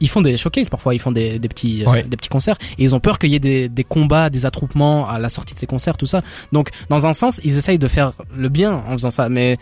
ils 0.00 0.08
font 0.08 0.20
des 0.20 0.36
showcases 0.36 0.68
parfois, 0.68 0.94
ils 0.94 0.98
font 0.98 1.12
des, 1.12 1.38
des 1.38 1.48
petits, 1.48 1.84
euh, 1.86 2.02
des 2.02 2.16
petits 2.16 2.28
concerts, 2.28 2.56
et 2.78 2.84
ils 2.84 2.94
ont 2.94 3.00
peur 3.00 3.18
qu'il 3.18 3.30
y 3.30 3.34
ait 3.34 3.40
des, 3.40 3.68
des 3.68 3.84
combats, 3.84 4.30
des 4.30 4.46
attroupements 4.46 5.08
à 5.08 5.18
la 5.18 5.28
sortie 5.28 5.54
de 5.54 5.58
ces 5.58 5.66
concerts, 5.66 5.96
tout 5.96 6.06
ça. 6.06 6.22
Donc, 6.52 6.70
dans 6.88 7.06
un 7.06 7.12
sens, 7.12 7.40
ils 7.44 7.56
essayent 7.56 7.78
de 7.78 7.88
faire 7.88 8.12
le 8.36 8.48
bien 8.48 8.72
en 8.72 8.92
faisant 8.92 9.10
ça, 9.10 9.28
mais 9.28 9.58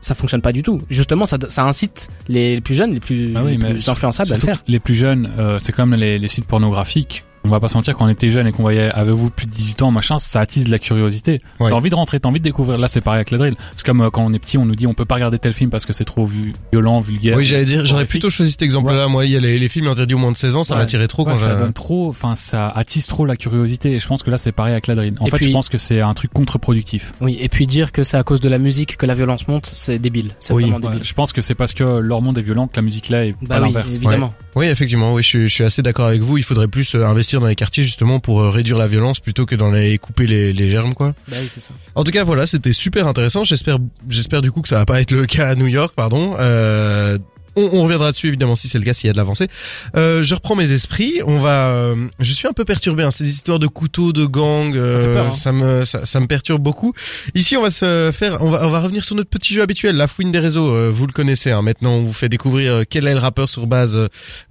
ça 0.00 0.14
fonctionne 0.14 0.40
pas 0.40 0.52
du 0.52 0.62
tout. 0.62 0.80
Justement, 0.88 1.26
ça, 1.26 1.36
ça 1.48 1.64
incite 1.64 2.08
les 2.28 2.60
plus 2.60 2.74
jeunes, 2.74 2.92
les 2.94 3.00
plus, 3.00 3.34
Ah 3.36 3.42
oui, 3.44 3.52
les 3.52 3.58
mais 3.58 3.70
plus 3.72 3.88
influençables 3.88 4.32
à 4.32 4.36
le 4.36 4.42
faire. 4.42 4.62
Les 4.66 4.80
plus 4.80 4.94
jeunes, 4.94 5.30
euh, 5.38 5.58
c'est 5.60 5.72
comme 5.72 5.94
les, 5.94 6.18
les 6.18 6.28
sites 6.28 6.46
pornographiques. 6.46 7.24
On 7.44 7.48
va 7.48 7.58
pas 7.58 7.68
se 7.68 7.74
mentir, 7.74 7.96
quand 7.96 8.04
on 8.04 8.08
était 8.08 8.30
jeune 8.30 8.46
et 8.46 8.52
qu'on 8.52 8.62
voyait 8.62 8.90
avez-vous 8.90 9.30
plus 9.30 9.46
de 9.46 9.50
18 9.50 9.82
ans, 9.82 9.90
machin, 9.90 10.18
ça 10.18 10.40
attise 10.40 10.64
de 10.66 10.70
la 10.70 10.78
curiosité. 10.78 11.40
Ouais. 11.58 11.70
T'as 11.70 11.76
envie 11.76 11.88
de 11.88 11.94
rentrer, 11.94 12.20
t'as 12.20 12.28
envie 12.28 12.38
de 12.40 12.44
découvrir. 12.44 12.76
Là, 12.76 12.86
c'est 12.86 13.00
pareil 13.00 13.18
avec 13.18 13.30
la 13.30 13.38
drill. 13.38 13.56
C'est 13.74 13.84
comme 13.86 14.02
euh, 14.02 14.10
quand 14.10 14.22
on 14.24 14.32
est 14.34 14.38
petit, 14.38 14.58
on 14.58 14.66
nous 14.66 14.76
dit 14.76 14.86
on 14.86 14.92
peut 14.94 15.06
pas 15.06 15.14
regarder 15.14 15.38
tel 15.38 15.52
film 15.54 15.70
parce 15.70 15.86
que 15.86 15.92
c'est 15.94 16.04
trop 16.04 16.28
violent, 16.72 17.00
vulgaire. 17.00 17.36
Oui, 17.36 17.44
j'allais 17.46 17.64
dire, 17.64 17.84
j'aurais 17.86 18.04
plutôt 18.04 18.28
choisi 18.30 18.50
cet 18.52 18.62
exemple-là. 18.62 19.08
Moi, 19.08 19.24
il 19.24 19.32
y 19.32 19.36
a 19.36 19.40
les, 19.40 19.58
les 19.58 19.68
films 19.68 19.86
interdits 19.86 20.14
au 20.14 20.18
moins 20.18 20.32
de 20.32 20.36
16 20.36 20.56
ans, 20.56 20.64
ça 20.64 20.74
Ouais. 20.74 20.80
m'attirait 20.82 21.08
trop 21.08 21.24
Ouais, 21.24 21.32
quand 21.32 21.38
ça 21.38 21.54
donne 21.54 21.72
trop, 21.72 22.08
enfin, 22.08 22.34
ça 22.34 22.68
attise 22.68 23.06
trop 23.06 23.24
la 23.24 23.36
curiosité. 23.36 23.92
Et 23.92 23.98
je 23.98 24.06
pense 24.06 24.22
que 24.22 24.30
là, 24.30 24.36
c'est 24.36 24.52
pareil 24.52 24.72
avec 24.72 24.86
la 24.86 24.94
drill. 24.94 25.14
En 25.20 25.26
Et 25.26 25.30
fait, 25.30 25.36
puis- 25.38 25.46
je 25.46 25.52
pense 25.52 25.68
que 25.70 25.78
c'est 25.78 26.00
un 26.02 26.12
truc 26.14 26.32
contre-productif. 26.32 27.12
Oui, 27.22 27.36
et 27.40 27.48
puis 27.48 27.66
dire 27.66 27.92
que 27.92 28.02
c'est 28.04 28.16
à 28.18 28.22
cause 28.22 28.40
de 28.40 28.48
la 28.50 28.58
musique 28.58 28.96
que 28.98 29.06
la 29.06 29.14
violence 29.14 29.48
monte, 29.48 29.70
c'est 29.74 29.98
débile. 29.98 30.32
C'est 30.40 30.52
Oui. 30.52 30.64
vraiment 30.64 30.76
Ouais, 30.76 30.92
débile. 30.92 31.04
je 31.06 31.14
pense 31.14 31.32
que 31.32 31.40
c'est 31.40 31.54
parce 31.54 31.72
que 31.72 31.84
leur 31.84 32.20
monde 32.20 32.36
est 32.38 32.42
violent 32.42 32.66
que 32.66 32.76
la 32.76 32.82
musique 32.82 33.08
là 33.08 33.24
est 33.26 33.32
Bah 33.42 33.56
pas 33.56 33.60
oui, 33.62 33.68
l'inverse. 33.68 33.94
évidemment. 33.96 34.34
Oui, 34.56 34.66
effectivement, 34.66 35.14
oui, 35.14 35.22
je, 35.22 35.28
suis- 35.28 35.48
je 35.48 35.54
suis 35.54 35.64
assez 35.64 35.80
d'accord 35.80 36.06
avec 36.06 36.20
vous. 36.22 36.36
Il 36.36 36.42
faudrait 36.42 36.66
plus 36.68 36.94
euh, 36.94 37.06
investir 37.30 37.40
dans 37.40 37.46
les 37.46 37.54
quartiers 37.54 37.82
justement 37.82 38.18
pour 38.18 38.40
euh, 38.40 38.50
réduire 38.50 38.78
la 38.78 38.88
violence 38.88 39.20
plutôt 39.20 39.46
que 39.46 39.54
dans 39.54 39.70
les 39.70 39.98
couper 39.98 40.26
les, 40.26 40.52
les 40.52 40.70
germes, 40.70 40.94
quoi. 40.94 41.14
Bah 41.28 41.36
oui, 41.40 41.48
c'est 41.48 41.60
ça. 41.60 41.72
En 41.94 42.04
tout 42.04 42.10
cas, 42.10 42.24
voilà, 42.24 42.46
c'était 42.46 42.72
super 42.72 43.06
intéressant. 43.06 43.44
J'espère, 43.44 43.78
j'espère 44.08 44.42
du 44.42 44.50
coup 44.50 44.62
que 44.62 44.68
ça 44.68 44.76
va 44.76 44.86
pas 44.86 45.00
être 45.00 45.12
le 45.12 45.26
cas 45.26 45.48
à 45.48 45.54
New 45.54 45.66
York, 45.66 45.92
pardon. 45.94 46.36
Euh, 46.38 47.18
on, 47.56 47.70
on 47.72 47.82
reviendra 47.82 48.12
dessus 48.12 48.28
évidemment 48.28 48.56
si 48.56 48.68
c'est 48.68 48.78
le 48.78 48.84
cas, 48.84 48.94
s'il 48.94 49.06
y 49.06 49.10
a 49.10 49.12
de 49.12 49.18
l'avancée. 49.18 49.48
Euh, 49.96 50.22
je 50.22 50.34
reprends 50.34 50.56
mes 50.56 50.72
esprits. 50.72 51.20
On 51.26 51.38
va, 51.38 51.68
euh, 51.70 51.96
je 52.18 52.32
suis 52.32 52.48
un 52.48 52.52
peu 52.52 52.64
perturbé. 52.64 53.02
Hein, 53.02 53.10
ces 53.10 53.28
histoires 53.28 53.58
de 53.58 53.66
couteaux, 53.66 54.12
de 54.12 54.24
gangs, 54.24 54.72
fait 54.72 54.78
euh, 54.78 55.14
peur, 55.14 55.26
hein. 55.26 55.34
ça 55.34 55.52
me, 55.52 55.84
ça, 55.84 56.04
ça 56.04 56.20
me 56.20 56.26
perturbe 56.26 56.62
beaucoup. 56.62 56.92
Ici, 57.34 57.56
on 57.56 57.62
va 57.62 57.70
se 57.70 58.10
faire, 58.12 58.42
on 58.42 58.50
va, 58.50 58.66
on 58.66 58.70
va 58.70 58.80
revenir 58.80 59.04
sur 59.04 59.16
notre 59.16 59.30
petit 59.30 59.54
jeu 59.54 59.62
habituel, 59.62 59.96
la 59.96 60.08
fouine 60.08 60.32
des 60.32 60.38
réseaux. 60.38 60.70
Euh, 60.74 60.90
vous 60.92 61.06
le 61.06 61.12
connaissez. 61.12 61.50
Hein, 61.50 61.62
maintenant, 61.62 61.92
on 61.92 62.02
vous 62.02 62.12
fait 62.12 62.28
découvrir 62.28 62.72
euh, 62.72 62.82
quel 62.88 63.06
est 63.06 63.14
le 63.14 63.20
rappeur 63.20 63.48
sur 63.48 63.66
base 63.66 63.96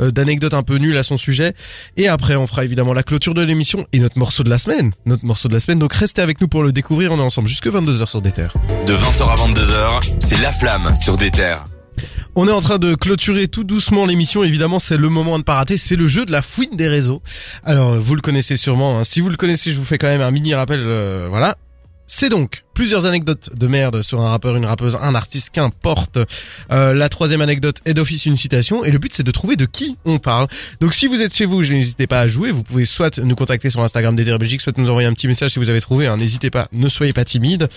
euh, 0.01 0.11
d'anecdotes 0.11 0.53
un 0.53 0.63
peu 0.63 0.77
nulles 0.77 0.97
à 0.97 1.03
son 1.03 1.17
sujet. 1.17 1.53
Et 1.97 2.07
après, 2.07 2.35
on 2.35 2.47
fera 2.47 2.63
évidemment 2.63 2.93
la 2.93 3.03
clôture 3.03 3.33
de 3.33 3.41
l'émission 3.41 3.85
et 3.93 3.99
notre 3.99 4.17
morceau 4.17 4.43
de 4.43 4.49
la 4.49 4.57
semaine. 4.57 4.91
Notre 5.05 5.25
morceau 5.25 5.47
de 5.47 5.53
la 5.53 5.59
semaine. 5.59 5.79
Donc, 5.79 5.93
restez 5.93 6.21
avec 6.21 6.41
nous 6.41 6.47
pour 6.47 6.63
le 6.63 6.71
découvrir. 6.71 7.11
On 7.11 7.19
est 7.19 7.21
ensemble 7.21 7.47
jusque 7.47 7.67
22h 7.67 8.07
sur 8.07 8.21
des 8.21 8.31
terres. 8.31 8.53
De 8.87 8.93
20h 8.93 9.29
à 9.29 9.35
22h, 9.35 10.09
c'est 10.19 10.41
La 10.41 10.51
Flamme 10.51 10.95
sur 10.95 11.17
des 11.17 11.31
terres. 11.31 11.65
On 12.41 12.47
est 12.47 12.53
en 12.53 12.61
train 12.61 12.79
de 12.79 12.95
clôturer 12.95 13.49
tout 13.49 13.65
doucement 13.65 14.05
l'émission. 14.05 14.45
Évidemment, 14.45 14.79
c'est 14.79 14.95
le 14.95 15.09
moment 15.09 15.35
à 15.35 15.39
ne 15.39 15.43
pas 15.43 15.55
rater. 15.55 15.75
C'est 15.75 15.97
le 15.97 16.07
jeu 16.07 16.25
de 16.25 16.31
la 16.31 16.41
fouine 16.41 16.77
des 16.77 16.87
réseaux. 16.87 17.21
Alors, 17.65 17.97
vous 17.99 18.15
le 18.15 18.21
connaissez 18.21 18.55
sûrement. 18.55 18.97
hein. 18.97 19.03
Si 19.03 19.19
vous 19.19 19.27
le 19.27 19.35
connaissez, 19.35 19.73
je 19.73 19.77
vous 19.77 19.83
fais 19.83 19.97
quand 19.97 20.07
même 20.07 20.21
un 20.21 20.31
mini 20.31 20.53
rappel. 20.55 20.79
euh, 20.81 21.27
voilà. 21.29 21.57
C'est 22.07 22.29
donc 22.29 22.63
plusieurs 22.73 23.05
anecdotes 23.05 23.49
de 23.53 23.67
merde 23.67 24.01
sur 24.03 24.21
un 24.21 24.29
rappeur, 24.29 24.55
une 24.55 24.63
rappeuse, 24.63 24.97
un 25.01 25.15
artiste, 25.15 25.49
qu'importe. 25.49 26.17
Euh, 26.71 26.93
la 26.93 27.09
troisième 27.09 27.41
anecdote 27.41 27.81
est 27.83 27.93
d'office 27.93 28.25
une 28.25 28.37
citation 28.37 28.85
et 28.85 28.91
le 28.91 28.99
but 28.99 29.11
c'est 29.13 29.23
de 29.23 29.31
trouver 29.31 29.57
de 29.57 29.65
qui 29.65 29.97
on 30.05 30.17
parle. 30.17 30.47
Donc 30.79 30.93
si 30.93 31.07
vous 31.07 31.21
êtes 31.21 31.35
chez 31.35 31.43
vous, 31.45 31.61
n'hésitez 31.61 32.07
pas 32.07 32.21
à 32.21 32.29
jouer. 32.29 32.51
Vous 32.51 32.63
pouvez 32.63 32.85
soit 32.85 33.17
nous 33.17 33.35
contacter 33.35 33.69
sur 33.69 33.81
Instagram 33.83 34.15
des 34.15 34.23
Belgique, 34.37 34.61
soit 34.61 34.77
nous 34.77 34.89
envoyer 34.89 35.09
un 35.09 35.13
petit 35.13 35.27
message 35.27 35.51
si 35.51 35.59
vous 35.59 35.69
avez 35.69 35.81
trouvé. 35.81 36.07
hein. 36.07 36.15
N'hésitez 36.15 36.49
pas, 36.49 36.69
ne 36.71 36.87
soyez 36.87 37.11
pas 37.11 37.25
timide. 37.25 37.67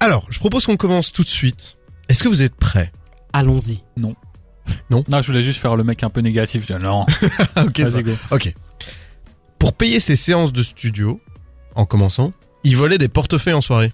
Alors, 0.00 0.24
je 0.30 0.38
propose 0.38 0.64
qu'on 0.64 0.78
commence 0.78 1.12
tout 1.12 1.22
de 1.22 1.28
suite. 1.28 1.76
Est-ce 2.08 2.24
que 2.24 2.28
vous 2.28 2.42
êtes 2.42 2.56
prêts? 2.56 2.90
Allons-y. 3.32 3.80
Non, 3.96 4.14
je 4.90 5.26
voulais 5.26 5.42
juste 5.42 5.60
faire 5.60 5.76
le 5.76 5.84
mec 5.84 6.02
un 6.02 6.10
peu 6.10 6.20
négatif. 6.20 6.66
Je 6.68 6.74
dis, 6.74 6.82
Non, 6.82 7.06
Ok, 7.56 7.80
vas-y 7.80 8.02
go. 8.02 8.12
Ok. 8.30 8.52
Pour 9.58 9.72
payer 9.72 10.00
ses 10.00 10.16
séances 10.16 10.52
de 10.52 10.62
studio, 10.62 11.20
en 11.74 11.84
commençant, 11.86 12.32
il 12.64 12.76
volait 12.76 12.98
des 12.98 13.08
portefeuilles 13.08 13.54
en 13.54 13.60
soirée. 13.60 13.92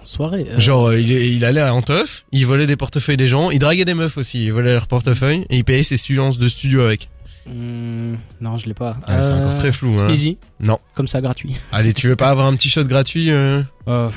En 0.00 0.04
soirée. 0.04 0.46
euh, 0.50 0.60
Genre, 0.60 0.88
euh, 0.88 1.00
il, 1.00 1.44
allait 1.44 1.62
en 1.62 1.82
teuf, 1.82 2.24
il 2.32 2.46
volait 2.46 2.66
des 2.66 2.76
portefeuilles 2.76 3.16
des 3.16 3.28
gens, 3.28 3.50
il 3.50 3.58
draguait 3.58 3.84
des 3.84 3.94
meufs 3.94 4.16
aussi, 4.16 4.44
il 4.44 4.52
volait 4.52 4.72
leurs 4.72 4.86
portefeuilles 4.88 5.46
et 5.50 5.56
il 5.56 5.64
payait 5.64 5.82
ses 5.82 5.96
séances 5.96 6.38
de 6.38 6.48
studio 6.48 6.82
avec. 6.82 7.08
hmm, 7.46 8.14
non, 8.40 8.56
je 8.56 8.66
l'ai 8.66 8.74
pas. 8.74 8.96
Ah, 9.06 9.22
c'est 9.22 9.32
encore 9.32 9.58
très 9.58 9.72
flou. 9.72 9.94
Hein. 9.94 9.98
Sneezy. 9.98 10.38
Non. 10.60 10.78
Comme 10.94 11.08
ça, 11.08 11.20
gratuit. 11.20 11.56
Allez, 11.72 11.92
tu 11.92 12.08
veux 12.08 12.16
pas 12.16 12.28
avoir 12.28 12.46
un 12.46 12.54
petit 12.56 12.70
shot 12.70 12.84
gratuit 12.84 13.30
euh? 13.30 13.62
Euh, 13.88 14.10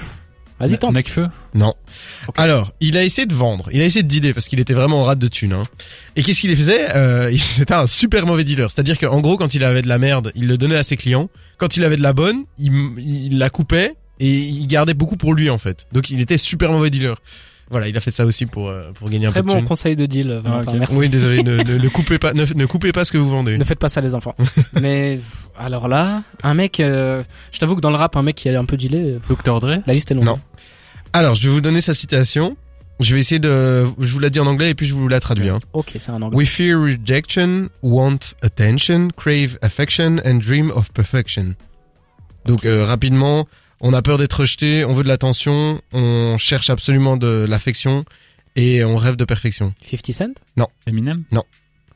Vas-y, 0.59 0.77
tente. 0.77 0.93
Mec 0.95 1.09
feu. 1.09 1.27
Non. 1.53 1.73
Alors, 2.35 2.71
il 2.79 2.97
a 2.97 3.03
essayé 3.03 3.25
de 3.25 3.33
vendre, 3.33 3.69
il 3.71 3.81
a 3.81 3.85
essayé 3.85 4.03
de 4.03 4.07
dealer 4.07 4.33
parce 4.33 4.47
qu'il 4.47 4.59
était 4.59 4.73
vraiment 4.73 5.01
en 5.01 5.03
rate 5.05 5.19
de 5.19 5.27
thunes. 5.27 5.53
Hein. 5.53 5.63
Et 6.15 6.23
qu'est-ce 6.23 6.41
qu'il 6.41 6.55
faisait 6.55 6.95
euh, 6.95 7.29
il- 7.31 7.39
C'était 7.39 7.73
un 7.73 7.87
super 7.87 8.25
mauvais 8.25 8.43
dealer. 8.43 8.69
C'est-à-dire 8.69 8.97
qu'en 8.97 9.19
gros, 9.21 9.37
quand 9.37 9.53
il 9.53 9.63
avait 9.63 9.81
de 9.81 9.87
la 9.87 9.97
merde, 9.97 10.31
il 10.35 10.47
le 10.47 10.57
donnait 10.57 10.77
à 10.77 10.83
ses 10.83 10.97
clients. 10.97 11.29
Quand 11.57 11.77
il 11.77 11.83
avait 11.83 11.97
de 11.97 12.03
la 12.03 12.13
bonne, 12.13 12.43
il, 12.57 12.71
il 12.97 13.37
la 13.37 13.49
coupait 13.49 13.95
et 14.19 14.29
il 14.39 14.67
gardait 14.67 14.93
beaucoup 14.93 15.17
pour 15.17 15.33
lui 15.33 15.49
en 15.49 15.57
fait. 15.57 15.85
Donc 15.93 16.09
il 16.09 16.19
était 16.21 16.37
super 16.37 16.71
mauvais 16.71 16.89
dealer. 16.89 17.15
Voilà, 17.71 17.87
il 17.87 17.95
a 17.95 17.99
fait 17.99 18.09
ça 18.09 18.25
aussi 18.25 18.47
pour 18.47 18.69
euh, 18.69 18.91
pour 18.95 19.11
gagner 19.11 19.27
un 19.27 19.29
Très 19.29 19.41
peu 19.43 19.49
de 19.49 19.53
bon 19.53 19.59
thunes. 19.59 19.67
conseil 19.67 19.95
de 19.95 20.07
deal, 20.07 20.41
Valentin. 20.43 20.71
ok. 20.71 20.77
Merci. 20.79 20.95
Oui, 20.97 21.07
désolé, 21.07 21.43
ne, 21.43 21.57
ne, 21.57 21.77
ne 21.83 21.87
coupez 21.89 22.17
pas, 22.17 22.33
ne, 22.33 22.43
ne 22.43 22.65
coupez 22.65 22.91
pas 22.91 23.05
ce 23.05 23.11
que 23.11 23.19
vous 23.19 23.29
vendez. 23.29 23.59
Ne 23.59 23.63
faites 23.63 23.77
pas 23.77 23.89
ça 23.89 24.01
les 24.01 24.15
enfants. 24.15 24.33
Mais 24.81 25.19
alors 25.55 25.87
là, 25.87 26.23
un 26.41 26.55
mec, 26.55 26.79
euh, 26.79 27.21
je 27.51 27.59
t'avoue 27.59 27.75
que 27.75 27.81
dans 27.81 27.91
le 27.91 27.95
rap, 27.97 28.15
un 28.15 28.23
mec 28.23 28.37
qui 28.37 28.49
a 28.49 28.59
un 28.59 28.65
peu 28.65 28.75
dealé, 28.75 29.19
euh, 29.19 29.19
Dr 29.29 29.59
Dre. 29.59 29.83
la 29.85 29.93
liste 29.93 30.09
est 30.09 30.15
longue. 30.15 30.25
Non. 30.25 30.39
Alors, 31.13 31.35
je 31.35 31.47
vais 31.47 31.53
vous 31.53 31.61
donner 31.61 31.81
sa 31.81 31.93
citation. 31.93 32.55
Je 32.99 33.15
vais 33.15 33.21
essayer 33.21 33.39
de, 33.39 33.85
je 33.97 34.13
vous 34.13 34.19
la 34.19 34.29
dis 34.29 34.39
en 34.39 34.45
anglais 34.45 34.71
et 34.71 34.75
puis 34.75 34.85
je 34.85 34.93
vous 34.93 35.07
la 35.07 35.19
traduis. 35.19 35.49
Hein. 35.49 35.59
Ok, 35.73 35.93
c'est 35.97 36.11
un 36.11 36.21
anglais. 36.21 36.37
We 36.37 36.47
fear 36.47 36.77
rejection, 36.77 37.69
want 37.81 38.19
attention, 38.41 39.07
crave 39.15 39.57
affection 39.61 40.17
and 40.25 40.35
dream 40.35 40.69
of 40.71 40.91
perfection. 40.91 41.55
Donc 42.45 42.65
euh, 42.65 42.85
rapidement, 42.85 43.47
on 43.79 43.93
a 43.93 44.01
peur 44.01 44.17
d'être 44.17 44.41
rejeté, 44.41 44.83
on 44.83 44.93
veut 44.93 45.03
de 45.03 45.07
l'attention, 45.07 45.81
on 45.93 46.37
cherche 46.37 46.69
absolument 46.69 47.15
de 47.15 47.45
l'affection 47.47 48.03
et 48.57 48.83
on 48.83 48.97
rêve 48.97 49.15
de 49.15 49.23
perfection. 49.23 49.73
50 49.81 50.11
Cent? 50.13 50.41
Eminem? 50.85 51.23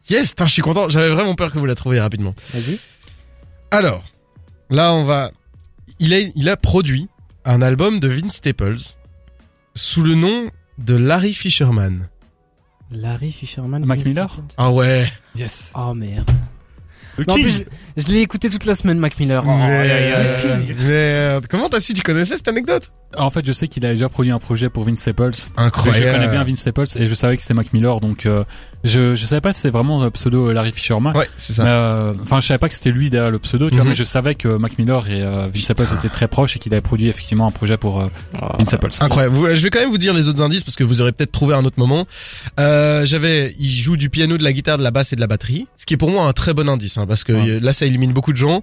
Yes, 0.09 0.29
putain, 0.29 0.45
je 0.45 0.53
suis 0.53 0.61
content. 0.61 0.87
J'avais 0.87 1.09
vraiment 1.09 1.35
peur 1.35 1.51
que 1.51 1.59
vous 1.59 1.65
la 1.65 1.75
trouviez 1.75 1.99
rapidement. 1.99 2.33
Vas-y. 2.53 2.79
Alors, 3.71 4.05
là, 4.69 4.93
on 4.93 5.03
va. 5.03 5.31
Il 5.99 6.13
a, 6.13 6.19
il 6.19 6.47
a 6.49 6.55
produit 6.55 7.09
un 7.45 7.61
album 7.61 7.99
de 7.99 8.07
Vince 8.07 8.35
Staples 8.35 8.77
sous 9.75 10.03
le 10.03 10.15
nom 10.15 10.49
de 10.77 10.95
Larry 10.95 11.33
Fisherman. 11.33 12.07
Larry 12.91 13.31
Fisherman. 13.31 13.85
Mac 13.85 14.05
Miller. 14.05 14.29
Ah 14.57 14.71
ouais. 14.71 15.11
Yes. 15.35 15.71
Oh 15.75 15.93
merde. 15.93 16.29
Le 17.17 17.25
Non, 17.27 17.33
en 17.33 17.37
King. 17.37 17.43
plus, 17.45 17.65
je, 17.97 18.01
je 18.01 18.07
l'ai 18.09 18.21
écouté 18.21 18.49
toute 18.49 18.65
la 18.65 18.75
semaine, 18.75 18.97
Mac 18.97 19.19
Miller. 19.19 19.43
Oh, 19.45 19.49
aïe, 19.49 19.91
aïe, 19.91 20.13
aïe. 20.13 20.75
Merde. 20.79 21.45
Comment 21.47 21.69
t'as 21.69 21.79
su 21.79 21.93
Tu 21.93 22.01
connaissais 22.01 22.37
cette 22.37 22.47
anecdote? 22.47 22.91
En 23.17 23.29
fait, 23.29 23.45
je 23.45 23.51
sais 23.53 23.67
qu'il 23.67 23.85
a 23.85 23.91
déjà 23.91 24.09
produit 24.09 24.31
un 24.31 24.39
projet 24.39 24.69
pour 24.69 24.83
Vince 24.83 24.99
Staples. 24.99 25.31
Incroyable. 25.57 26.05
je 26.05 26.11
connais 26.11 26.27
bien 26.27 26.43
Vince 26.43 26.59
Staples 26.59 26.85
et 26.95 27.07
je 27.07 27.15
savais 27.15 27.35
que 27.35 27.41
c'était 27.41 27.53
Mac 27.53 27.71
Miller, 27.73 27.99
donc 27.99 28.25
euh, 28.25 28.43
je 28.83 29.15
je 29.15 29.25
savais 29.25 29.41
pas 29.41 29.53
si 29.53 29.61
c'était 29.61 29.71
vraiment 29.71 30.03
le 30.03 30.09
pseudo 30.11 30.51
Larry 30.51 30.71
Fisherman. 30.71 31.15
Ouais, 31.15 31.27
c'est 31.37 31.57
Mais, 31.59 31.65
ça. 31.65 31.67
euh, 31.67 32.13
Enfin, 32.21 32.41
je 32.41 32.47
savais 32.47 32.57
pas 32.57 32.69
que 32.69 32.75
c'était 32.75 32.91
lui 32.91 33.09
derrière 33.09 33.31
le 33.31 33.39
pseudo, 33.39 33.69
tu 33.69 33.75
vois, 33.75 33.83
Mhm. 33.83 33.89
mais 33.91 33.95
je 33.95 34.03
savais 34.03 34.35
que 34.35 34.47
Mac 34.57 34.77
Miller 34.77 35.07
et 35.09 35.21
euh, 35.21 35.47
Vince 35.53 35.63
Staples 35.63 35.87
étaient 35.97 36.09
très 36.09 36.27
proches 36.27 36.55
et 36.55 36.59
qu'il 36.59 36.73
avait 36.73 36.81
produit 36.81 37.07
effectivement 37.07 37.47
un 37.47 37.51
projet 37.51 37.77
pour 37.77 38.01
euh, 38.01 38.07
Vince 38.59 38.67
Staples. 38.67 38.89
Incroyable. 39.01 39.35
Vous- 39.35 39.47
Je 39.53 39.61
vais 39.61 39.69
quand 39.69 39.79
même 39.79 39.89
vous 39.91 39.97
dire 39.97 40.13
les 40.13 40.27
autres 40.27 40.41
indices 40.41 40.63
parce 40.63 40.75
que 40.75 40.83
vous 40.83 41.01
aurez 41.01 41.11
peut-être 41.11 41.31
trouvé 41.31 41.53
un 41.55 41.63
autre 41.65 41.79
moment. 41.79 42.05
Euh, 42.59 43.05
j'avais, 43.05 43.55
il 43.59 43.69
joue 43.71 43.97
du 43.97 44.09
piano, 44.09 44.37
de 44.37 44.43
la 44.43 44.53
guitare, 44.53 44.77
de 44.77 44.83
la 44.83 44.91
basse 44.91 45.13
et 45.13 45.15
de 45.15 45.21
la 45.21 45.27
batterie, 45.27 45.67
ce 45.77 45.85
qui 45.85 45.93
est 45.93 45.97
pour 45.97 46.09
moi 46.09 46.25
un 46.27 46.33
très 46.33 46.53
bon 46.53 46.67
indice, 46.69 46.97
hein, 46.97 47.05
parce 47.07 47.23
que 47.23 47.33
Ouais. 47.33 47.49
euh, 47.51 47.59
là 47.61 47.73
ça 47.73 47.85
élimine 47.85 48.11
beaucoup 48.13 48.31
de 48.33 48.37
gens. 48.37 48.61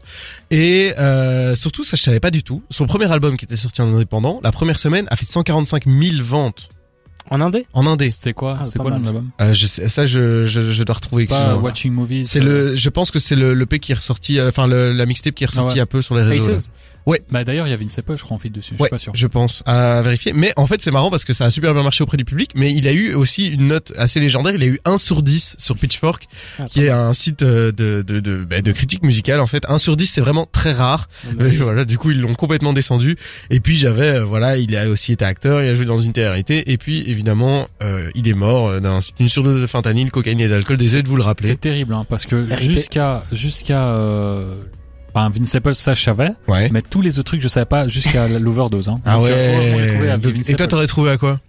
Et 0.50 0.92
euh, 0.98 1.54
surtout, 1.54 1.84
ça 1.84 1.96
je 1.96 2.02
savais 2.02 2.20
pas 2.20 2.30
du 2.30 2.42
tout. 2.42 2.62
Son 2.70 2.86
premier 2.86 3.10
album 3.10 3.36
qui 3.36 3.44
était 3.44 3.56
sorti 3.56 3.82
en 3.82 3.92
indépendant, 3.94 4.39
la 4.42 4.52
première 4.52 4.78
semaine 4.78 5.06
a 5.10 5.16
fait 5.16 5.24
145 5.24 5.84
000 5.86 6.22
ventes 6.24 6.68
En 7.30 7.40
indé 7.40 7.66
en 7.72 7.86
indé. 7.86 8.10
C'était 8.10 8.32
quoi? 8.32 8.58
Ah, 8.60 8.64
pas 8.64 8.70
quoi 8.82 8.90
le 8.90 8.96
nom 8.96 9.00
de 9.00 9.04
mal. 9.04 9.14
l'album? 9.14 9.30
Euh, 9.40 9.52
je 9.52 9.66
sais, 9.66 9.88
ça 9.88 10.06
je, 10.06 10.46
je, 10.46 10.60
je 10.72 10.82
dois 10.82 10.94
retrouver. 10.96 11.26
Pas. 11.26 11.56
Watching 11.56 11.92
Movies. 11.92 12.26
C'est 12.26 12.40
euh, 12.42 12.70
le, 12.70 12.76
je 12.76 12.88
pense 12.88 13.10
que 13.10 13.18
c'est 13.18 13.36
le, 13.36 13.54
le 13.54 13.66
P 13.66 13.78
qui 13.78 13.92
est 13.92 13.96
ressorti, 13.96 14.38
euh, 14.38 14.48
enfin 14.48 14.66
la 14.66 15.06
mixtape 15.06 15.34
qui 15.34 15.44
est 15.44 15.46
ressorti 15.48 15.72
Ah 15.72 15.74
ouais. 15.74 15.80
un 15.80 15.86
peu 15.86 16.02
sur 16.02 16.14
les 16.14 16.22
réseaux. 16.22 16.52
là. 16.52 16.58
Faces 17.06 17.20
Bah 17.30 17.44
d'ailleurs, 17.44 17.66
il 17.66 17.70
y 17.70 17.72
a 17.72 17.76
Vince 17.76 17.92
Staples, 17.92 18.16
je 18.16 18.22
crois, 18.24 18.34
en 18.36 18.38
feat 18.38 18.52
dessus. 18.54 18.74
Je 18.78 18.82
Ouais, 18.82 18.88
suis 18.88 18.90
pas 18.94 18.98
sûr. 18.98 19.12
je 19.14 19.26
pense 19.26 19.62
à 19.66 20.02
vérifier. 20.02 20.32
Mais 20.32 20.52
en 20.56 20.66
fait, 20.66 20.80
c'est 20.82 20.90
marrant 20.90 21.10
parce 21.10 21.24
que 21.24 21.32
ça 21.32 21.46
a 21.46 21.50
super 21.50 21.72
bien 21.74 21.82
marché 21.82 22.02
auprès 22.02 22.16
du 22.16 22.24
public. 22.24 22.52
Mais 22.54 22.72
il 22.72 22.86
a 22.88 22.92
eu 22.92 23.14
aussi 23.14 23.48
une 23.48 23.68
note 23.68 23.92
assez 23.96 24.20
légendaire. 24.20 24.54
Il 24.54 24.62
a 24.62 24.66
eu 24.66 24.78
1 24.84 24.98
sur 24.98 25.22
10 25.22 25.56
sur 25.58 25.76
Pitchfork, 25.76 26.26
Ah, 26.58 26.66
qui 26.68 26.82
est 26.84 26.90
un 26.90 27.12
site 27.14 27.42
euh, 27.42 27.72
de 27.72 28.02
de 28.06 28.20
de, 28.20 28.44
bah, 28.44 28.60
de 28.62 28.72
critique 28.72 29.02
musicale. 29.02 29.40
En 29.40 29.46
fait, 29.46 29.64
1 29.68 29.78
sur 29.78 29.96
10, 29.96 30.06
c'est 30.06 30.20
vraiment 30.20 30.46
très 30.50 30.72
rare. 30.72 31.08
Et 31.38 31.42
oui. 31.42 31.56
voilà, 31.60 31.84
du 31.84 31.98
coup, 31.98 32.10
ils 32.10 32.20
l'ont 32.20 32.34
complètement 32.34 32.72
descendu. 32.72 33.16
Et 33.50 33.60
puis 33.60 33.76
j'avais, 33.76 34.18
euh, 34.20 34.24
voilà, 34.24 34.56
il 34.58 34.76
a 34.76 34.88
aussi 34.88 35.12
été 35.12 35.24
acteur. 35.24 35.62
Il 35.62 35.68
a 35.68 35.74
joué 35.74 35.84
dans 35.86 35.98
une 35.98 36.12
télé-réalité. 36.12 36.70
Et 36.72 36.78
puis 36.78 37.04
évidemment, 37.10 37.68
euh, 37.82 38.10
il 38.14 38.28
est 38.28 38.34
mort 38.34 38.80
d'un- 38.80 39.00
d'une 39.18 39.28
surdose 39.28 39.60
de 39.60 39.66
fentanyl, 39.66 40.10
cocaïne 40.10 40.40
et 40.40 40.48
d'alcool. 40.48 40.76
Désolé 40.76 41.02
de 41.02 41.08
vous 41.08 41.16
le 41.16 41.22
rappeler. 41.22 41.48
C'est 41.48 41.60
terrible, 41.60 41.94
hein, 41.94 42.04
parce 42.08 42.26
que 42.26 42.46
jusqu'à 42.60 43.24
jusqu'à 43.32 43.84
euh, 43.94 44.62
enfin, 45.14 45.30
Vince 45.30 45.48
Staples, 45.48 45.74
ça 45.74 45.94
je 45.94 46.02
savais, 46.02 46.30
Ouais. 46.48 46.68
mais 46.72 46.82
tous 46.82 47.00
les 47.02 47.18
autres 47.18 47.26
trucs 47.28 47.40
je 47.42 47.48
savais 47.48 47.66
pas 47.66 47.88
jusqu'à 47.88 48.28
l'overdose. 48.38 48.88
Hein. 48.88 49.00
Ah 49.04 49.14
Donc, 49.16 49.26
euh, 49.26 49.72
on 49.72 49.76
ouais. 49.76 50.10
à 50.10 50.14
et 50.50 50.54
toi, 50.54 50.66
t'aurais 50.66 50.86
trouvé 50.86 51.10
à 51.10 51.18
quoi 51.18 51.40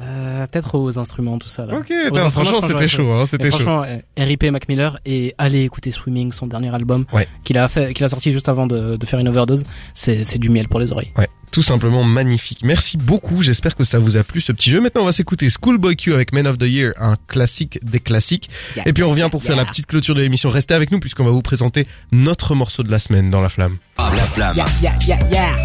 Euh, 0.00 0.46
Peut-être 0.48 0.76
aux 0.76 0.98
instruments, 0.98 1.38
tout 1.38 1.48
ça. 1.48 1.64
Là. 1.66 1.74
Ok, 1.76 1.92
instruments, 2.12 2.28
franchement, 2.30 2.60
c'était 2.60 2.88
chaud. 2.88 3.12
Hein, 3.12 3.26
c'était 3.26 3.50
chaud. 3.50 3.58
franchement, 3.58 3.84
euh, 3.84 3.98
RIP 4.16 4.44
Mac 4.50 4.68
Miller 4.68 4.98
et 5.06 5.34
allez 5.38 5.62
écouter 5.62 5.90
Swimming, 5.92 6.32
son 6.32 6.46
dernier 6.48 6.74
album, 6.74 7.04
Ouais. 7.12 7.28
qu'il 7.44 7.56
a 7.58 7.68
fait, 7.68 7.92
qu'il 7.94 8.04
a 8.04 8.08
sorti 8.08 8.32
juste 8.32 8.48
avant 8.48 8.66
de, 8.66 8.96
de 8.96 9.06
faire 9.06 9.20
une 9.20 9.28
overdose. 9.28 9.64
C'est, 9.94 10.24
c'est 10.24 10.38
du 10.38 10.50
miel 10.50 10.66
pour 10.68 10.80
les 10.80 10.90
oreilles. 10.92 11.12
Ouais, 11.16 11.28
tout 11.52 11.62
simplement 11.62 12.02
magnifique. 12.02 12.60
Merci 12.64 12.96
beaucoup, 12.96 13.42
j'espère 13.42 13.76
que 13.76 13.84
ça 13.84 13.98
vous 13.98 14.16
a 14.16 14.24
plu 14.24 14.40
ce 14.40 14.52
petit 14.52 14.70
jeu. 14.70 14.80
Maintenant, 14.80 15.02
on 15.02 15.04
va 15.04 15.12
s'écouter 15.12 15.48
Schoolboy 15.50 15.96
Q 15.96 16.14
avec 16.14 16.32
Men 16.32 16.46
of 16.46 16.58
the 16.58 16.62
Year, 16.62 16.94
un 16.98 17.16
classique 17.28 17.78
des 17.84 18.00
classiques. 18.00 18.50
Et 18.86 18.92
puis 18.92 19.02
on 19.02 19.10
revient 19.10 19.28
pour 19.30 19.42
faire 19.42 19.54
la 19.54 19.64
petite 19.64 19.86
clôture 19.86 20.14
de 20.14 20.22
l'émission. 20.22 20.50
Restez 20.50 20.74
avec 20.74 20.90
nous 20.90 20.98
puisqu'on 20.98 21.24
va 21.24 21.30
vous 21.30 21.42
présenter 21.42 21.86
notre 22.10 22.54
morceau 22.54 22.82
de 22.82 22.90
la 22.90 22.98
semaine 22.98 23.30
dans 23.30 23.42
la 23.42 23.50
flamme. 23.50 23.76
La 23.98 24.04
flamme. 24.06 24.56
Yeah, 24.56 24.66
yeah, 24.82 24.98
yeah, 25.06 25.28
yeah. 25.30 25.64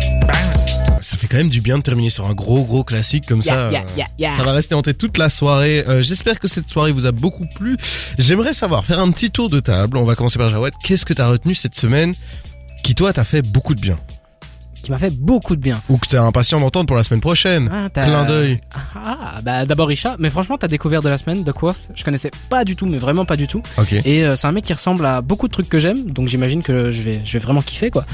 Ça 1.01 1.15
fait 1.15 1.27
quand 1.27 1.37
même 1.37 1.49
du 1.49 1.61
bien 1.61 1.77
de 1.77 1.83
terminer 1.83 2.09
sur 2.09 2.27
un 2.27 2.33
gros 2.33 2.65
gros 2.65 2.83
classique 2.83 3.25
comme 3.25 3.41
ça. 3.41 3.71
Yeah, 3.71 3.71
yeah, 3.71 3.85
yeah, 3.95 4.07
yeah. 4.19 4.37
Ça 4.37 4.43
va 4.43 4.51
rester 4.51 4.75
en 4.75 4.81
tête 4.81 4.97
toute 4.97 5.17
la 5.17 5.29
soirée. 5.29 5.85
Euh, 5.87 6.01
J'espère 6.01 6.39
que 6.39 6.49
cette 6.49 6.67
soirée 6.67 6.91
vous 6.91 7.05
a 7.05 7.13
beaucoup 7.13 7.45
plu. 7.55 7.77
J'aimerais 8.17 8.53
savoir, 8.53 8.83
faire 8.83 8.99
un 8.99 9.09
petit 9.11 9.31
tour 9.31 9.49
de 9.49 9.61
table. 9.61 9.95
On 9.95 10.03
va 10.03 10.15
commencer 10.15 10.37
par 10.37 10.49
Jawed. 10.49 10.73
Qu'est-ce 10.83 11.05
que 11.05 11.13
t'as 11.13 11.29
retenu 11.29 11.55
cette 11.55 11.75
semaine 11.75 12.13
qui 12.83 12.93
toi 12.93 13.13
t'a 13.13 13.23
fait 13.23 13.41
beaucoup 13.41 13.73
de 13.73 13.79
bien? 13.79 13.97
Qui 14.87 14.91
m'a 14.91 14.99
fait 14.99 15.13
beaucoup 15.13 15.57
de 15.57 15.61
bien. 15.61 15.81
ou 15.89 15.97
que 15.97 16.07
t'es 16.07 16.15
impatient 16.15 16.61
d'entendre 16.61 16.85
pour 16.85 16.95
la 16.95 17.03
semaine 17.03 17.19
prochaine 17.19 17.69
Ah, 17.73 17.89
Clin 17.89 18.23
d'œil. 18.23 18.61
Ah, 18.95 19.41
bah 19.43 19.65
d'abord 19.65 19.91
Isha, 19.91 20.15
mais 20.17 20.29
franchement 20.29 20.57
t'as 20.57 20.69
découvert 20.69 21.01
de 21.01 21.09
la 21.09 21.17
semaine 21.17 21.43
de 21.43 21.51
Quoth, 21.51 21.89
je 21.93 22.05
connaissais 22.05 22.31
pas 22.49 22.63
du 22.63 22.77
tout, 22.77 22.85
mais 22.85 22.97
vraiment 22.97 23.25
pas 23.25 23.35
du 23.35 23.47
tout. 23.47 23.61
Et 24.05 24.23
euh, 24.23 24.37
c'est 24.37 24.47
un 24.47 24.53
mec 24.53 24.63
qui 24.63 24.71
ressemble 24.71 25.05
à 25.05 25.19
beaucoup 25.21 25.49
de 25.49 25.51
trucs 25.51 25.67
que 25.67 25.77
j'aime, 25.77 26.09
donc 26.11 26.29
j'imagine 26.29 26.63
que 26.63 26.89
je 26.89 27.01
vais, 27.01 27.19
je 27.25 27.33
vais 27.33 27.39
vraiment 27.39 27.59
kiffer 27.61 27.91
quoi. 27.91 28.05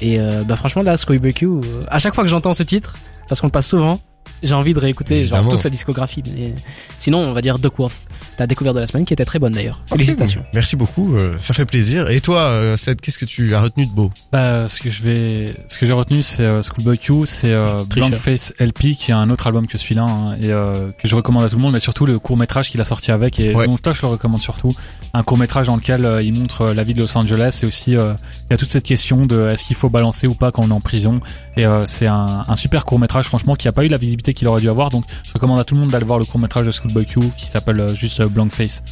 Et 0.00 0.18
euh, 0.18 0.42
bah 0.42 0.56
franchement 0.56 0.82
là, 0.82 0.96
Schoolboy 0.96 1.32
Q, 1.32 1.46
euh, 1.46 1.60
à 1.86 2.00
chaque 2.00 2.16
fois 2.16 2.24
que 2.24 2.30
j'entends 2.30 2.54
ce 2.54 2.64
titre, 2.64 2.96
parce 3.28 3.40
qu'on 3.40 3.46
le 3.46 3.52
passe 3.52 3.68
souvent, 3.68 4.00
j'ai 4.42 4.54
envie 4.54 4.74
de 4.74 4.78
réécouter 4.78 5.24
genre 5.26 5.46
toute 5.48 5.62
sa 5.62 5.70
discographie. 5.70 6.22
Mais 6.34 6.52
sinon, 6.98 7.18
on 7.20 7.32
va 7.32 7.40
dire 7.42 7.58
The 7.60 7.68
Quoth, 7.68 7.92
ta 8.36 8.46
découverte 8.46 8.74
de 8.76 8.80
la 8.80 8.86
semaine 8.86 9.04
qui 9.04 9.12
était 9.14 9.24
très 9.24 9.38
bonne 9.38 9.52
d'ailleurs. 9.52 9.82
Félicitations. 9.86 10.44
Merci 10.54 10.76
beaucoup, 10.76 11.16
euh, 11.16 11.36
ça 11.38 11.54
fait 11.54 11.64
plaisir. 11.64 12.10
Et 12.10 12.20
toi, 12.20 12.40
euh, 12.50 12.76
Seth, 12.76 13.00
qu'est-ce 13.00 13.18
que 13.18 13.24
tu 13.24 13.54
as 13.54 13.60
retenu 13.60 13.86
de 13.86 13.90
beau? 13.92 14.10
Bah, 14.32 14.68
ce 14.68 14.80
que 14.80 14.90
je 14.90 15.02
vais, 15.02 15.46
ce 15.68 15.78
que 15.78 15.86
j'ai 15.86 15.92
retenu, 15.92 16.22
c'est 16.22 16.44
euh, 16.46 16.62
Schoolboy 16.62 16.98
Q, 16.98 17.12
c'est 17.26 17.52
euh, 17.52 17.84
Tricheur. 17.88 18.10
Blank 18.10 18.20
Face 18.20 18.52
LP, 18.58 18.94
qui 18.96 19.10
est 19.10 19.14
un 19.14 19.30
autre 19.30 19.46
album 19.46 19.66
que 19.66 19.78
celui-là, 19.78 20.04
hein, 20.08 20.36
et 20.40 20.50
euh, 20.50 20.90
que 20.98 21.08
je 21.08 21.14
recommande 21.16 21.44
à 21.44 21.48
tout 21.48 21.56
le 21.56 21.62
monde, 21.62 21.72
mais 21.74 21.80
surtout 21.80 22.06
le 22.06 22.18
court 22.18 22.36
métrage 22.36 22.70
qu'il 22.70 22.80
a 22.80 22.84
sorti 22.84 23.10
avec, 23.10 23.40
et 23.40 23.54
Ouais. 23.54 23.66
donc 23.66 23.80
toi 23.82 23.92
je 23.92 24.02
le 24.02 24.08
recommande 24.08 24.40
surtout. 24.40 24.74
Un 25.14 25.22
court 25.22 25.38
métrage 25.38 25.66
dans 25.66 25.76
lequel 25.76 26.04
euh, 26.04 26.22
il 26.22 26.38
montre 26.38 26.60
euh, 26.62 26.74
la 26.74 26.82
vie 26.84 26.92
de 26.94 27.00
Los 27.00 27.16
Angeles, 27.16 27.60
et 27.62 27.66
aussi 27.66 27.96
euh, 27.96 28.12
il 28.48 28.52
y 28.52 28.54
a 28.54 28.56
toute 28.58 28.70
cette 28.70 28.84
question 28.84 29.24
de 29.26 29.48
est-ce 29.48 29.64
qu'il 29.64 29.76
faut 29.76 29.88
balancer 29.88 30.26
ou 30.26 30.34
pas 30.34 30.52
quand 30.52 30.62
on 30.64 30.68
est 30.68 30.72
en 30.72 30.80
prison. 30.80 31.20
Et 31.56 31.64
euh, 31.64 31.86
c'est 31.86 32.06
un, 32.06 32.44
un 32.46 32.54
super 32.56 32.84
court 32.84 32.98
métrage, 32.98 33.24
franchement, 33.26 33.54
qui 33.54 33.66
a 33.68 33.72
pas 33.72 33.84
eu 33.84 33.88
la 33.88 33.96
visibilité 33.96 34.15
qu'il 34.22 34.48
aurait 34.48 34.60
dû 34.60 34.68
avoir. 34.68 34.90
Donc 34.90 35.04
je 35.26 35.32
recommande 35.32 35.58
à 35.60 35.64
tout 35.64 35.74
le 35.74 35.80
monde 35.80 35.90
d'aller 35.90 36.04
voir 36.04 36.18
le 36.18 36.24
court 36.24 36.40
métrage 36.40 36.66
de 36.66 36.70
Schoolboy 36.70 37.06
Q, 37.06 37.20
qui 37.38 37.46
s'appelle 37.46 37.80
euh, 37.80 37.94
juste 37.94 38.20
euh, 38.20 38.28
Blank 38.28 38.52
Face. 38.52 38.82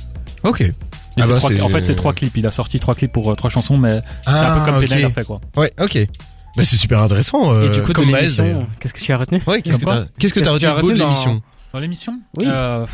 Ok. 0.43 0.61
Et 0.61 0.73
Ah 1.21 1.27
bah, 1.29 1.37
trois- 1.37 1.51
en 1.63 1.69
fait, 1.69 1.85
c'est 1.85 1.95
trois 1.95 2.13
clips. 2.13 2.37
Il 2.37 2.47
a 2.47 2.51
sorti 2.51 2.81
trois 2.81 2.95
clips 2.95 3.13
pour 3.13 3.31
euh, 3.31 3.35
trois 3.37 3.51
chansons, 3.51 3.77
mais 3.79 4.01
c'est 4.25 4.31
un 4.31 4.59
peu 4.59 4.65
comme 4.65 4.77
ok. 4.83 4.89
Penel 4.89 5.05
a 5.05 5.11
fait 5.11 5.25
quoi. 5.25 5.41
Ouais, 5.57 5.73
ok. 5.81 6.07
Bah, 6.57 6.65
c'est 6.65 6.77
super 6.77 7.01
intéressant. 7.03 7.53
Euh, 7.53 7.67
Et 7.67 7.69
du 7.71 7.83
coup 7.83 7.93
comme 7.93 8.07
de 8.11 8.15
l'émission, 8.15 8.67
qu'est-ce 8.81 8.95
que 8.95 9.01
tu 9.01 9.13
as 9.13 9.17
retenu? 9.17 9.41
Ouais, 9.47 9.61
qu'est-ce 9.63 9.77
que 9.77 9.85
Comme 9.85 9.95
t'as 9.95 10.05
qu'est-ce 10.19 10.35
que 10.35 10.41
t'as 10.41 10.51
retenu 10.53 10.69
retenu 10.71 10.99
dans- 10.99 11.05
l'émission? 11.09 11.43
Dans 11.73 11.79
l'émission? 11.81 12.21
Oui. 12.39 12.47
Euh, 12.49 12.87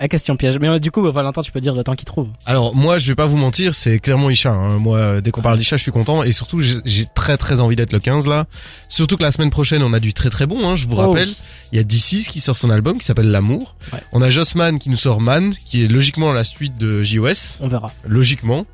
Ah, 0.00 0.08
question 0.08 0.36
piège. 0.36 0.58
Mais 0.60 0.68
euh, 0.68 0.78
du 0.78 0.90
coup, 0.90 1.02
Valentin, 1.10 1.42
tu 1.42 1.50
peux 1.52 1.60
dire 1.60 1.74
le 1.74 1.82
temps 1.84 1.94
qu'il 1.94 2.06
trouve. 2.06 2.28
Alors 2.46 2.74
moi, 2.74 2.98
je 2.98 3.08
vais 3.08 3.14
pas 3.16 3.26
vous 3.26 3.36
mentir, 3.36 3.74
c'est 3.74 3.98
clairement 3.98 4.30
Isha. 4.30 4.50
hein. 4.50 4.78
Moi, 4.78 4.98
euh, 4.98 5.20
dès 5.20 5.30
qu'on 5.30 5.42
parle 5.42 5.58
d'Isha, 5.58 5.76
je 5.76 5.82
suis 5.82 5.90
content 5.92 6.22
et 6.22 6.32
surtout, 6.32 6.60
j'ai 6.60 6.76
j'ai 6.84 7.06
très 7.14 7.36
très 7.36 7.60
envie 7.60 7.76
d'être 7.76 7.92
le 7.92 7.98
15 7.98 8.26
là. 8.26 8.46
Surtout 8.88 9.16
que 9.16 9.22
la 9.22 9.30
semaine 9.32 9.50
prochaine, 9.50 9.82
on 9.82 9.92
a 9.92 10.00
du 10.00 10.14
très 10.14 10.30
très 10.30 10.46
bon. 10.46 10.68
Hein, 10.68 10.76
je 10.76 10.86
vous 10.86 10.94
Oh. 10.96 11.08
rappelle, 11.10 11.28
il 11.72 11.76
y 11.78 11.80
a 11.80 11.84
D6 11.84 12.28
qui 12.28 12.40
sort 12.40 12.56
son 12.56 12.70
album 12.70 12.98
qui 12.98 13.04
s'appelle 13.04 13.30
L'amour. 13.30 13.74
Ouais. 13.92 14.00
On 14.12 14.22
a 14.22 14.30
Jossman 14.30 14.78
qui 14.78 14.88
nous 14.90 14.96
sort 14.96 15.20
Man, 15.20 15.54
qui 15.64 15.84
est 15.84 15.88
logiquement 15.88 16.32
la 16.32 16.44
suite 16.44 16.78
de 16.78 17.02
JOS. 17.02 17.58
On 17.60 17.68
verra. 17.68 17.92
logiquement. 18.06 18.66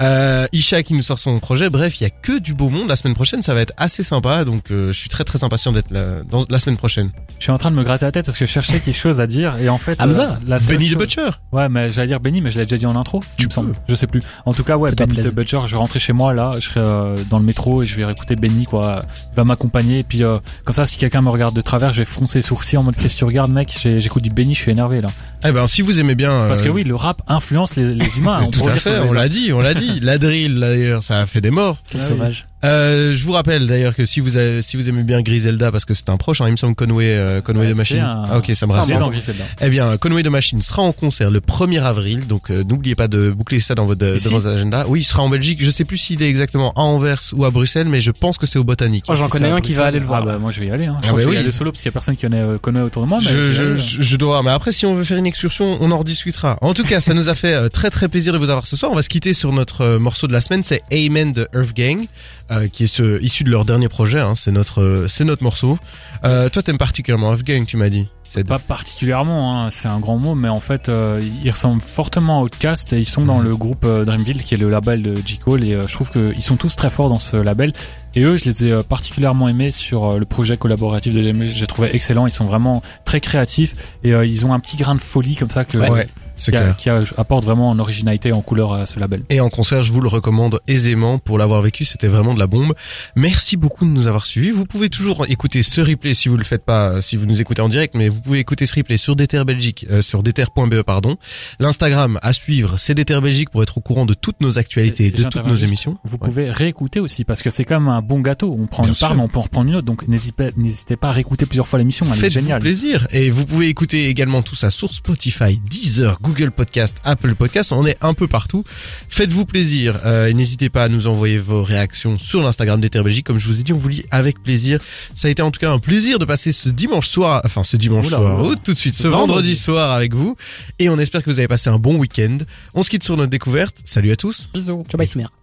Euh, 0.00 0.46
Isha 0.52 0.82
qui 0.82 0.94
nous 0.94 1.02
sort 1.02 1.18
son 1.18 1.38
projet. 1.38 1.70
Bref, 1.70 2.00
il 2.00 2.04
y 2.04 2.06
a 2.06 2.10
que 2.10 2.38
du 2.38 2.54
beau 2.54 2.68
monde. 2.68 2.88
La 2.88 2.96
semaine 2.96 3.14
prochaine, 3.14 3.42
ça 3.42 3.54
va 3.54 3.60
être 3.60 3.72
assez 3.76 4.02
sympa. 4.02 4.44
Donc, 4.44 4.70
euh, 4.70 4.90
je 4.92 4.98
suis 4.98 5.08
très 5.08 5.24
très 5.24 5.44
impatient 5.44 5.72
d'être 5.72 5.90
là 5.90 6.22
dans 6.28 6.44
la 6.48 6.58
semaine 6.58 6.76
prochaine. 6.76 7.10
Je 7.38 7.44
suis 7.44 7.52
en 7.52 7.58
train 7.58 7.70
de 7.70 7.76
me 7.76 7.84
gratter 7.84 8.04
la 8.04 8.12
tête 8.12 8.26
parce 8.26 8.38
que 8.38 8.46
je 8.46 8.50
cherchais 8.50 8.80
quelque 8.80 8.96
chose 8.98 9.20
à 9.20 9.26
dire 9.26 9.56
et 9.58 9.68
en 9.68 9.78
fait. 9.78 10.00
Hamza 10.00 10.32
euh, 10.32 10.36
la 10.46 10.58
Benny 10.76 10.90
the 10.90 10.98
Butcher. 10.98 11.28
Ouais, 11.52 11.68
mais 11.68 11.90
j'allais 11.90 12.08
dire 12.08 12.20
Benny, 12.20 12.40
mais 12.40 12.50
je 12.50 12.58
l'ai 12.58 12.64
déjà 12.66 12.76
dit 12.76 12.86
en 12.86 12.96
intro. 12.96 13.22
Tu 13.36 13.46
me 13.46 13.50
semble. 13.50 13.72
peux. 13.72 13.78
Je 13.88 13.94
sais 13.94 14.06
plus. 14.06 14.20
En 14.46 14.52
tout 14.54 14.64
cas, 14.64 14.76
ouais, 14.76 14.92
Benny 14.92 15.16
the. 15.16 15.34
Butcher. 15.34 15.60
Je 15.66 15.72
vais 15.72 15.78
rentrer 15.78 15.98
chez 15.98 16.12
moi 16.12 16.32
là. 16.34 16.50
Je 16.56 16.60
serai 16.68 16.80
euh, 16.80 17.16
dans 17.30 17.38
le 17.38 17.44
métro 17.44 17.82
et 17.82 17.84
je 17.84 17.94
vais 17.96 18.04
réécouter 18.04 18.36
Benny 18.36 18.64
quoi. 18.64 19.04
Il 19.32 19.36
va 19.36 19.44
m'accompagner 19.44 20.00
et 20.00 20.04
puis 20.04 20.22
euh, 20.24 20.38
comme 20.64 20.74
ça, 20.74 20.86
si 20.86 20.96
quelqu'un 20.96 21.22
me 21.22 21.30
regarde 21.30 21.54
de 21.54 21.60
travers, 21.60 21.92
je 21.92 22.00
vais 22.00 22.04
froncer 22.04 22.38
les 22.38 22.42
sourcils 22.42 22.76
en 22.76 22.82
mode 22.82 22.96
qu'est-ce 22.96 23.14
que 23.14 23.18
tu 23.20 23.24
regardes, 23.24 23.50
mec? 23.52 23.74
J'ai- 23.80 24.00
J'écoute 24.00 24.22
du 24.22 24.30
Benny, 24.30 24.54
je 24.54 24.60
suis 24.60 24.70
énervé 24.70 25.00
là. 25.00 25.08
Eh 25.44 25.52
ben, 25.52 25.66
si 25.66 25.82
vous 25.82 26.00
aimez 26.00 26.14
bien. 26.14 26.32
euh, 26.32 26.48
Parce 26.48 26.62
que 26.62 26.68
oui, 26.68 26.84
le 26.84 26.94
rap 26.94 27.22
influence 27.28 27.76
les, 27.76 27.94
les 27.94 28.18
humains. 28.18 28.40
on 28.46 28.50
tout 28.50 28.66
à 28.68 28.72
fait, 28.76 28.98
on 29.00 29.12
l'a 29.12 29.28
dit, 29.28 29.52
on 29.52 29.60
l'a 29.60 29.74
dit. 29.74 30.00
La 30.02 30.18
drill, 30.18 30.58
d'ailleurs, 30.58 31.02
ça 31.02 31.20
a 31.20 31.26
fait 31.26 31.40
des 31.40 31.50
morts. 31.50 31.78
Quel 31.90 32.00
Ah 32.00 32.04
oui. 32.28 32.44
Euh, 32.64 33.12
je 33.14 33.24
vous 33.24 33.32
rappelle 33.32 33.66
d'ailleurs 33.66 33.94
que 33.96 34.04
si 34.04 34.20
vous 34.20 34.36
avez, 34.36 34.62
si 34.62 34.76
vous 34.76 34.88
aimez 34.88 35.02
bien 35.02 35.20
Griselda, 35.22 35.72
parce 35.72 35.84
que 35.84 35.94
c'est 35.94 36.08
un 36.08 36.16
proche, 36.16 36.40
hein, 36.40 36.46
il 36.46 36.52
me 36.52 36.56
semble 36.56 36.74
Conway, 36.76 37.06
euh, 37.06 37.40
Conway 37.40 37.66
Ouais, 37.66 37.72
de 37.72 37.76
Machine. 37.76 37.98
un- 37.98 38.24
Ah, 38.30 38.38
ok, 38.38 38.52
ça 38.54 38.66
me 38.66 38.72
rassure. 38.72 38.94
bon 38.94 39.00
dans 39.06 39.10
Griselda. 39.10 39.44
Eh 39.60 39.68
bien, 39.68 39.96
Conway 39.96 40.22
de 40.22 40.28
Machine 40.28 40.62
sera 40.62 40.82
en 40.82 40.92
concert 40.92 41.30
le 41.30 41.40
1er 41.40 41.80
avril, 41.82 42.26
donc 42.28 42.50
euh, 42.50 42.62
n'oubliez 42.62 42.94
pas 42.94 43.08
de 43.08 43.30
boucler 43.30 43.58
ça 43.60 43.74
dans 43.74 43.84
votre, 43.84 44.14
Ici 44.16 44.28
dans 44.30 44.38
vos 44.38 44.46
agendas. 44.46 44.84
Oui, 44.86 45.00
il 45.00 45.04
sera 45.04 45.22
en 45.22 45.28
Belgique. 45.28 45.58
Je 45.60 45.70
sais 45.70 45.84
plus 45.84 45.96
s'il 45.98 46.22
est 46.22 46.28
exactement 46.28 46.72
à 46.76 46.80
Anvers 46.82 47.20
ou 47.32 47.44
à 47.44 47.50
Bruxelles, 47.50 47.88
mais 47.88 48.00
je 48.00 48.12
pense 48.12 48.38
que 48.38 48.46
c'est 48.46 48.58
au 48.60 48.64
Botanique. 48.64 49.06
Oh, 49.08 49.14
j'en 49.14 49.24
Si 49.26 49.30
connais 49.32 49.50
un 49.50 49.60
qui 49.60 49.72
va 49.72 49.86
aller 49.86 49.98
le 49.98 50.06
voir. 50.06 50.20
Ah 50.22 50.26
bah 50.26 50.38
moi 50.38 50.52
je 50.52 50.60
vais 50.60 50.66
y 50.66 50.70
aller. 50.70 50.86
Hein. 50.86 50.98
Je 51.02 51.08
Ah 51.08 51.12
bah 51.14 51.22
oui. 51.26 51.36
aller 51.36 51.50
solo 51.52 51.72
parce 51.72 51.82
qu'il 51.82 51.88
y 51.88 51.92
a 51.92 51.92
personne 51.92 52.14
qui 52.16 52.22
connaît, 52.22 52.44
euh, 52.44 52.58
connaît 52.58 52.80
autour 52.80 53.02
de 53.02 53.08
moi. 53.08 53.18
Mais 53.22 53.28
je, 53.30 53.50
je, 53.50 53.74
je, 53.76 54.02
je 54.02 54.16
dois, 54.16 54.40
mais 54.44 54.50
après 54.50 54.70
si 54.72 54.86
on 54.86 54.94
veut 54.94 55.04
faire 55.04 55.18
une 55.18 55.26
excursion, 55.26 55.76
on 55.80 55.90
en 55.90 55.98
rediscutera. 55.98 56.58
En 56.60 56.74
tout 56.74 56.84
cas, 56.84 57.00
ça 57.00 57.12
nous 57.12 57.28
a 57.28 57.34
fait 57.34 57.54
euh, 57.54 57.68
très 57.68 57.90
très 57.90 58.06
plaisir 58.08 58.32
de 58.32 58.38
vous 58.38 58.50
avoir 58.50 58.66
ce 58.68 58.76
soir. 58.76 58.92
On 58.92 58.94
va 58.94 59.02
se 59.02 59.08
quitter 59.08 59.32
sur 59.32 59.52
notre 59.52 59.96
morceau 59.96 60.28
de 60.28 60.32
la 60.32 60.40
semaine, 60.40 60.62
c'est 60.62 60.82
Amen 60.92 61.32
de 61.32 61.48
Earth 61.54 61.74
Gang. 61.76 62.06
Euh, 62.52 62.68
qui 62.68 62.84
est 62.84 62.86
ce, 62.86 63.20
issu 63.22 63.44
de 63.44 63.50
leur 63.50 63.64
dernier 63.64 63.88
projet. 63.88 64.20
Hein, 64.20 64.34
c'est 64.34 64.52
notre, 64.52 65.06
c'est 65.08 65.24
notre 65.24 65.42
morceau. 65.42 65.78
Euh, 66.24 66.48
toi, 66.48 66.62
t'aimes 66.62 66.78
particulièrement 66.78 67.30
Off-Gang, 67.30 67.66
tu 67.66 67.76
m'as 67.76 67.88
dit. 67.88 68.08
C'est 68.24 68.44
Pas 68.44 68.58
particulièrement, 68.58 69.58
hein, 69.58 69.68
c'est 69.70 69.88
un 69.88 69.98
grand 70.00 70.16
mot, 70.16 70.34
mais 70.34 70.48
en 70.48 70.58
fait, 70.60 70.88
euh, 70.88 71.20
ils 71.44 71.50
ressemblent 71.50 71.82
fortement 71.82 72.38
à 72.40 72.42
Outcast 72.44 72.94
et 72.94 72.98
ils 72.98 73.04
sont 73.04 73.26
dans 73.26 73.40
Mhm. 73.40 73.44
le 73.44 73.56
groupe 73.56 73.84
euh, 73.84 74.06
Dreamville, 74.06 74.42
qui 74.42 74.54
est 74.54 74.56
le 74.56 74.70
label 74.70 75.02
de 75.02 75.14
J. 75.22 75.36
Cole, 75.36 75.64
et 75.64 75.74
euh, 75.74 75.86
je 75.86 75.92
trouve 75.92 76.10
qu'ils 76.10 76.42
sont 76.42 76.56
tous 76.56 76.74
très 76.74 76.88
forts 76.88 77.10
dans 77.10 77.18
ce 77.18 77.36
label. 77.36 77.74
Et 78.14 78.22
eux, 78.22 78.38
je 78.38 78.44
les 78.44 78.64
ai 78.64 78.82
particulièrement 78.82 79.48
aimés 79.48 79.70
sur 79.70 80.18
le 80.18 80.24
projet 80.24 80.56
collaboratif 80.56 81.14
de 81.14 81.20
DMG. 81.20 81.44
J'ai 81.44 81.66
trouvé 81.66 81.90
excellent, 81.94 82.26
ils 82.26 82.30
sont 82.30 82.46
vraiment 82.46 82.82
très 83.04 83.20
créatifs 83.20 83.74
et 84.02 84.14
euh, 84.14 84.24
ils 84.24 84.46
ont 84.46 84.54
un 84.54 84.60
petit 84.60 84.76
grain 84.78 84.94
de 84.94 85.00
folie 85.02 85.36
comme 85.36 85.50
ça 85.50 85.64
que, 85.66 85.76
Ouais, 85.78 86.06
qui, 86.36 86.56
a- 86.56 86.72
qui 86.74 86.90
a- 86.90 87.00
apporte 87.16 87.44
vraiment 87.44 87.68
en 87.68 87.78
originalité 87.78 88.32
en 88.32 88.40
couleur 88.42 88.72
à 88.72 88.86
ce 88.86 88.98
label. 89.00 89.22
Et 89.30 89.40
en 89.40 89.48
concert, 89.50 89.82
je 89.82 89.92
vous 89.92 90.00
le 90.00 90.08
recommande 90.08 90.60
aisément 90.68 91.18
pour 91.18 91.38
l'avoir 91.38 91.62
vécu. 91.62 91.84
C'était 91.84 92.08
vraiment 92.08 92.34
de 92.34 92.38
la 92.38 92.46
bombe. 92.46 92.74
Merci 93.16 93.56
beaucoup 93.56 93.84
de 93.84 93.90
nous 93.90 94.06
avoir 94.06 94.26
suivis. 94.26 94.50
Vous 94.50 94.64
pouvez 94.66 94.88
toujours 94.88 95.26
écouter 95.28 95.62
ce 95.62 95.80
replay 95.80 96.14
si 96.14 96.28
vous 96.28 96.36
le 96.36 96.44
faites 96.44 96.64
pas, 96.64 97.00
si 97.02 97.16
vous 97.16 97.26
nous 97.26 97.40
écoutez 97.40 97.62
en 97.62 97.68
direct, 97.68 97.94
mais 97.94 98.08
vous 98.08 98.20
pouvez 98.20 98.38
écouter 98.38 98.66
ce 98.66 98.74
replay 98.74 98.96
sur 98.96 99.16
Déter 99.16 99.44
Belgique, 99.44 99.86
euh, 99.90 100.02
sur 100.02 100.22
déter.be 100.22 100.82
pardon. 100.82 101.16
L'Instagram 101.60 102.18
à 102.22 102.32
suivre, 102.32 102.78
c'est 102.78 102.94
Déter 102.94 103.20
Belgique 103.20 103.50
pour 103.50 103.62
être 103.62 103.78
au 103.78 103.80
courant 103.80 104.06
de 104.06 104.14
toutes 104.14 104.40
nos 104.40 104.58
actualités, 104.58 105.04
Et- 105.04 105.08
et 105.08 105.10
de 105.10 105.22
toutes 105.24 105.46
nos 105.46 105.56
émissions. 105.56 105.98
Vous 106.04 106.14
Ouais. 106.20 106.28
pouvez 106.28 106.50
réécouter 106.50 107.00
aussi 107.00 107.24
parce 107.24 107.42
que 107.42 107.50
c'est 107.50 107.64
comme 107.64 107.88
un 107.88 108.02
bon 108.02 108.20
gâteau. 108.20 108.56
On 108.58 108.66
prend 108.66 108.82
Bien 108.84 108.92
une 108.92 108.98
part, 108.98 109.14
mais 109.14 109.22
on 109.22 109.28
peut 109.28 109.38
en 109.38 109.42
reprendre 109.42 109.68
une 109.68 109.76
autre. 109.76 109.86
Donc 109.86 110.06
n'hésitez 110.08 110.32
pas, 110.32 110.50
n'hésitez 110.56 110.96
pas 110.96 111.08
à 111.08 111.12
réécouter 111.12 111.46
plusieurs 111.46 111.68
fois 111.68 111.78
l'émission. 111.78 112.06
Elle 112.08 112.12
est 112.12 112.20
Faites-vous 112.20 112.40
géniale. 112.40 112.60
plaisir. 112.60 113.06
Et 113.10 113.30
vous 113.30 113.44
pouvez 113.46 113.68
écouter 113.68 114.08
également 114.08 114.42
tout 114.42 114.56
ça 114.56 114.70
sur 114.70 114.92
Spotify, 114.92 115.60
Deezer, 115.70 116.18
Google 116.22 116.50
Podcast, 116.50 116.96
Apple 117.04 117.34
Podcast. 117.34 117.72
On 117.72 117.84
est 117.86 117.96
un 118.00 118.14
peu 118.14 118.28
partout. 118.28 118.64
Faites-vous 119.08 119.44
plaisir. 119.44 120.00
Euh, 120.04 120.28
et 120.28 120.34
n'hésitez 120.34 120.68
pas 120.70 120.84
à 120.84 120.88
nous 120.88 121.06
envoyer 121.06 121.38
vos 121.38 121.62
réactions 121.62 122.16
sur 122.18 122.40
l'Instagram 122.42 122.80
d'Ether 122.80 123.02
Belgique. 123.02 123.26
Comme 123.26 123.38
je 123.38 123.48
vous 123.48 123.60
ai 123.60 123.62
dit, 123.62 123.72
on 123.72 123.78
vous 123.78 123.88
lit 123.88 124.04
avec 124.10 124.42
plaisir. 124.42 124.78
Ça 125.14 125.28
a 125.28 125.30
été 125.30 125.42
en 125.42 125.50
tout 125.50 125.60
cas 125.60 125.70
un 125.70 125.78
plaisir 125.78 126.18
de 126.18 126.24
passer 126.24 126.52
ce 126.52 126.68
dimanche 126.68 127.08
soir, 127.08 127.42
enfin 127.44 127.62
ce 127.64 127.76
dimanche 127.76 128.06
Oula, 128.06 128.16
soir, 128.18 128.40
oula. 128.40 128.48
ou 128.50 128.54
tout 128.54 128.72
de 128.72 128.78
suite, 128.78 128.94
ce 128.94 129.08
Vendredi. 129.08 129.26
vendredi 129.32 129.56
soir 129.56 129.90
avec 129.90 130.14
vous. 130.14 130.36
Et 130.78 130.88
on 130.88 130.98
espère 130.98 131.22
que 131.22 131.30
vous 131.30 131.38
avez 131.38 131.48
passé 131.48 131.68
un 131.70 131.78
bon 131.78 131.96
week-end. 131.96 132.38
On 132.74 132.82
se 132.82 132.90
quitte 132.90 133.02
sur 133.02 133.16
notre 133.16 133.30
découverte. 133.30 133.78
Salut 133.84 134.12
à 134.12 134.16
tous. 134.16 134.48
Bisous. 134.54 134.84
Ciao, 134.88 134.98
bye, 134.98 135.06
Simir. 135.06 135.41